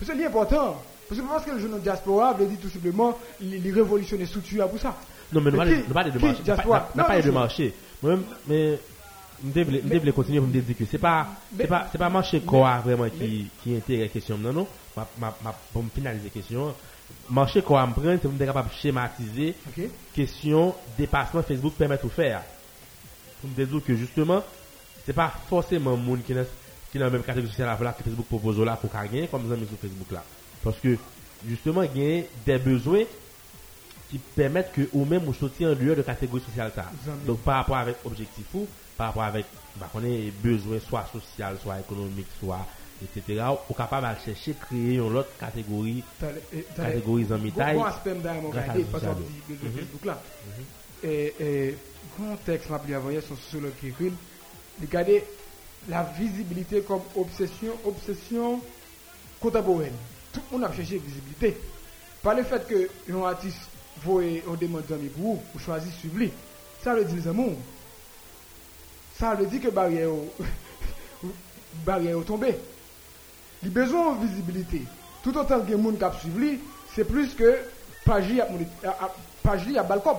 [0.00, 0.80] c'est important.
[1.08, 4.26] Parce que parce que le jeune diaspora veut dire tout simplement il, il révolutionne les
[4.26, 4.94] structures pour ça
[5.32, 6.42] Non, mais nous parlons de marché.
[6.46, 7.74] Nous parlons de marché.
[8.02, 8.78] Mais,
[9.42, 10.88] nous devons continuer pour me dire que Mais-
[11.92, 14.38] c'est pas, marché quoi vraiment qui, intéresse la question.
[14.38, 14.66] Non, non?
[15.72, 16.74] Pour me finaliser la question,
[17.30, 22.08] marché quoi me c'est pour me capable de schématiser ok question dépassement Facebook permet de
[22.08, 22.42] faire.
[23.40, 24.42] Pour me dire que justement,
[25.06, 26.44] c'est pas forcément le monde qui est dans
[26.90, 29.50] qui est dans la même catégorie sociale là que Facebook propose là pour gagner comme
[29.52, 30.24] avons sur Facebook là.
[30.64, 30.96] Parce que
[31.46, 33.04] justement, il y a des besoins
[34.08, 36.90] qui permettent que ou même ou sortir en dehors de catégorie sociale ça.
[37.26, 38.66] Donc par rapport avec objectif ou
[38.96, 39.46] par rapport avec
[39.78, 42.66] bah, on est besoin soit social, soit économique, soit
[43.02, 43.44] etc.
[43.68, 47.76] ou capable de chercher créer une autre catégorie le- catégorie en mitaille.
[47.76, 49.70] bon aspect d'ailleurs, parce qu'on dit Mhm.
[49.70, 50.22] Facebook là.
[51.02, 51.78] Et, et,
[52.16, 54.12] grand texte m'a pris avant hier, son sociologue qui écrit,
[54.80, 55.22] regardez
[55.88, 58.60] la visibilité comme obsession, obsession
[59.40, 59.94] contemporaine.
[60.32, 61.56] Tout le monde a cherché visibilité.
[62.22, 63.70] Par le fait que un artiste
[64.02, 66.32] voit on demande d'amis pour vous, vous choisissez suivre.
[66.82, 67.56] Ça veut dire amours.
[69.18, 70.10] Ça veut dire que barrière
[71.86, 72.56] barrière est tombée.
[73.62, 74.82] Il a besoin de visibilité.
[75.22, 76.60] Tout autant que les gens qui suivent
[76.94, 77.58] c'est plus que
[78.04, 78.44] page li a
[78.84, 80.16] a- a- page li a balcom.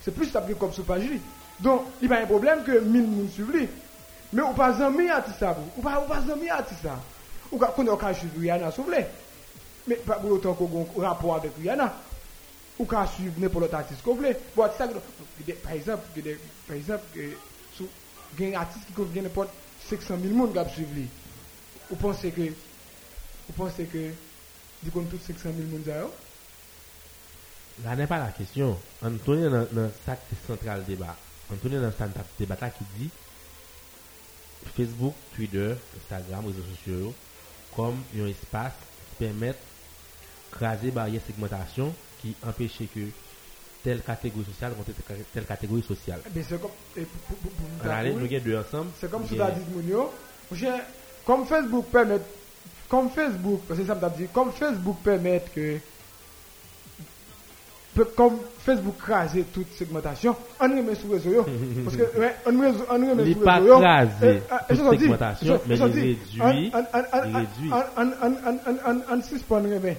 [0.00, 1.20] C'est plus comme sur page li.
[1.60, 3.68] Donc, il n'y a pas un problème que 1000 personnes suivent.
[4.32, 6.98] Mais ou pas zami à ça, ou pas pas zami à ça.
[7.50, 9.08] Ou quand on a suivre Rihanna s'il vous plaît.
[9.86, 11.94] Mais pas pour autant qu'on a un rapport avec Rihanna.
[12.78, 16.04] Ou quand suivre n'importe artiste qu'on que- par exemple,
[16.66, 19.50] par exemple, il y a un artiste qui connaît n'importe
[19.88, 21.08] 500 000 personnes qui suivent lui.
[21.90, 24.10] Vous pensez que vous pensez que
[24.82, 26.10] du coup toutes 500 000 personnes
[27.84, 28.76] Là n'est pas la question.
[29.02, 31.16] Anthony dans dans sac central débat.
[31.52, 33.10] Anthony dans sac débat qui dit
[34.76, 37.14] Facebook, Twitter, Instagram, réseaux sociaux
[37.74, 38.72] comme un espace
[39.10, 39.54] qui permet
[40.50, 43.00] craser barrière segmentation qui empêche que
[43.82, 44.90] telle catégorie sociale contre
[45.32, 46.20] telle- catégorie sociale.
[46.26, 48.90] Eh bien, c'est comme et pour- pour- vous On nous deux ensemble.
[49.00, 49.40] c'est comme si dit
[51.24, 52.18] comme Facebook permet
[52.88, 55.78] comme Facebook que ça m'a dit comme Facebook permet que
[58.16, 61.44] comme Facebook craser toute segmentation, on remet sur réseau yo.
[61.84, 62.02] parce que
[62.46, 63.78] on remet on Il sur pas réseau yo.
[63.80, 67.70] craser Et, et, toute segmentation, mais il réduit- on- on- on- il on- réduit.
[67.72, 69.98] on- on- on- on- on- on- on suspend remet.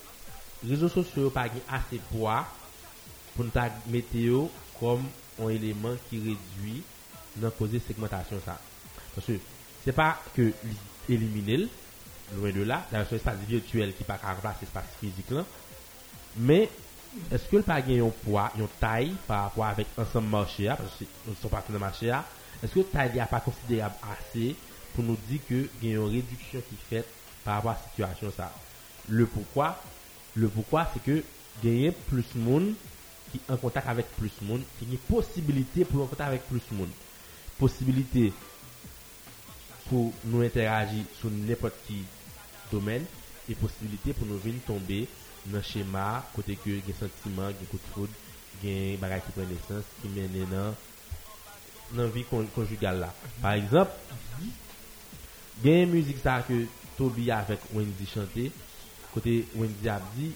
[0.63, 2.47] réseaux sociaux pas assez poids
[3.35, 3.51] pour nous
[3.87, 4.47] météo
[4.79, 6.85] comme un élément qui réduit
[7.37, 8.37] notre cause segmentation.
[9.15, 9.39] Parce que
[9.79, 10.77] c'est pas que li-
[11.09, 11.67] éliminer
[12.33, 15.31] loin de là, dans un espace virtuel qui pas remplacer l'espace physique
[16.35, 16.69] mais
[17.29, 21.03] est-ce que le pas un poids, une taille par rapport avec ensemble marché parce que
[21.25, 22.13] nous sommes partis dans marché
[22.63, 24.55] est-ce que taille n'est pas considérable assez
[24.93, 27.07] pour nous dire que il y a une réduction qui est faite
[27.43, 28.29] par rapport à la situation.
[29.07, 29.83] Le pourquoi,
[30.35, 31.23] le pourquoi c'est que
[31.63, 32.75] gagner plus de monde
[33.31, 36.43] qui en contact avec plus de monde, qui a une possibilité pour en contact avec
[36.47, 36.89] plus de monde.
[37.57, 38.33] Possibilité
[39.89, 42.05] pour nous interagir sur n'importe qui
[42.71, 43.05] domaine
[43.47, 45.07] et possibilité pour nous venir tomber
[45.45, 48.13] dans le schéma côté que des sentiments, des coups de foudre,
[48.61, 50.45] des bagages qui prennent naissance, qui mènent
[51.91, 53.07] dans la vie con- conjugale.
[53.41, 53.91] Par exemple,
[55.63, 56.65] il y a une musique que
[56.97, 58.51] Toby avec Wendy chanté,
[59.13, 60.31] côté Wendy a dit,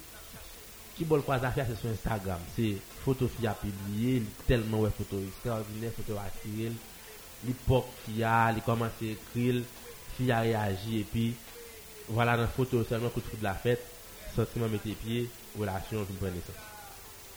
[0.96, 5.22] qui bol quoi affaire c'est sur Instagram, c'est photo fille a publié, tellement ouais photo
[5.22, 6.72] extraordinaire, photo attirée,
[7.46, 9.64] l'époque qu'il y a, il commence à écrire,
[10.18, 11.34] fille a réagi et puis
[12.08, 13.84] voilà dans la photo seulement coup de la fête,
[14.36, 16.54] sentiment mettre pieds, relation vous prenez ça.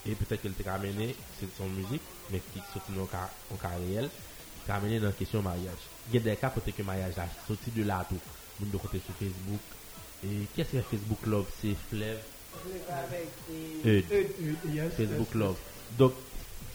[0.05, 2.01] Et peut-être qu'elle t'a ramené, c'est son musique,
[2.31, 3.29] mais qui sorti dans le cas,
[3.77, 4.09] réel,
[4.65, 5.73] qui a amené dans la question mariage.
[6.07, 8.19] Il y a des cas côté que mariage a sorti de là tout.
[8.59, 9.59] De côté sur Facebook.
[10.23, 11.47] Et qu'est-ce que Facebook Love?
[11.61, 12.17] C'est Flev,
[13.85, 14.05] Eud.
[14.95, 15.33] Facebook.
[15.35, 15.57] Love.
[15.97, 16.13] Donc,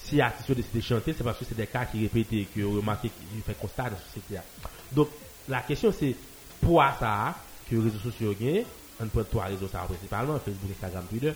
[0.03, 2.61] si artiste ont décidé de chanter, c'est parce que c'est des cas qui répétés, que
[2.61, 4.41] vous remarquez qu'ils font constat dans la société.
[4.93, 5.09] Donc,
[5.49, 6.15] la question c'est,
[6.61, 7.35] pour ça,
[7.69, 8.65] que les réseaux sociaux gagnent,
[9.01, 11.33] on peut trois réseaux ça principalement, Facebook, Instagram, Twitter,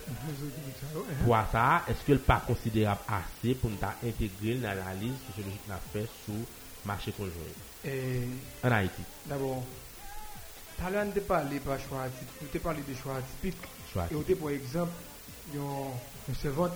[1.25, 3.77] pour ça, est-ce que le pas considérable assez pour nous
[4.07, 6.45] intégrer l'analyse sociologique qu'on a fait sur le
[6.87, 7.33] marché conjoint
[8.65, 9.03] en Haïti?
[9.27, 9.63] d'abord,
[10.79, 12.95] Talè an te pale pa chwa atip, nou te pale de
[14.27, 14.93] te pou ekzamp,
[15.51, 16.75] yon servant,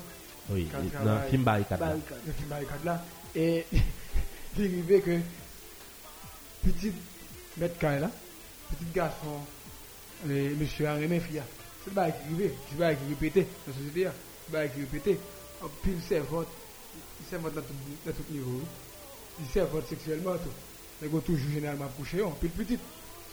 [0.48, 2.96] nan film barikad la, yon film barikad la,
[3.38, 3.62] e
[6.64, 6.98] petit
[7.62, 8.10] met kare la,
[8.72, 9.46] petit gason,
[10.26, 11.44] mèche an remè fia,
[11.84, 14.14] se ba ek rive, se ba ek repete, nan sosite ya,
[14.46, 15.14] se ba ek repete,
[15.84, 16.58] pil servant,
[20.42, 20.66] tout
[20.98, 21.94] nan go toujou genelman
[22.58, 22.82] petit,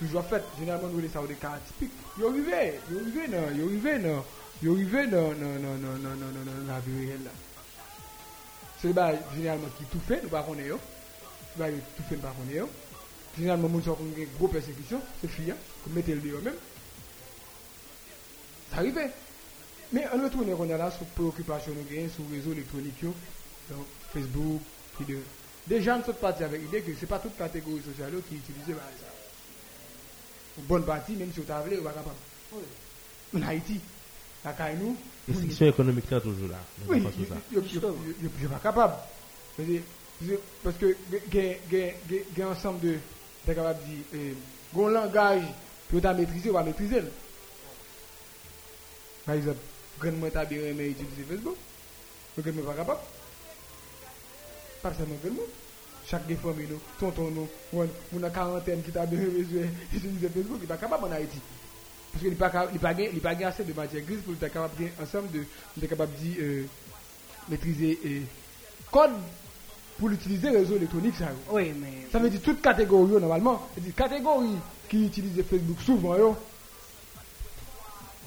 [0.02, 1.92] nous les ça des cas typiques.
[2.16, 4.24] Il est arrivé, il est arrivé non, il est arrivé non,
[4.62, 7.30] il est arrivé non, non, non, non, non, non, non, non, la vie réelle là.
[8.80, 10.82] C'est le bail généralement qui tout fait, nous ne connaissons pas.
[11.56, 12.72] Le bail tout fait, nous ne connaissons pas.
[13.38, 15.54] Généralement, nous avons une grosse persécution, c'est filles,
[15.84, 16.54] comme mettez le dehors même.
[18.72, 18.98] Ça arrive.
[19.92, 23.14] Mais on retourne on est là sur préoccupation nous gagnons sur les réseaux électroniques, yo,
[24.12, 24.62] Facebook,
[24.96, 25.18] puis de.
[25.66, 28.66] Des gens sont partis avec l'idée que ce n'est pas toute catégorie sociale qui utilise
[28.68, 29.19] bah, ça.
[30.58, 32.16] Une bonne partie, même si vous avez, vous pas capable.
[33.34, 33.80] En Haïti,
[34.44, 34.96] la caille nous,
[35.28, 36.58] Restriction économique, c'est toujours là.
[36.88, 37.02] On oui,
[37.52, 38.94] je ne suis pas capable.
[40.64, 40.96] Parce que-
[41.32, 42.96] il y a un ensemble de.
[43.44, 44.04] Tu es capable de dire.
[44.14, 44.34] euh,
[44.86, 45.42] Un langage
[45.90, 47.00] que tu as maîtrisé, on va maîtriser.
[47.00, 47.10] le.
[49.24, 49.58] Par exemple,
[50.00, 51.56] quand moi t'as bien aimé utiliser Facebook,
[52.36, 53.00] je ne suis pas capable.
[54.82, 55.44] Pas seulement que moi.
[56.10, 59.46] Chaque des nous, tonton, nous, on a quarantaine qui t'a bien aimé
[59.94, 61.38] utiliser Facebook, il n'est pas capable en Haïti.
[62.10, 65.44] Parce qu'il n'est pas, assez de matière grise pour être capable ensemble de,
[65.76, 66.64] de capable de dire, euh,
[67.48, 68.20] maîtriser euh,
[68.90, 69.12] code
[70.00, 71.14] pour l'utiliser réseau électronique.
[71.16, 72.08] Ça, Oui, mais.
[72.10, 73.68] ça veut dire toute catégorie, normalement.
[73.76, 74.56] C'est dire catégorie
[74.88, 76.36] qui utilise Facebook souvent, yo.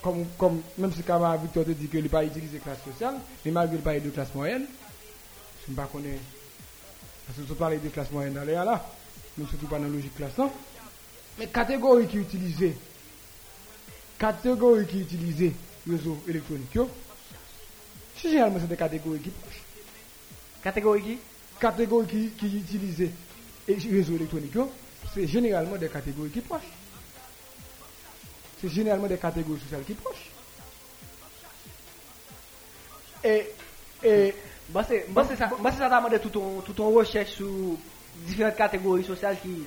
[0.02, 3.52] Comme, comme, même si Kama Victor te dit que il pas utilisé classe sociale, mais
[3.52, 4.66] malgré le pas de classe moyenne,
[5.66, 6.22] je ne sais pas connaître.
[7.26, 8.86] Parce que je parle de classe moyenne dans les là,
[9.38, 10.50] mais surtout pas dans la logique classe là.
[11.40, 12.76] Mais catégorie qui utilisait,
[14.20, 15.54] catégorie qui utilisait
[15.90, 16.78] réseau électronique,
[18.18, 19.62] si généralement c'est des catégories qui proches
[20.64, 21.18] Catégorie qui?
[21.60, 23.14] Catégories qui, qui
[23.68, 24.72] électroniques, yo,
[25.14, 26.62] c'est généralement des catégories qui proches.
[28.62, 30.30] C'est généralement des catégories sociales qui proches.
[33.24, 33.52] Et,
[34.04, 34.36] et
[34.70, 37.78] Você, você, você já está mandando tudo recherche sur
[38.26, 39.66] différentes catégories sociales qui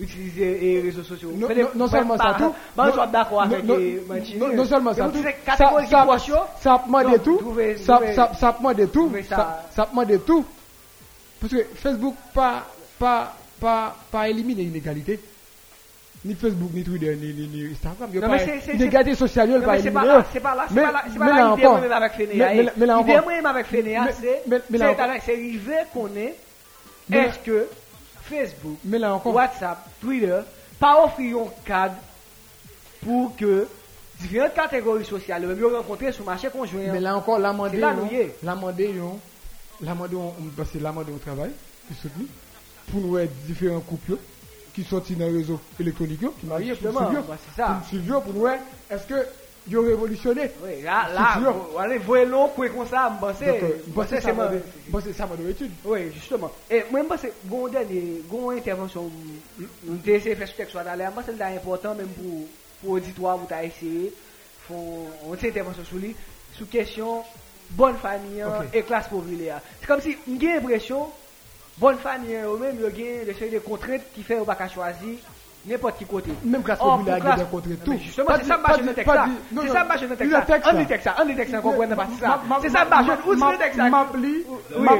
[0.00, 1.32] utilisent les réseaux sociaux.
[1.74, 2.54] Non, seulement ça, tout.
[2.76, 5.10] Non, seulement ça,
[6.60, 7.22] Ça demande
[8.92, 9.12] tout.
[9.28, 9.64] Ça.
[9.70, 9.88] Ça.
[11.40, 12.64] Parce que Facebook pas
[12.98, 15.20] pas pas pas éliminer l'inégalité
[16.24, 18.10] ni Facebook, ni Twitter, ni, ni, ni Instagram.
[18.20, 18.72] Non, mais c'est-
[19.60, 21.26] Non, pas mais c'est pas là, c'est pas là, c'est pas là, c'est mais pas
[21.26, 22.48] là là l'idée moi-même avec Fénéa.
[22.98, 24.42] L'idée moi-même avec Fénéa, c'est,
[24.78, 25.00] c'est
[25.30, 26.34] arrivé qu'on est,
[27.12, 27.68] est-ce que
[28.22, 28.78] Facebook,
[29.34, 30.38] WhatsApp, Twitter,
[30.80, 31.94] pas offrir un cadre
[33.04, 33.66] pour que
[34.20, 36.80] différentes catégories sociales, même rencontrer sur le marché conjoint.
[36.92, 37.78] mais là encore, l'amendé,
[38.42, 38.92] l'amendé,
[39.80, 40.16] l'amendé,
[40.56, 41.50] parce que l'amendé au travail,
[42.90, 44.16] pour nous être différents couples
[44.78, 47.80] qui sortent dans le réseau électronique, qui bah, c'est ça.
[48.22, 49.26] Pour nous est-ce que
[49.66, 50.52] yo révolutionné?
[50.62, 54.32] Oui, là, là, vous allez voir l'eau, quoi, comme ça, euh, me parce que c'est
[54.32, 54.50] m'a ma-
[55.04, 55.72] que ça m'a donné étude.
[55.84, 56.52] Oui, justement.
[56.70, 59.10] Et moi, je pense que bon dernier, bon intervention,
[60.06, 62.48] essayé de faire ce texte soit d'aller, moi, c'est important même pour,
[62.80, 64.12] pour l'auditoire, pour essayer,
[64.68, 66.14] font une intervention sur lui,
[66.52, 67.22] sur question
[67.70, 69.60] bonne famille hein, et classe populaire.
[69.80, 71.08] C'est comme si, j'ai l'impression,
[71.80, 74.44] bonne famille, hein, ou même, il y a des séries de contraintes qui fait, ou
[74.44, 75.18] pas qu'à choisir
[75.66, 76.30] n'importe qui côté.
[76.44, 77.98] Même il y a des Non, tout.
[77.98, 79.10] Justement, c'est ça, je texte
[79.60, 80.78] C'est ça, je texte On là.
[80.80, 82.40] dit texte ça, on dit texte ça, comprendre pas ça.
[82.62, 83.78] C'est ça, je, texte?
[83.78, 84.44] M'appli,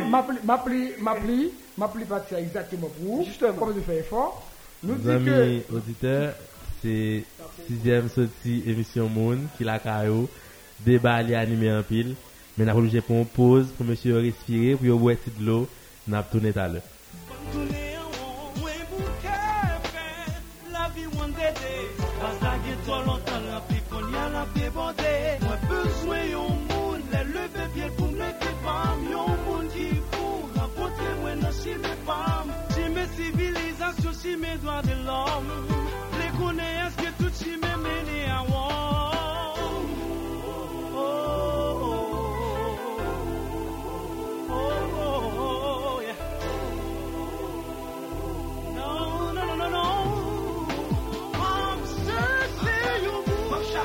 [0.06, 3.24] m'appli, m'appli, m'appli, partir exactement pour vous.
[3.24, 3.52] Justement.
[3.54, 4.44] Comme je fais effort?
[4.82, 6.34] Nous dit Mes que, amis auditeurs,
[6.82, 7.24] c'est
[7.66, 10.28] sixième sortie émission Moon qui la caillou.
[10.80, 12.14] Débat li animé en pile.
[12.56, 15.68] Mais n'a pas obligé pour une pause pour monsieur respirer, pour boire de l'eau.
[16.08, 16.80] Nap toune talè.
[17.52, 19.40] Toune an wè mou kè
[20.72, 21.74] La vi wan dede
[22.20, 25.14] Pasage to lontan la pi konya la pi bode
[25.44, 29.04] Mwen bezwen yon moun Le leve piel pou mwen ki pam.
[29.12, 32.54] Yon moun ki pou Rapote mwen nan chime pam.
[32.72, 35.77] Chime sivilizasyon, chime doa de l'om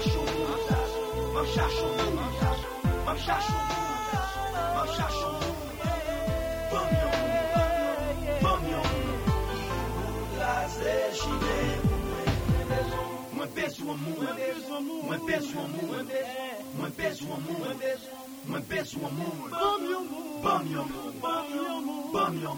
[0.03, 0.25] chachou,
[1.33, 1.91] mam chachou,
[3.05, 3.61] mam chachou,
[4.75, 5.35] mam chachou,
[6.71, 7.15] Pamyon,
[8.41, 8.89] pamyon,
[10.39, 11.57] Laze chine
[13.35, 14.15] Mwen bezou amou,
[15.07, 15.83] mwen bezou amou,
[16.77, 17.57] mwen bezou amou,
[18.47, 20.05] mwen bezou amou, Pamyon,
[20.43, 20.87] pamyon,
[22.11, 22.57] pamyon,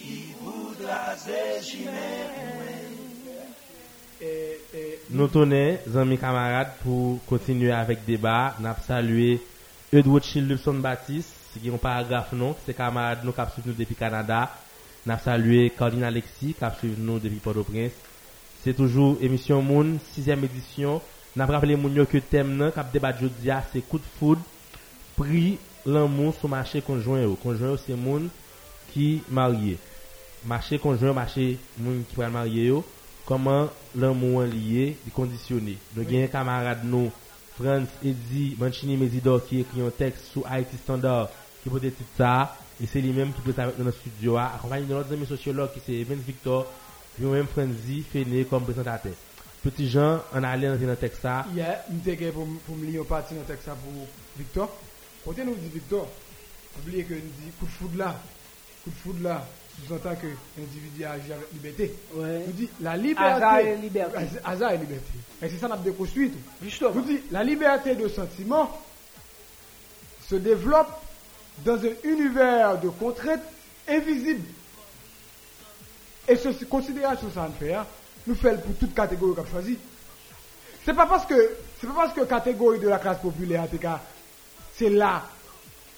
[0.00, 2.08] Ibou laze chine
[2.56, 2.71] mwen
[5.10, 8.54] Nous tournons, amis camarades, pour continuer avec débat.
[8.60, 9.40] Nous avons salué
[9.92, 13.74] Edward Childson Baptiste, qui est un paragraphe non, c'est camarade nous qui a suivi nous
[13.74, 14.50] depuis Canada.
[15.04, 17.92] Nous avons salué Caroline Alexis, qui a suivi nous depuis Port-au-Prince.
[18.64, 21.02] C'est toujours émission Moon, sixième édition.
[21.34, 21.76] Nous avons rappelé
[22.10, 24.42] que thème nan, kap débat jodi a, c'est coup de foudre,
[25.16, 27.26] prix l'amour sur marché conjoint.
[27.42, 28.28] Conjoint c'est moun
[28.92, 29.78] qui marié.
[30.44, 32.72] Marché conjoint, marché moun qui va marier.
[33.24, 35.76] Comment l'amour lié, conditionné.
[35.94, 37.10] Nous avons un camarade nous,
[37.58, 41.28] Franz Eddy Manchini Mesidor, qui écrit un texte sur Haïti Standard,
[41.62, 44.86] qui peut être ça, et c'est lui-même qui peut être avec dans le studio, accompagné
[44.86, 46.66] de notre ami sociologue, qui c'est Evans Victor,
[47.14, 49.12] puis même Franzi Fené comme présentateur.
[49.62, 53.04] Petit Jean, on a allé dans le texte ça, hier, nous pour, pour me lire
[53.04, 54.68] partie dans le texte pour Victor.
[55.24, 56.08] Quand nous dit Victor,
[56.78, 58.20] oubliez que nous dit coup de foudre là,
[58.82, 59.46] coup de foudre là,
[59.80, 60.26] sous-entend que
[60.58, 61.94] l'individu agit avec liberté.
[62.14, 62.44] Ouais.
[62.46, 63.32] Nous dit la liberté.
[63.32, 64.18] Hasard et liberté.
[64.44, 65.10] Hasard et liberté.
[65.42, 66.30] Et c'est ça qu'on a déconstruit.
[66.30, 66.38] tout.
[66.62, 66.90] Justement.
[66.90, 68.70] Vous dit la liberté de sentiment
[70.28, 70.90] se développe
[71.64, 73.42] dans un univers de contraintes
[73.88, 74.46] invisibles.
[76.28, 77.86] Et ce considération ça nous fait, hein,
[78.26, 79.78] nous fait pour toute catégorie qu'on a choisi.
[80.84, 83.78] C'est pas parce que c'est pas parce que catégorie de la classe populaire en tout
[83.78, 84.00] cas,
[84.76, 85.24] c'est là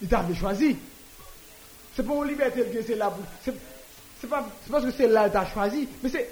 [0.01, 0.77] il t'avait choisi.
[1.95, 3.13] C'est pas une liberté que c'est là
[4.21, 6.29] c'est pas parce que c'est là que tu as choisi, mais c'est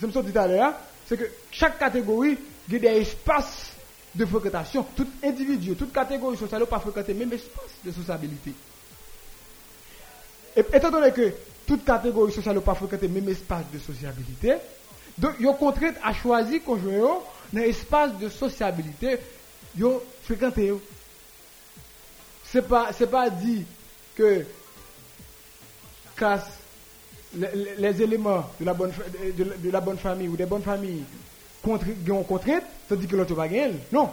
[0.00, 0.74] je me suis dit tout à l'heure, hein,
[1.06, 2.38] c'est que chaque catégorie
[2.68, 3.72] il y a des espaces
[4.14, 4.84] de fréquentation.
[4.96, 8.52] Tout individu, toute catégorie sociale pas fréquenté le même espace de sociabilité.
[10.56, 11.32] Et étant donné que
[11.66, 14.54] toute catégorie sociale n'a pas fréquenté même espace de sociabilité,
[15.18, 17.20] donc ils ont contraint à choisir conjoint
[17.52, 19.18] dans espace de sociabilité,
[19.76, 20.72] ils ont fréquenté.
[22.68, 23.64] Pas c'est pas dit
[24.16, 24.44] que
[27.34, 28.92] les, éléments de la bonne
[29.36, 31.04] de, la bonne famille ou des bonnes familles
[31.62, 33.76] contre, qui ont contrainte, tandis que l'autre va gagner.
[33.92, 34.10] Non.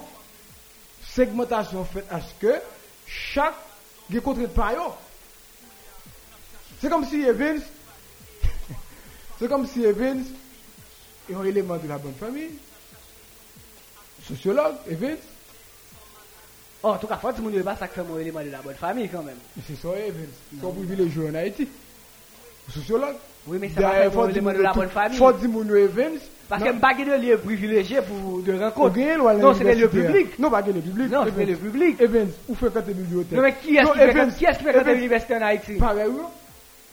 [1.05, 2.53] Segmentation faite à ce que
[3.07, 3.55] chaque
[4.09, 4.73] qui contrainte par.
[6.79, 7.59] C'est comme si Evans,
[9.39, 10.23] c'est comme si Evans
[11.29, 12.51] est un élément de la bonne famille.
[14.27, 15.17] Sociologue, Evans,
[16.84, 18.75] Oh, en tout cas, faut que pas ça qui fait mon élément de la bonne
[18.75, 19.38] famille quand même.
[19.67, 20.29] c'est ça Evans.
[20.61, 21.67] Son privilégié en Haïti.
[22.69, 23.15] Sociologue.
[23.48, 25.18] Oui, mais ça va faire le de la bonne famille.
[25.18, 26.11] Faut dire mon Evans.
[26.49, 28.98] Parce que pas de lieu privilégié pour de rencontre.
[28.98, 30.27] Non, c'est lieux l'université, publics.
[30.31, 30.35] hein.
[30.39, 31.11] Non, pas des lieux publics.
[31.11, 32.02] Non, c'est lieux publics.
[32.02, 34.31] Evans, où fréquente les bibliothèques Non, mais qui est-ce qui fréquente-
[34.61, 35.73] fréquente Evans, l'université en Haïti?
[35.73, 36.11] Pareil.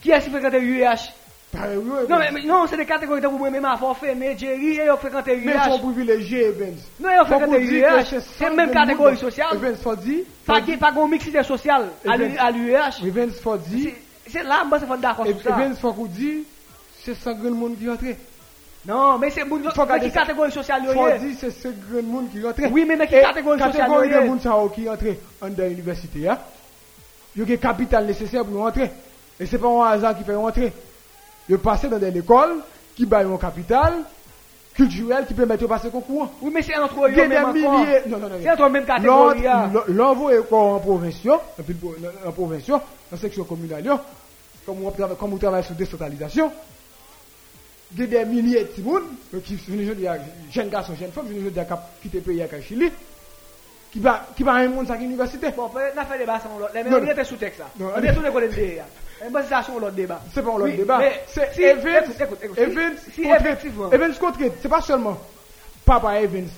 [0.02, 1.12] Qui est-ce qui fréquente l'UEH
[1.52, 1.90] Pareil, oui.
[2.08, 4.96] Non, mais, non, c'est des catégories de vous même à forfait, mais Jerry et ils
[4.98, 6.74] fréquentent Mais ils sont privilégiés, Evans.
[6.98, 8.20] Non, ils que l'UEH.
[8.36, 9.48] c'est même le catégorie sociale.
[9.54, 10.24] Evans, faut dire.
[10.44, 12.38] Pas qu'il pas de mixité sociale à l'U- Evans.
[12.40, 13.06] à l'UEH.
[13.06, 13.92] Evans, faut dire.
[14.34, 15.50] C'est- là, moi, c'est pas d'accord sur ça.
[15.50, 16.44] Evans, faut qu'on dise.
[17.04, 18.04] C'est 100 grand monde qui rentre.
[18.86, 22.30] Non, mais c'est moun- qui catégorie sociale il y Faut dire c'est 100 grand monde
[22.30, 22.60] qui rentre.
[22.70, 25.04] Oui, mais mais qui Et catégorie sociale catégorie il de monde ça, qui rentre
[25.42, 26.28] en dans l'université.
[26.28, 26.38] Hein?
[27.36, 28.90] Il y a le capital nécessaire pour rentrer.
[29.40, 30.72] Et c'est pas un hasard qui fait rentrer.
[31.48, 32.56] Il passe dans des écoles
[32.96, 33.94] qui baillent un capital
[34.74, 36.30] culturel qui permet de passer concours.
[36.42, 38.02] Oui, mais c'est entre eux Il même milliers.
[38.08, 38.36] Non, non, non.
[38.42, 39.44] C'est entre même catégorie.
[39.88, 41.76] L'envoi est en provincial, en pile-
[43.12, 43.94] en section communale, yo?
[44.66, 46.52] Comme on travaille, comme on travaille sur décentralisation.
[47.96, 48.82] Il y a des milliers de petits
[49.34, 49.72] euh, qui sont
[50.50, 52.90] jeunes garçons, jeunes femmes, qui ont quitté le pays à Chili,
[53.92, 55.50] qui va, qui va à un monde à l'université.
[55.50, 56.72] Bon, on a fait débat sur l'autre.
[56.74, 57.66] Mais on était sous texte là.
[57.80, 58.52] On tous les côtés de
[59.42, 60.20] c'est ça sur l'autre débat.
[60.34, 60.98] C'est pas Oui, débat.
[60.98, 62.04] mais C'est Evans.
[62.56, 62.92] Evans,
[63.36, 65.16] effectivement- Evans contre, c'est pas seulement
[65.84, 66.48] papa Evans,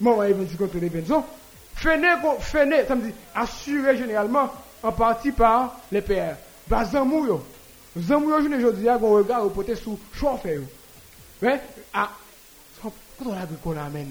[0.00, 1.22] maman Evans contre Evans.
[2.22, 4.48] Co- fené, ça me dit, assuré généralement
[4.82, 6.36] en partie par les PR.
[6.68, 7.40] Bah, Zamou,
[7.96, 10.64] Zanmou yo jounen jodi ya, gwen rega ou pote sou chouanfe yo.
[11.40, 11.60] Ve,
[11.94, 12.08] a,
[12.80, 14.10] kouton la gwen konan men.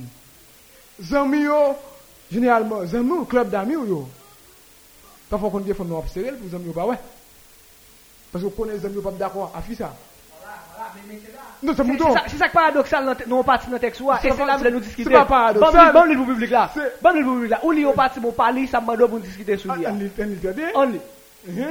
[1.01, 1.59] Zanmou yo,
[2.31, 3.99] generalman, zanmou klub dami yo yo.
[5.27, 6.97] Pa fò kon diye fò nou apserel pou zanmou yo ba we.
[8.31, 9.91] Paske ou konen zanmou yo pap dakwa, afi sa.
[11.61, 12.13] Non, c'est mouton.
[12.27, 14.01] C'est ça qui est paradoxal dans parti dans texte.
[14.01, 15.09] Et c'est là que nous discuter.
[15.09, 15.93] C'est pas paradoxal.
[15.93, 16.69] Bon, livre public là.
[17.01, 17.59] Bon, livre public là.
[17.63, 19.85] Ou lit au parti, mon parler, ça m'a donné pour discuter sur lui.
[19.87, 20.69] On lit, on lit.
[20.75, 21.65] On lit.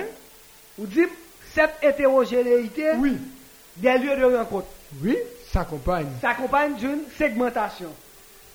[0.78, 1.06] Ou dit,
[1.54, 3.16] cette hétérogénéité Oui,
[3.76, 4.66] des lieux de rencontre
[5.02, 5.16] oui,
[5.52, 6.06] s'accompagne.
[6.20, 7.88] s'accompagne d'une segmentation.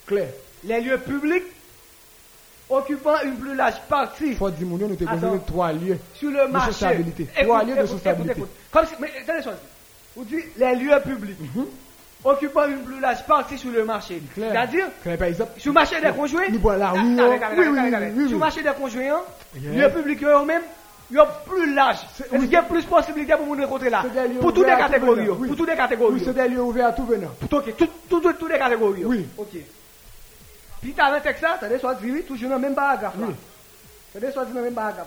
[0.06, 0.28] Clair.
[0.64, 1.44] Les lieux publics
[2.70, 5.38] occupant une plus large partie Faut dire, nous t'es Attends.
[5.38, 5.98] trois lieux.
[6.14, 7.22] sur le De sociabilité.
[7.24, 8.32] Écoute, Trois lieux de sociabilité.
[8.38, 8.50] écoute.
[8.70, 9.52] Comme si, mais attendez, chose.
[10.16, 11.66] Vous dites les lieux publics Mhm.
[12.24, 14.20] occupant une plus large partie sur le marché.
[14.34, 14.86] C'est-à-dire,
[15.56, 16.60] sur le marché des conjoints, Oui, oui,
[18.16, 19.22] oui, Sur le marché des conjoints,
[19.56, 19.72] Yeah.
[19.88, 20.62] lieux publics eux-mêmes,
[21.10, 21.98] il y a plus large.
[22.28, 24.76] Qu'il y a plus de possibilités pour nous rencontrer là des lieux Pour toutes les
[24.76, 25.26] catégories.
[25.26, 26.22] Pour toutes les Oui, catégories.
[26.24, 27.30] c'est des lieux ouverts à tout venant.
[27.40, 29.04] Pour toutes les catégories.
[29.04, 29.26] Oui.
[29.38, 29.56] Ok.
[30.80, 33.14] Puis tu as un texte tu as dit oui, toujours dans le même paragraphe.
[33.18, 33.34] Oui.
[34.12, 35.06] Tu as soit dit dans le même paragraphe.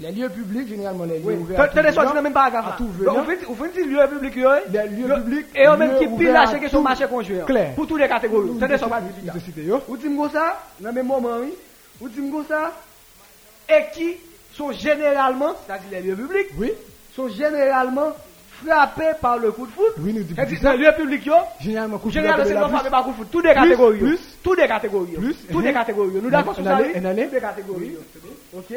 [0.00, 2.80] Les lieux publics, généralement, les lieux ouverts Tu as soit dit dans le même paragraphe.
[2.80, 4.70] Vous faites vous faites lieu public yo, eh?
[4.70, 5.46] Les lieux publics.
[5.56, 7.44] Et eux même lieux qui pile la sur marché conjoint.
[7.44, 7.74] Clair.
[7.74, 8.50] Pour toutes les catégories.
[8.58, 9.82] Tu as te citez, yo.
[9.88, 11.52] Vous dites ça, dans le même moment, oui.
[12.00, 12.72] Vous dites ça,
[13.68, 14.16] et qui
[14.54, 16.72] sont généralement, c'est-à-dire les lieux publics, Oui,
[17.16, 18.12] sont généralement
[18.64, 19.92] frappés par le coup de foot.
[19.98, 23.10] oui, nous disons les lieux publics, yo, Généralement, coup de Généralement, c'est frappé par coup
[23.10, 23.28] de foot.
[23.30, 23.98] Toutes les catégories.
[23.98, 24.20] plus.
[24.42, 25.12] Toutes les catégories.
[25.12, 25.72] Plus, Toutes les hein.
[25.72, 26.20] catégories.
[26.22, 26.92] Nous d'accord sur ça, oui?
[26.94, 27.96] Toutes les catégories.
[28.56, 28.74] Ok?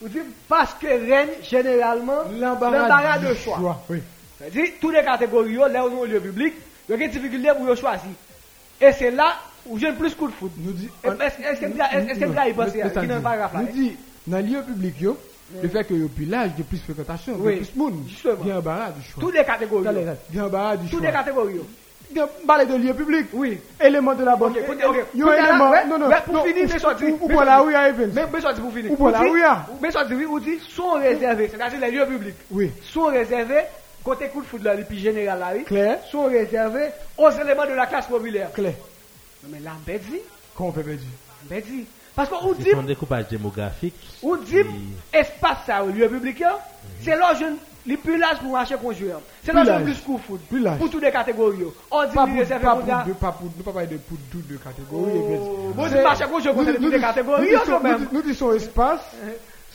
[0.00, 3.82] Vous dites, parce que règne généralement L'embarras de choix.
[3.88, 4.02] Oui.
[4.38, 6.52] C'est-à-dire, toutes les catégories, là où nous, au lieu public,
[6.88, 8.10] il y a des difficultés pour choisir?
[8.80, 9.36] Et c'est là
[9.66, 10.52] où j'ai le plus coup de foot.
[11.02, 13.60] Est-ce que est-ce que vous avez pensé à- qui dans le paragraphe là?
[13.60, 13.96] Nous dit,
[14.26, 15.16] dans le lieu public, yo,
[15.62, 17.56] le fait que le pillage, il y a plus de fréquentation, il y Oui, a
[17.58, 18.04] plus de monde.
[18.08, 18.34] justement.
[18.42, 19.20] Il y a un barrage du choix.
[19.22, 19.84] Toutes les catégories.
[19.84, 19.98] T'as yo.
[20.00, 21.06] les- Il y a un barrage du Toutes choix.
[21.08, 21.54] les catégories.
[21.54, 21.66] yo.
[22.46, 23.26] Balai de lieu public.
[23.32, 23.58] Oui.
[23.80, 24.52] Élément de la bonne.
[24.52, 24.96] Ok, ok.
[25.14, 25.72] Élément.
[25.88, 26.08] Non, non.
[26.24, 27.74] pour finir, mais sorti, ou- pour la sorti.
[27.74, 28.10] à Evans.
[28.14, 28.92] Mais, dit pour finir.
[28.92, 29.20] Ou pour la.
[29.80, 32.36] Mais oui, ou dit, sont réservés, c'est-à-dire les lieux publics.
[32.50, 32.70] Oui.
[32.82, 33.62] sont réservés,
[34.04, 35.98] côté coup de foot là, plus général là, oui, Clair.
[36.10, 36.88] sont réservés
[37.18, 38.52] aux éléments de la classe populaire.
[38.52, 38.74] Clair.
[39.42, 40.20] Non mais là, on peut dire,
[40.54, 41.84] Comment on peut peut dire.
[42.16, 43.94] Parce qu'on dit, C'est son découpage démographique.
[44.22, 44.56] on dit,
[45.12, 46.58] espace ça au lieu public, là,
[47.02, 47.44] c'est là je
[47.88, 49.20] les plus large pour marcher conjoint.
[49.44, 50.00] C'est là Plus.
[50.48, 50.78] Plus large.
[50.78, 51.62] Pour toutes les catégories.
[51.90, 52.84] On dit, Pas pour, pas pour
[53.14, 55.12] pour, pour, nous pas parler de pour toutes catégories.
[55.14, 55.72] Oh, Evans.
[55.76, 57.48] bon, C'est- du marché conjoint, dis- toutes les catégories,
[58.12, 59.02] nous disons son espace,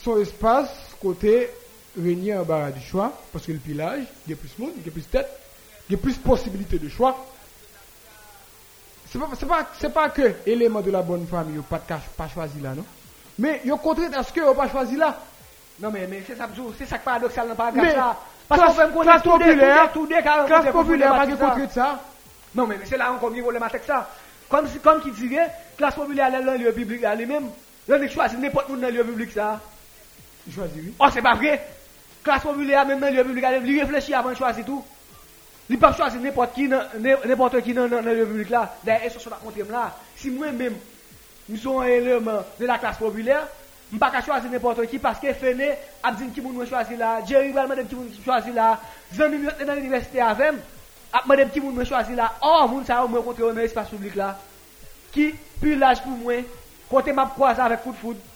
[0.02, 0.68] son espace
[1.00, 1.48] côté
[1.96, 4.72] régner en barrage du choix, parce que le pillage, il y a plus de monde,
[4.78, 5.28] il y a plus de tête,
[5.88, 7.16] il y a plus de possibilités de choix.
[9.12, 9.46] C'est pas, c'est
[9.92, 12.84] pas, pas que élément de la bonne famille, pas de cache, pas choisi là, non?
[13.38, 15.18] Mais, il y a contraire à ce que pas choisi là.
[15.80, 16.48] Non mais, mais c'est ça,
[16.78, 18.16] c'est ça est paradoxal dans le paragraphe là.
[18.48, 22.00] Parce qu'on fait classe populaire, cas, Classe populaire, pas de contraire de ça.
[22.54, 24.08] Non, mais c'est là encore mieux problématique ça.
[24.48, 27.48] Comme, si- comme qui dirait, classe populaire là, dans le lieu public là, lui-même,
[27.88, 29.60] là, il choisit n'importe où dans le lieu public ça.
[30.46, 30.94] Oui.
[30.98, 31.66] Oh, c'est pas vrai.
[32.24, 34.64] Classe populaire, même dans le lieu public, il réfléchit avant de choisir
[35.70, 36.88] Li pa chwazi nepot ki nan
[38.02, 39.90] le publik la, da e sosyo la kontrem la.
[40.16, 40.78] Si mwen men,
[41.48, 43.46] mison e lèm de la klas populèr,
[43.92, 45.70] m pa ka chwazi nepot ki, paske fene,
[46.02, 48.74] ap zin ki moun mwen chwazi la, djeri valman dem ki moun chwazi la,
[49.14, 50.58] zan mi mwen nan l'universite avèm,
[51.12, 53.54] ap mwen dem ki moun mwen chwazi la, or moun sa ou mwen kontre ou
[53.54, 54.32] nan espas publik la,
[55.14, 55.30] ki
[55.62, 56.42] pi laj pou mwen,
[56.90, 58.31] kote map kwa sa avèk kout foud,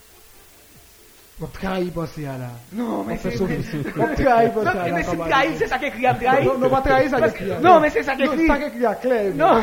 [1.36, 2.48] Mwen trahi pon se a la.
[2.72, 3.60] Non, men se trahi
[3.92, 4.48] pon se a la.
[4.94, 6.48] Men se trahi, se sa ke kri a trahi.
[6.48, 7.60] Non, pa trahi sa ke kri a.
[7.60, 8.46] Non, men se sa ke kri.
[8.48, 9.34] Sa ke kri a kler.
[9.36, 9.60] Non.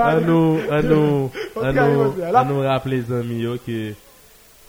[0.00, 1.28] An nou, an nou,
[1.60, 3.92] an nou, an nou rappele zanmi yo ke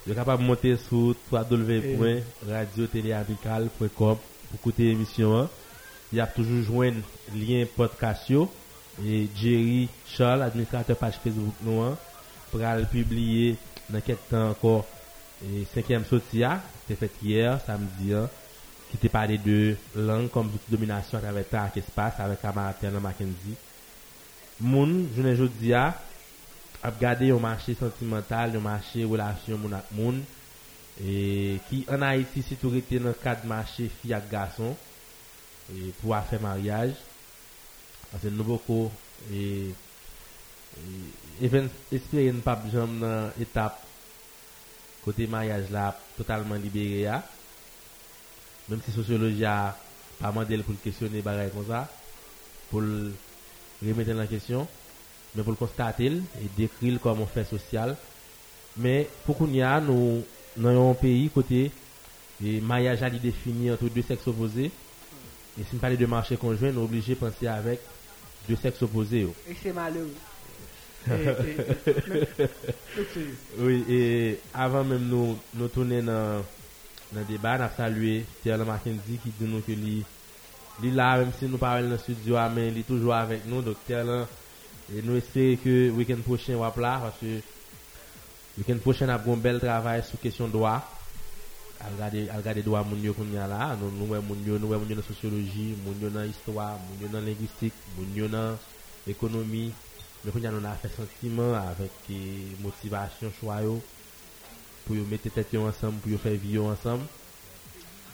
[0.03, 5.47] yo kapab monte sou www.radioteleavikal.com pou koute emisyon an.
[6.11, 6.99] Y ap toujou jwen
[7.31, 8.51] liyen podcast yo.
[8.99, 11.95] E Jerry Charles, administrateur page Facebook nou an,
[12.51, 13.55] pral publie
[13.87, 14.83] nan ket tan ankor
[15.43, 18.13] Et cinquième sotia, c'est fait hier, samedi,
[18.89, 22.99] qui t'est parlé de langue comme toute domination avec temps qui se passe, avec Amaratena
[22.99, 23.57] Mackenzie.
[24.61, 25.99] Moun, je ne dis pas,
[26.85, 30.19] ap gade yon mache sentimental, yon mache relasyon moun ak moun,
[31.01, 34.75] e, ki an Haiti sitorite nan kad mache fi ak gason,
[35.73, 36.93] e, pou a fe maryaj,
[38.15, 38.79] ase nou boko,
[39.31, 39.73] e,
[41.45, 43.81] even espere yon pap jom nan etap
[45.05, 47.09] côté mariage là totalement libéré
[48.67, 49.77] même si sociologie a
[50.19, 51.87] pas demandé pour questionner bagaille comme ça
[52.69, 54.67] pour remettre en question
[55.35, 57.95] mais pour le constater et décrire comme on fait social
[58.77, 60.23] mais pour qu'on y a nous
[60.57, 61.71] dans un pays côté
[62.43, 64.71] et mariage a défini entre deux sexes opposés
[65.59, 67.79] et si on parle de marché conjoint nous obligé de penser avec
[68.49, 69.27] deux sexes opposés.
[69.49, 70.13] Et c'est malheureux.
[73.59, 76.43] Oui, et avant même nous, nous tourner dans,
[77.13, 80.03] le débat, nous avons salué Thierry Mackenzie qui dit nous que lui,
[80.81, 83.45] lui là, même si nous parlons dans le studio, ah, mais il est toujours avec
[83.45, 83.61] nous.
[83.61, 84.23] Donc Thierry,
[84.95, 87.41] et nous espérons que le week-end prochain, on va là, parce que le
[88.57, 90.83] week-end prochain, on a un bel travail sur question droit.
[91.79, 94.57] À regarder, à regarder droit moun yo qu'on y a là, nous, nous, moun yo,
[94.57, 98.27] nous, moun yo dans sociologie, moun yo dans histoire, moun yo dans linguistique, moun yo
[100.25, 103.57] mais qu'on y a fait sentiment avec eh, motivation choix
[104.85, 107.05] pour mettre tête ensemble pour faire vie ensemble.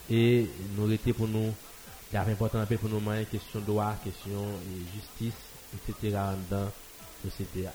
[0.10, 1.54] Et nous était pour nous
[2.14, 3.02] a important pour nous
[3.32, 5.40] question droit question eh, justice
[5.74, 6.18] etc
[6.50, 6.72] dans la
[7.24, 7.66] société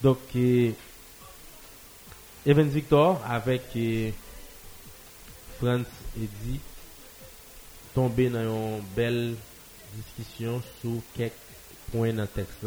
[0.00, 0.72] donc eh,
[2.46, 3.62] Evans Victor avec
[5.58, 5.86] France
[6.16, 6.60] Eddy
[7.94, 9.34] tombé dans une belle
[9.94, 11.32] discussion sur quelques
[11.90, 12.66] points dans le texte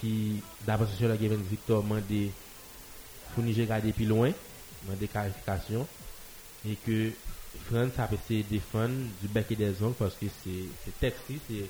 [0.00, 2.30] qui, d'après ce sociologue Evans Victor, m'a dit,
[3.36, 4.32] nous regarder plus loin,
[4.88, 5.86] m'a des clarifications,
[6.66, 7.12] et que
[7.66, 11.64] France a de défendre du bec et des ongles parce que c'est texte, c'est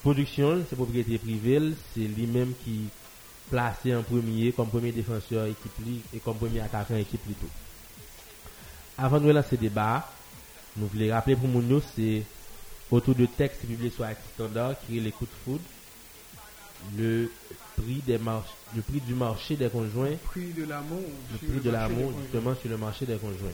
[0.00, 2.88] production, c'est propriété privée, c'est lui-même qui
[3.50, 5.72] placé en premier comme premier défenseur équipe
[6.14, 7.48] et comme premier attaquant équipe plutôt.
[8.96, 10.08] Avant de lancer le débat,
[10.76, 12.22] nous voulons rappeler pour nous, c'est
[12.90, 15.10] autour de textes publiés sur Acte Standard qui est de
[15.44, 15.60] foudre
[16.96, 17.30] le
[17.76, 18.18] prix des
[18.74, 21.02] le prix du marché des conjoints, prix de l'amour.
[21.32, 23.50] le prix de l'amour justement sur le marché des conjoints.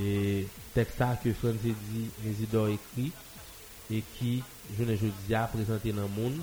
[0.00, 3.12] Et texte ça que Francis dit Résidor écrit
[3.90, 4.42] et qui
[4.78, 6.40] je ne dis à présenter dans le monde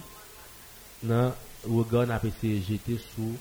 [1.03, 1.33] dans
[1.67, 3.37] regard essayé de jeter sous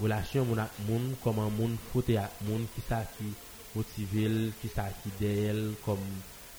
[0.00, 3.30] relation moun ak moun comment moun fote ak moun qui ça qui
[3.74, 6.04] motive qui ça qui d'elle comme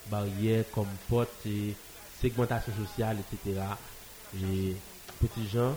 [0.10, 1.76] barrière comme porte et
[2.22, 3.62] segmentation sociale etc
[4.42, 4.76] et
[5.20, 5.76] petit gens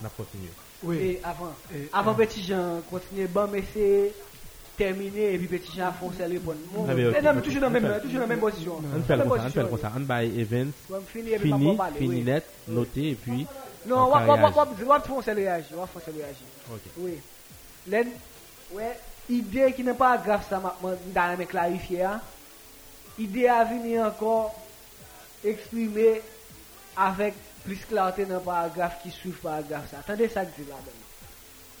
[0.00, 0.48] n'a continué
[0.82, 0.96] Oui.
[0.98, 4.12] Et avant, Et- avant Petit Jean continue, bon, mais c'est
[4.76, 6.58] terminé, et puis Petit Jean fonce le répondre.
[6.72, 7.22] Bon, Ah, mais ok.
[7.22, 8.78] non, mais toujours dans la même, toujours dans la même position.
[8.78, 10.72] on fait comme ça on fait comme ça on by events
[11.06, 11.30] fini,
[11.98, 13.46] fini net noté et puis
[13.86, 16.46] Non, on wap foncer le réagir, wap foncer le réagir.
[16.72, 17.18] ok Oui.
[18.74, 18.98] Ouais,
[19.28, 20.74] idée qui n'est pas grave, ça m'a
[21.36, 22.02] me clarifier.
[22.04, 22.20] Hein.
[23.18, 24.54] Idée à venir encore
[25.44, 26.22] exprimer
[26.96, 29.90] avec plus clarté dans le paragraphe qui suit le paragraphe.
[29.90, 29.98] Ça.
[29.98, 30.90] Attendez ça que dis là-dedans.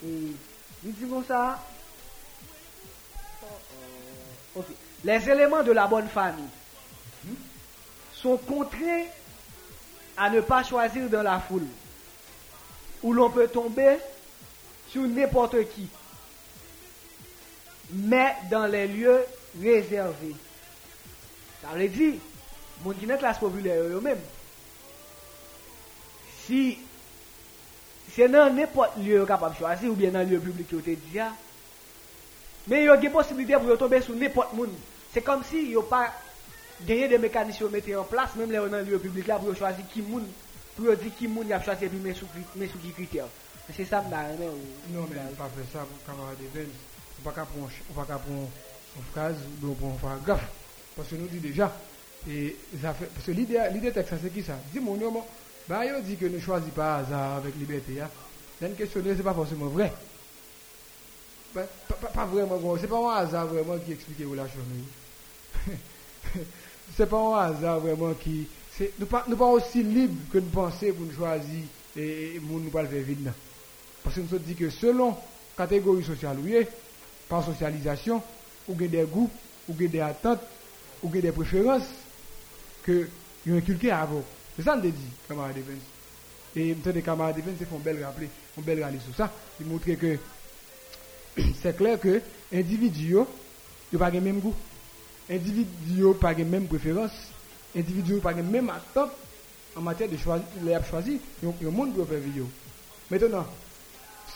[0.04, 0.36] Et
[0.84, 1.58] il dit ça.
[4.54, 4.66] Ok.
[5.04, 6.44] Les éléments de la bonne famille
[8.14, 9.04] sont contraints
[10.16, 11.66] à ne pas choisir dans la foule,
[13.02, 13.96] où l'on peut tomber
[14.90, 15.88] sur n'importe qui,
[17.90, 19.24] mais dans les lieux
[19.60, 20.36] réservés.
[21.62, 22.14] Ça veut dire,
[22.84, 24.20] mon qui classe populaire eux-mêmes,
[26.46, 26.78] Si,
[28.12, 31.30] se nan nepot liyo yo kapap chwazi ou bien nan liyo publik yo te diya,
[32.66, 34.72] men yo gen posibilite pou yo tombe sou nepot moun.
[35.12, 36.06] Se kom si yo pa
[36.86, 39.58] genye de mekanisyon mette en plas, menm le yo nan liyo publik la pou yo
[39.58, 40.26] chwazi ki moun,
[40.76, 43.30] pou yo di ki moun yap chwazi epi men sou ki kriter.
[43.70, 44.60] Se sa mda reme ou...
[44.92, 46.74] Non men, pa fe sa, kamarade Benz,
[47.20, 48.48] ou pa ka pon
[49.08, 50.42] fkaz, ou pon paragraf,
[50.96, 51.70] pwase nou di deja,
[52.26, 52.50] e,
[52.82, 55.24] parce l'ide tek sa se ki sa, di moun yo moun,
[55.68, 58.10] bah il dit que ne choisit pas hasard avec liberté hein.
[58.60, 59.92] Une question c'est pas forcément vrai.
[61.52, 62.78] Pas, pas, pas vraiment bon.
[62.80, 64.62] C'est pas un hasard vraiment qui explique la chose
[66.96, 68.46] c'est pas un hasard vraiment qui
[68.98, 71.62] nous pas nous pas aussi libres que nous penser pour nous choisir
[71.96, 73.28] et, et nous pas le faire vite
[74.02, 75.16] parce que nous dit que selon
[75.56, 76.66] catégorie sociale oui
[77.28, 78.22] par socialisation
[78.68, 79.30] ou des goûts
[79.68, 80.40] ou des attentes
[81.02, 81.88] ou des préférences
[82.82, 83.08] que
[83.48, 84.22] ont inculqué avant
[84.56, 84.92] c'est ça qu'on dit
[85.28, 85.78] camarade Evans.
[86.54, 89.30] Et peut des camarades Evans font belle rappeler font belle râler sur ça.
[89.60, 90.18] Ils montrent que
[91.62, 92.20] c'est clair que
[92.52, 93.26] individu n'ont
[93.98, 94.54] pas le même goût.
[95.30, 97.30] Individu n'ont pas les mêmes préférences
[97.74, 99.12] individu n'ont pas les mêmes attentes
[99.74, 102.48] en matière de choisir les choisir le monde doit faire vidéo.
[103.10, 103.46] Maintenant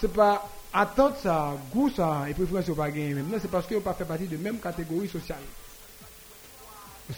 [0.00, 3.38] c'est pas attente ça goût ça et préférence pas gagner même.
[3.40, 5.42] C'est parce qu'ils n'ont pas fait partie de même catégorie sociale.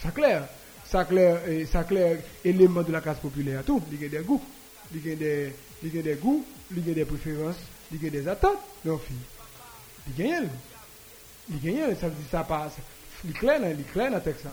[0.01, 0.47] C'est clair
[0.89, 1.39] ça clair
[1.71, 3.81] ça clair élément de la classe populaire tout.
[3.91, 4.41] Il y a des goûts
[4.93, 5.53] il y a des
[5.83, 6.43] il y a des goûts
[6.75, 7.57] il y a des préférences
[7.91, 8.57] il y a des attentes.
[8.85, 9.15] Non fille
[10.07, 10.47] il gagne
[11.49, 12.73] il gagne ça veut dire ça passe.
[13.25, 14.45] Il clair il clair dans texte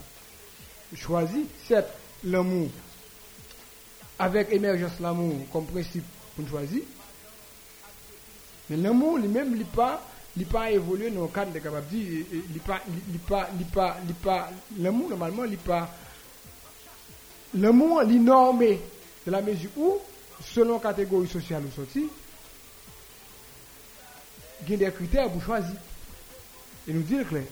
[0.94, 1.90] choisit certes
[2.24, 2.68] l'amour.
[4.18, 6.04] Avec émergence l'amour comme principe
[6.34, 6.82] pour choisir.
[8.68, 10.02] Mais l'amour lui-même il pas
[10.36, 13.96] il pas évolué dans le cadre de capable dire il pas il pas il pas
[14.06, 15.88] il pas l'amour normalement il pas
[17.56, 18.80] l'amour il normé
[19.26, 19.98] de la mesure où
[20.42, 22.06] selon catégorie sociale ou sortie
[24.62, 25.76] il y a des critères pour choisir.
[26.88, 27.44] Et nous dire clair.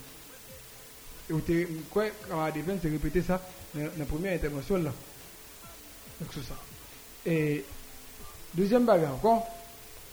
[1.29, 1.43] Et vous
[1.91, 3.41] quoi, camarade Evans, c'est répéter ça
[3.75, 4.93] dans la première intervention là.
[6.21, 6.55] Donc c'est ça.
[7.27, 7.65] Et
[8.53, 9.47] deuxième bagarre encore,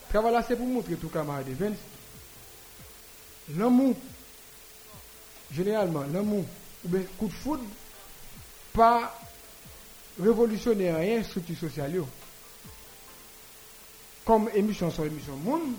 [0.10, 1.76] travail là c'est pour montrer tout camarade Evans.
[3.58, 3.96] L'amour,
[5.52, 6.46] généralement, l'amour,
[6.86, 7.64] ou bien coup de foudre,
[8.74, 9.21] pas
[10.22, 12.02] révolutionner rien structure sociale.
[14.26, 15.74] Comme émission sur émission monde,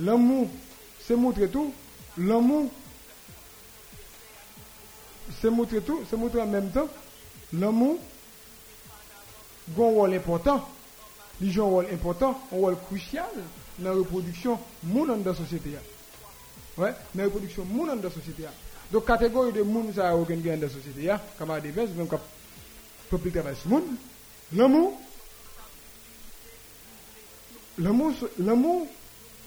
[0.00, 0.48] L'amour,
[1.00, 1.72] c'est montrer tout.
[2.18, 2.70] L'amour,
[5.40, 6.02] c'est montrer tout.
[6.08, 6.88] C'est montrer en même temps.
[7.54, 7.98] L'amour,
[9.76, 10.68] a un rôle important.
[11.40, 13.26] Il joue un rôle important, un rôle crucial
[13.78, 15.70] dans la reproduction monde dans la société.
[16.76, 18.44] Ouais, dans la reproduction monde dans la société.
[18.92, 21.12] Donc, catégorie de monde, ça a aucun gain dans la société.
[21.38, 22.06] Comme à des même
[23.10, 23.84] comme peuple travaille ce monde.
[24.52, 24.98] L'amour,
[27.78, 28.86] l'amour, l'amour,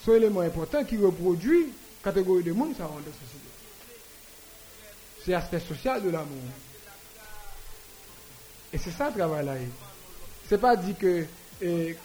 [0.04, 1.68] c'est un élément important qui reproduit
[2.04, 3.46] la catégorie de monde ça rend la société.
[5.24, 6.38] C'est l'aspect social de l'amour.
[8.72, 9.54] Et c'est ça le travail là.
[10.48, 11.26] Ce n'est pas dit que
[11.62, 11.96] eh,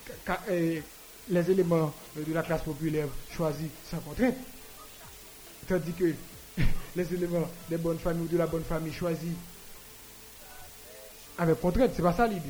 [0.51, 0.83] eh,
[1.29, 4.35] les éléments de la classe populaire choisis sans contrainte.
[5.69, 6.15] Tandis que
[6.97, 9.33] les éléments des bonnes familles ou de la bonne famille choisis
[11.39, 11.93] avec contrainte.
[11.93, 12.43] Ce n'est pas ça l'idée.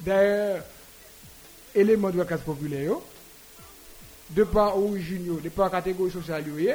[0.00, 0.64] D'ailleurs,
[1.74, 2.94] éléments de la classe populaire,
[4.30, 6.70] de par origine, de par catégorie sociale, il y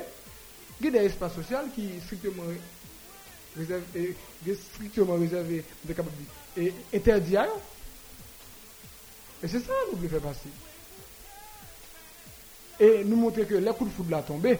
[0.88, 2.44] a des espaces sociaux qui sont strictement
[3.58, 4.16] réservés,
[4.74, 5.64] strictement réservés
[6.56, 7.36] et interdits
[9.44, 10.50] Et c'est ça que nous voulons faire passer.
[12.80, 14.60] Et nous montrer que le coup de foudre l'a tombé,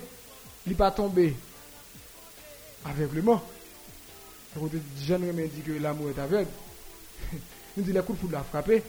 [0.66, 1.36] il n'est pas tombé
[4.56, 4.80] aveuglement.
[4.80, 6.50] Quand Jean dit que l'amour est aveugle,
[7.78, 8.84] nous dit le coup de foudre l'a frappé.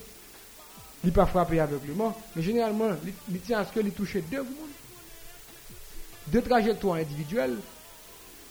[1.05, 2.91] Il pas frappé aveuglement, mais généralement,
[3.31, 4.75] il tient à ce qu'il touche deux mondes.
[6.27, 7.57] Deux trajectoires individuelles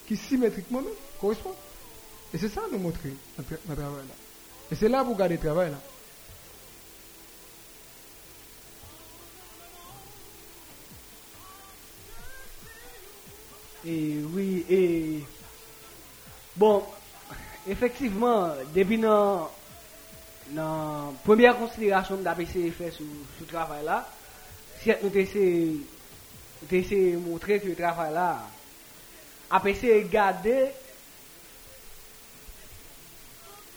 [0.06, 0.82] qui symétriquement
[1.20, 1.54] correspondent.
[2.32, 4.14] Et c'est ça nous montrer notre, travail là.
[4.70, 5.78] Et c'est là pour garder le travail là.
[13.86, 15.24] Et oui, et
[16.56, 16.82] bon,
[17.68, 19.48] effectivement, depuis la
[21.24, 23.04] première considération d'APC fait sur
[23.38, 24.08] ce travail-là,
[24.80, 25.76] si nous essayons
[26.70, 28.38] de montrer que le travail-là,
[29.50, 30.66] APC garder,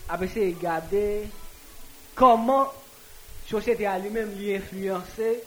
[0.09, 1.23] APC garder
[2.15, 5.39] comment la société a lui-même influencé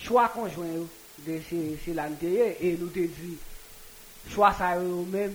[0.00, 0.66] choix conjoint
[1.26, 1.78] de ces
[2.60, 3.38] et nous dit
[4.30, 5.32] choix ça eux-mêmes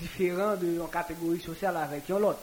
[0.00, 2.38] différent de la catégorie sociale avec l'autre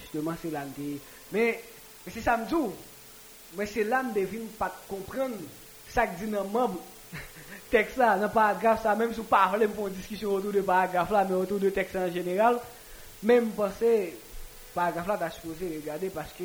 [0.00, 0.98] justement c'est l'intérieur
[1.34, 1.60] mais,
[2.08, 2.72] c'est ça me dit.
[3.56, 5.34] Mais c'est là que je ne pas comprendre
[5.88, 7.18] ça que dit dans le
[7.70, 10.60] texte là, dans le paragraphe ça, même si vous parlez pour une discussion autour de
[10.60, 12.58] paragraphe là, mais autour de texte en général,
[13.22, 14.16] même penser,
[14.74, 16.44] paragraphe là, supposé regarder parce que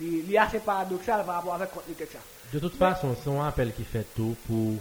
[0.00, 2.16] il est assez paradoxal par rapport avec le texte.
[2.52, 4.74] De toute fason, son apel ki fet tou pou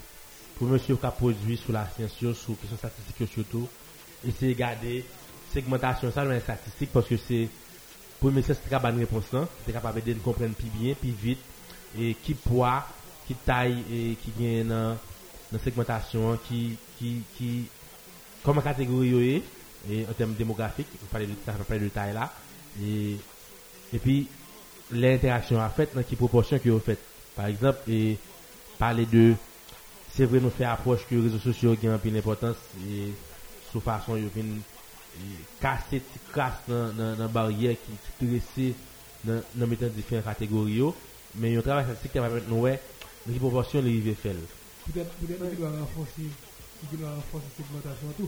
[0.61, 3.69] pou monsye ou ka podwi sou la siyensyo, sou kesyon statistik yo sou tou,
[4.29, 4.99] ese gade
[5.49, 7.39] segmentasyon sa jwen statistik, poske se
[8.19, 11.15] pou monsye se tra ban repons lan, se kapab ede nou kompren pi bien, pi
[11.23, 11.41] vit,
[11.97, 12.75] e ki poa,
[13.25, 16.61] ki tay, e ki gen nan segmentasyon, ki
[17.33, 17.51] ki
[18.45, 19.41] koman kategori yo e,
[19.89, 22.29] e en tem demografik, pou pale de tay la,
[22.77, 23.17] e
[23.91, 24.21] e pi
[24.93, 27.01] l'interaksyon a fet nan ki proporsyon ki yo fet.
[27.35, 28.19] Par exemple, et
[28.77, 29.33] parler de
[30.11, 33.11] se vre nou fe aproche ki rezo sosyo gen anpil importans e
[33.71, 34.57] sou fason yo vin
[35.59, 38.73] kase ti kras nan, nan, nan barye ki trese
[39.27, 40.91] nan, nan metan difen kategori yo.
[41.33, 44.39] Men yon travay statistik te mwen nou we nou ki proporsyon li vive fel
[44.83, 48.27] Pouten nou ki do a renforsi nou ki do a renforsi segmentasyon an tou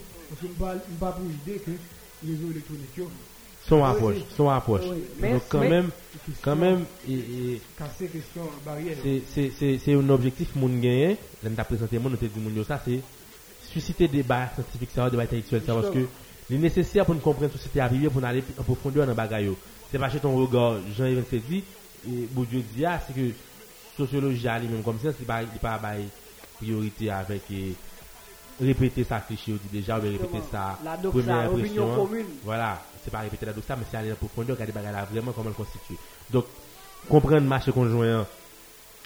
[0.53, 1.75] mwen pa pou ide ke
[2.23, 3.09] rezo elektronik yo
[3.67, 4.85] son approche, son approche.
[5.21, 5.89] Donc quand même,
[6.41, 7.61] quand même, c'est
[9.93, 11.17] un objectif moun gagné.
[11.43, 13.01] L'on t'a présenté moun, on t'a dit moun ça, c'est
[13.71, 16.05] susciter des débats scientifiques, des débats intellectuels, parce que
[16.47, 19.51] c'est nécessaire pour nous comprendre la société arrivée, pour aller en profondeur dans bagaille.
[19.91, 21.63] C'est pas chez ton regard, Jean-Yves dit,
[22.07, 23.31] et Bourdieu dit, ah, c'est que
[23.97, 25.79] sociologie a lui-même comme ça, c'est pas, pas
[26.57, 27.43] priorité avec
[28.61, 32.07] répéter ça cliché, déjà, ou répéter ça, première impression.
[32.43, 35.49] Voilà c'est pas répéter la ça, mais c'est aller en profondeur, regarder là vraiment comment
[35.49, 35.97] elle constitue.
[36.31, 36.45] Donc,
[37.09, 38.25] comprendre le marché conjoint,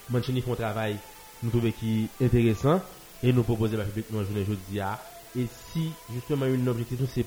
[0.09, 0.97] Manchini font un travail,
[1.43, 2.81] nous trouvons qui est intéressant,
[3.23, 3.77] et nous proposer
[4.11, 4.79] nous journée aujourd'hui.
[5.35, 7.25] Et si, justement, une objectif, c'est,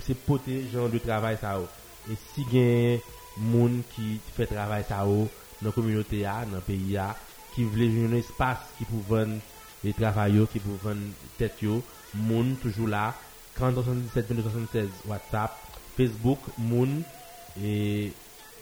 [0.00, 1.58] c'est porter genre de travail ça
[2.10, 3.00] Et si il
[3.38, 5.28] monde qui fait travail ça dans
[5.62, 6.98] la communauté, dans le pays,
[7.54, 9.38] qui veut un espace qui vendre
[9.82, 11.00] les travailleurs, qui pour vendre
[11.38, 11.56] tête,
[12.14, 13.14] monde toujours là,
[13.58, 15.56] 4077 2276 WhatsApp,
[16.00, 17.02] Facebook, Moon,
[17.62, 18.10] et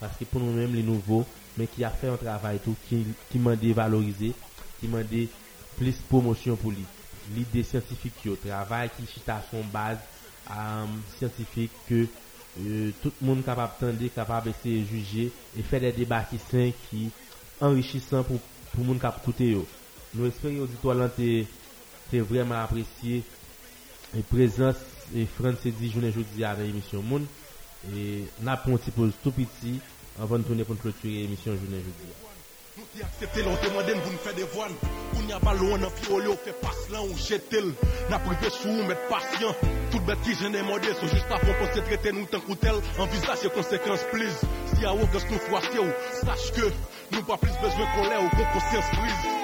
[0.00, 1.24] parce que pour nous-mêmes les nouveaux
[1.56, 4.32] mais qui a fait un travail tout qui qui m'a dévalorisé
[4.80, 5.28] qui m'a dit
[5.76, 6.84] plus promotion pour lui.
[7.34, 9.98] L'idée scientifique le travail qui chita son base
[10.50, 10.84] euh,
[11.18, 12.06] scientifique que
[12.60, 16.72] euh, tout le monde capable d'entendre capable de juger et faire des débats qui sont
[16.90, 17.10] qui
[17.60, 18.38] enrichissants pour
[18.72, 19.56] pour monde cap écouter
[20.14, 21.08] nous espérons auditoires
[22.10, 23.22] c'est vraiment apprécié
[24.16, 24.76] et présence
[25.14, 27.26] et France dit journée jeudi avec l'émission Moun
[27.94, 29.80] et n'a pas un petit pause tout petit
[30.20, 32.12] avant de tourner pour clôturer l'émission journée jeudi.
[32.76, 34.72] Nous qui acceptons, on demande de nous faire des voiles.
[35.12, 37.54] Pour n'y a pas loin, on fait fait passe là, on jette.
[38.10, 39.54] N'a privé sous, mettre patient.
[39.92, 42.74] Tout bête qui j'en ai demandé, c'est juste pour se traiter nous tant qu'outel.
[42.98, 44.40] Envisage les conséquences, please.
[44.74, 45.78] Si y a aucun nous froissé,
[46.24, 46.72] sache que
[47.12, 49.34] nous pas plus besoin qu'on l'ait ou qu'on conscience prise.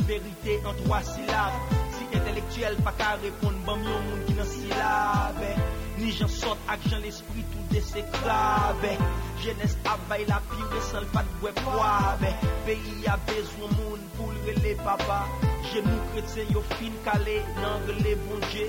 [0.00, 1.58] Vérité en trois syllabes.
[1.92, 5.46] Si intellectuel, pas qu'à répondre, bon, yon moun qui nan syllabe.
[6.02, 8.90] Ni Ki jan sot ak jan l'esprit tout de se klabe
[9.42, 12.32] Jenes avay la piwe san pat bwe poabe
[12.66, 15.20] Peyi a bezwen moun pou rele papa
[15.68, 18.66] Genou kretsen yo fin kale nan rele bonje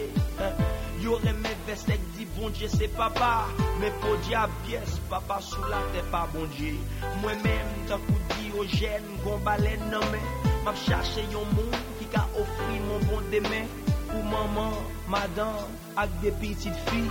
[1.01, 3.33] Yo reme vestek di bonje se papa.
[3.81, 6.75] Me po di a bies papa sou la te pa bonje
[7.23, 12.05] Mwen men takou di o jen gon balen nan men Map chache yon moun ki
[12.13, 13.67] ka ofri moun bon demen
[14.13, 14.71] Ou maman,
[15.11, 15.57] madan,
[15.99, 17.01] ak de pitit fi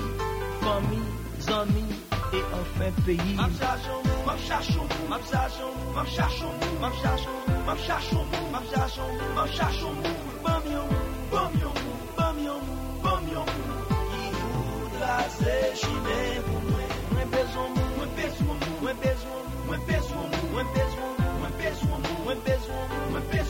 [0.63, 1.01] Fami,
[1.45, 1.85] zami,
[2.33, 5.93] e anfen peyi Map chache yon moun, map chache yon moun Map chache yon moun,
[5.95, 9.13] map chache yon moun Map chache yon moun, map chache yon moun Map chache yon
[9.13, 13.25] moun, map chache yon moun Bam yon moun, bam yon moun, bam yon moun, bam
[13.35, 13.77] yon moun
[14.09, 19.61] Ki voudra se chine pou mwen Mwen bezon moun, mwen bezon moun, mwen bezon moun
[19.69, 23.42] Mwen bezon moun, mwen bezon moun, mwen bezon moun Mwen bezon moun, mwen bezon moun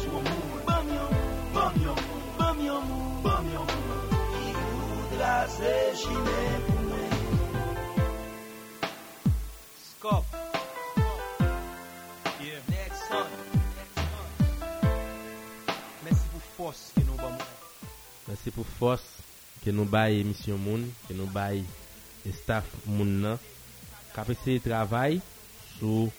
[5.50, 7.10] se chine pou mwen
[9.88, 10.24] Skop
[12.42, 12.62] Yeah.
[12.68, 13.26] Next son
[16.04, 17.50] Mersi pou fos ke nou ba mwen
[18.28, 19.04] Mersi pou fos
[19.64, 21.64] ke nou baye misyon moun ke nou baye
[22.28, 23.40] estaf moun nan
[24.14, 25.18] kapese travay
[25.78, 26.10] sou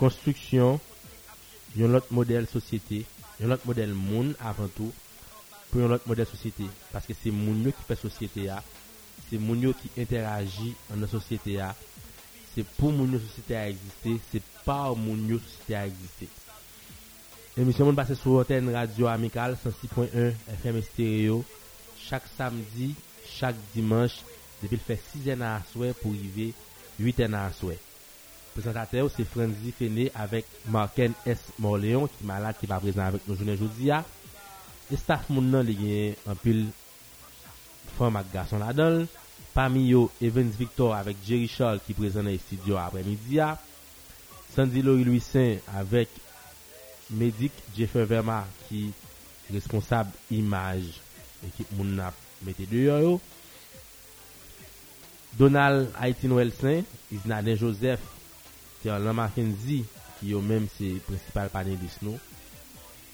[0.00, 0.80] konstruksyon
[1.76, 3.02] yon lot model sosyete,
[3.40, 4.92] yon lot model moun avan tou
[5.72, 8.50] pour yon lot modèle société parce que c'est moun yo qui fait société
[9.30, 11.58] c'est moun yo qui interagit dans la société.
[12.54, 16.28] C'est pour moun yo société a exister, c'est par moun yo société a exister.
[17.56, 20.32] Émission Moun passe sur antenne radio amicale 106.1
[20.62, 21.44] FM stéréo
[21.98, 22.94] chaque samedi,
[23.26, 24.20] chaque dimanche,
[24.62, 26.52] depuis le fait 6 ans à souhait pour arriver
[26.98, 27.78] 8 ans à souhait.
[28.54, 31.38] Présentateur, c'est Franzi Fené avec Marken S.
[31.58, 33.90] Morléon qui est malade, qui va présent avec nous aujourd'hui.
[34.92, 36.66] E staf moun nan li gen anpil
[37.96, 39.06] fèm ak gason la dol.
[39.52, 43.54] Pami yo Evans Victor avèk Jerry Scholl ki prezen nan studio apre midia.
[44.52, 46.12] Sandy Lori Louisin avèk
[47.12, 48.86] Medik Jeffrey Verma ki
[49.52, 50.84] responsab imaj
[51.44, 53.14] ekip moun nap mette deyo yo.
[55.36, 58.04] Donald Aitin Welsen, Iznaden Joseph,
[58.82, 59.86] Terlan Mackenzie
[60.18, 62.20] ki yo menm se principal panelist nou.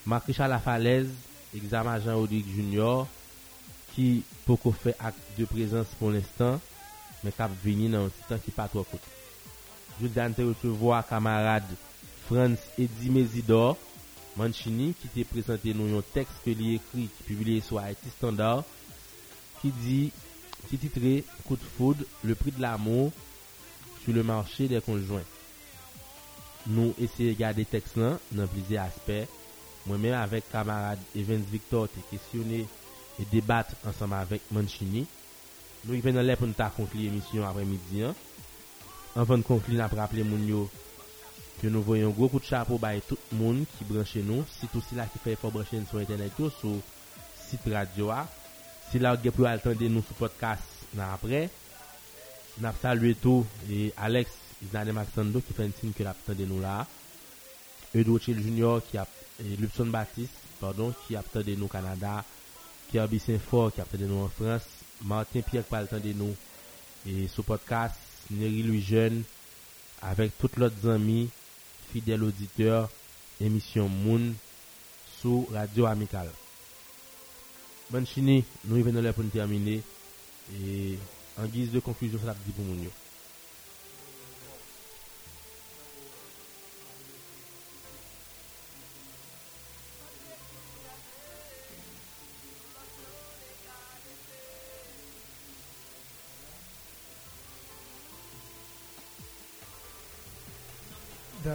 [0.09, 1.11] Marc Richard Lafalèze,
[1.59, 3.07] examen Jean-Rodrigue Junior
[3.93, 6.63] ki poko fe ak de prezans pou l'instant
[7.25, 9.15] men kap vini nan titan ki patwa kote.
[9.99, 11.77] Jules Dante retevo a kamarade
[12.29, 13.77] Franz Edimezidor
[14.39, 18.67] Mancini ki te prezante nou yon tekst ke li ekri ki publie sou Haiti Standard
[19.59, 20.01] ki di
[20.69, 21.17] ki titre
[21.49, 23.11] Coup de foudre, le prix de l'amour
[24.05, 25.25] sur le marché des conjoints.
[26.69, 29.38] Nou eseye gade tekst lan nan plize aspek
[29.89, 32.61] Mwen men avèk kamarad Evans Victor te kestyonè
[33.19, 35.07] e debat ansam avèk Manchini.
[35.87, 38.17] Nou y ven nan lè pou nou ta konkli emisyon apre midi an.
[39.19, 40.67] Anvan konkli nan praple moun yo
[41.63, 44.45] ke nou voyon gwo kout chapo baye tout moun ki branche nou.
[44.59, 46.83] Sit ou si la ki fè fò branche nou sou internet yo sou
[47.47, 48.27] sit radio a.
[48.91, 51.47] Si la ou gè pou al tende nou sou podcast nan apre.
[52.61, 54.37] Nap salwe tou e Alex
[54.67, 56.83] Izane Maxando ki fè ntin ke la pou tende nou la.
[57.97, 62.25] Edo Chil Junior ki ap E, Lupson Baptiste, pardon, ki aptande nou Kanada,
[62.91, 64.67] Kirby Saint-Fort ki aptande nou an Frans,
[65.07, 66.35] Martin Pierre ki aptande nou,
[67.07, 68.03] e sou podcast,
[68.35, 69.23] Neri Louis Jeune,
[70.03, 71.29] avek tout lot zami,
[71.93, 72.91] fidel auditeur,
[73.39, 74.33] emisyon Moun,
[75.21, 76.35] sou Radio Amikal.
[77.95, 79.79] Ban chini, nou y ven nou lè pou nou termine,
[80.51, 80.97] e
[81.39, 82.99] an giz de konfuzyon sa ap di pou moun yo.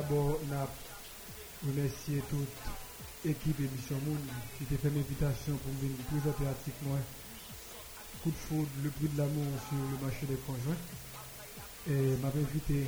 [0.10, 0.68] D'abord, on a
[1.66, 2.48] remercié toute
[3.24, 4.20] l'équipe émission Moun
[4.58, 6.86] qui t'a fait l'invitation pour venir présenter l'article.
[8.22, 10.76] Coup de foudre, le prix de l'amour sur le marché des conjoints.
[11.88, 12.86] Et m'a invité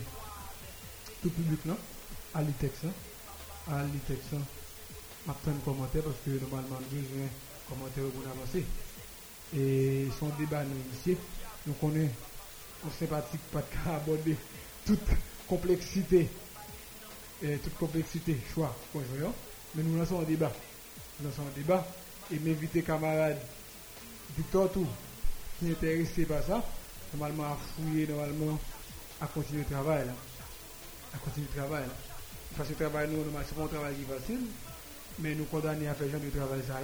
[1.22, 1.78] tout le public là,
[2.34, 2.92] à l'ITEX, hein,
[3.72, 4.42] à l'ITEX, hein,
[5.28, 8.66] m'a pris un commentaire parce que normalement, nous besoin de commentaires pour avancer.
[9.56, 11.18] Et son débat nous initié,
[11.66, 12.12] donc on est
[12.86, 14.36] on sympathique pas de cas aborder
[14.86, 15.00] toute
[15.48, 16.30] complexité
[17.64, 18.76] toute complexité, choix.
[19.76, 20.52] Mais nous lançons un débat.
[21.20, 21.86] Nous lançons un débat
[22.32, 23.40] et m'inviter camarades
[24.38, 24.88] Victor Tout
[25.60, 26.64] qui est intéressé par ça,
[27.14, 28.60] normalement à fouiller, normalement
[29.22, 30.06] à continuer le travail.
[31.14, 31.84] À continuer le travail.
[32.58, 34.42] Parce que le travail, nous, normalement, c'est un travail qui facile,
[35.20, 36.80] mais nous condamnons à faire genre de travail ça,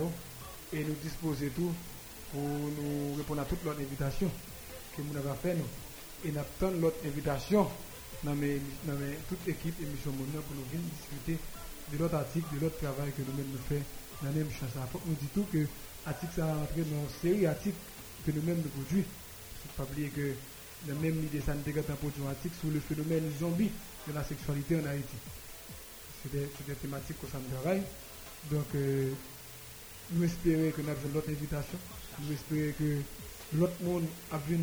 [0.73, 1.73] et nous disposer tout
[2.31, 4.31] pour nous répondre à toutes leurs invitations.
[4.95, 5.65] que nous avons fait nous.
[6.25, 7.67] Et nous attendons l'autre invitation
[8.23, 8.61] dans, mes,
[9.29, 11.37] toute l'équipe émission Monde pour nous venir discuter
[11.91, 13.83] de l'autre article, de l'autre travail que nous-mêmes nous faisons
[14.21, 14.69] dans la même chance.
[14.91, 15.65] Faut nous disions tout que
[16.05, 17.81] l'article ça rentre dans une série d'articles
[18.25, 19.07] que nous-mêmes nous produisons.
[19.07, 20.33] Il ne faut pas oublier que
[20.87, 23.71] la même idée ça nous produit un article sur le phénomène zombie
[24.07, 25.17] de la sexualité en Haïti.
[26.21, 27.81] C'est des, des, thématiques que ça nous travaille.
[28.51, 29.11] Donc, euh,
[30.11, 31.77] nous espérons que nous avons l'autre invitation.
[32.21, 32.97] Nous espérons que
[33.57, 34.59] l'autre monde a vu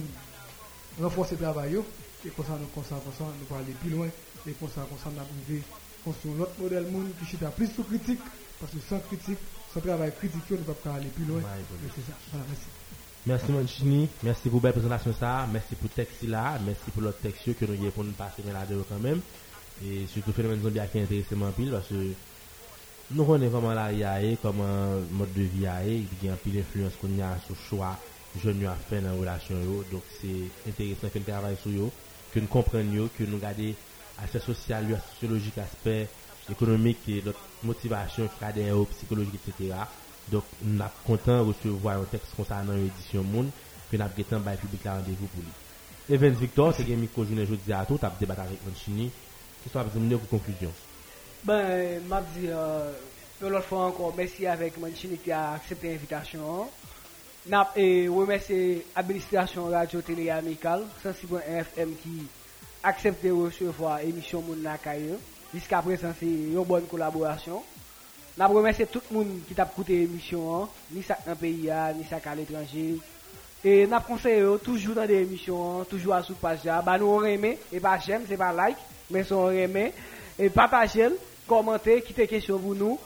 [1.01, 1.79] renforcer le travail.
[2.27, 4.09] Et comme ça, nous, comme ça, comme ça, nous allons aller plus loin.
[4.47, 5.63] Et comme ça, comme ça, nous allons
[6.05, 8.21] construire l'autre modèle monde qui chita plus sous critique.
[8.61, 9.39] Parce que sans critique,
[9.73, 11.41] sans travail critique, nous ne pouvons pas aller plus loin.
[11.95, 12.17] C'est ça.
[12.33, 12.67] Voilà, merci.
[13.27, 17.19] Merci Manchini, merci pour la présentation ça, merci pour le texte là, merci pour l'autre
[17.19, 19.21] texte que nous avons pour nous passer là-dedans quand même.
[19.85, 22.13] Et surtout phénomène zombie qui est intéressant pile parce que
[23.11, 26.37] nous connaissons vraiment la IA comme un mode de vie et il y a un
[26.37, 27.99] pile d'influence qu'on a sur le choix
[28.43, 29.57] jeunes à faire dans la relation.
[29.93, 31.91] Donc c'est intéressant que nous travaillions sur eux,
[32.39, 33.75] que nous comprenions, que nous regardions
[34.21, 36.09] l'aspect social, sociologique, l'aspect
[36.51, 39.75] économique et notre motivation, cadre, psychologique, etc.
[40.31, 43.51] Donc, nous sommes contents de recevoir un texte concernant l'édition Monde,
[43.91, 46.15] que nous avons un public là rendez-vous pour lui.
[46.15, 49.11] Evans Victor, c'est un micro journée aujourd'hui à tout, tu as débattu avec Manchini.
[49.63, 50.73] Qu'est-ce que tu as pour conclusion?
[51.45, 52.01] Ben,
[52.35, 52.93] je vais euh,
[53.43, 56.69] l'autre fois encore, merci avec Manchini qui a accepté l'invitation.
[57.77, 62.27] Et remercier l'administration Radio Télé Amicale, 106.1 FM qui
[62.83, 65.15] a accepté de recevoir l'émission Moun Nakaye.
[65.55, 67.63] Jusqu'à présent, c'est une bonne collaboration.
[68.37, 72.05] Je remercie tout le monde qui a écouté l'émission, ni ça dans le pays, ni
[72.05, 72.99] ça à l'étranger.
[73.65, 76.61] Et nous conseillons toujours dans des émissions, toujours à sous page.
[77.01, 78.77] Nous aimé, et pas j'aime, c'est pas like,
[79.11, 79.95] mais on aimé.
[80.39, 81.09] Et partagez,
[81.47, 82.99] commentez, quittez question pour nous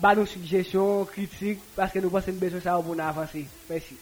[0.00, 3.44] ba nou sugesyon, kritik, paske nou basen beso sa ou pou nan avansi.
[3.68, 3.96] Mersi.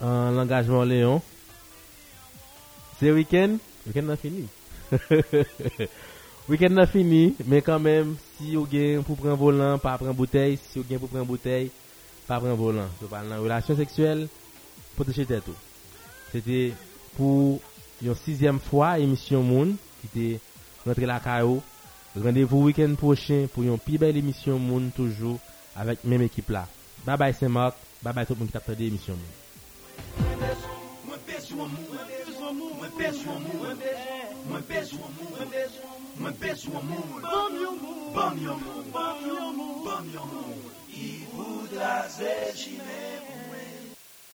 [0.00, 1.18] An l'engajman Leon,
[3.00, 4.46] se week-end, week-end nan fini.
[6.50, 10.78] week-end nan fini, men kanmem, si yo gen pou pren volan, pa pren bouteil, si
[10.78, 11.68] yo gen pou pren bouteil,
[12.28, 12.88] pa pren volan.
[13.02, 14.24] Yo pal nan relasyon seksuel,
[14.94, 15.58] poteche tetou.
[16.30, 16.70] Sete
[17.16, 17.58] pou
[18.00, 20.30] yon sizyem fwa emisyon moun, ki te
[20.86, 21.58] rentre la kayo,
[22.16, 25.38] Rendez-vous week-end prochain pour une plus belle émission Moun toujours
[25.76, 26.66] avec même équipe là.
[27.06, 29.24] Bye bye Saint-Marc, bye bye tout le monde qui t'a l'émission Moun.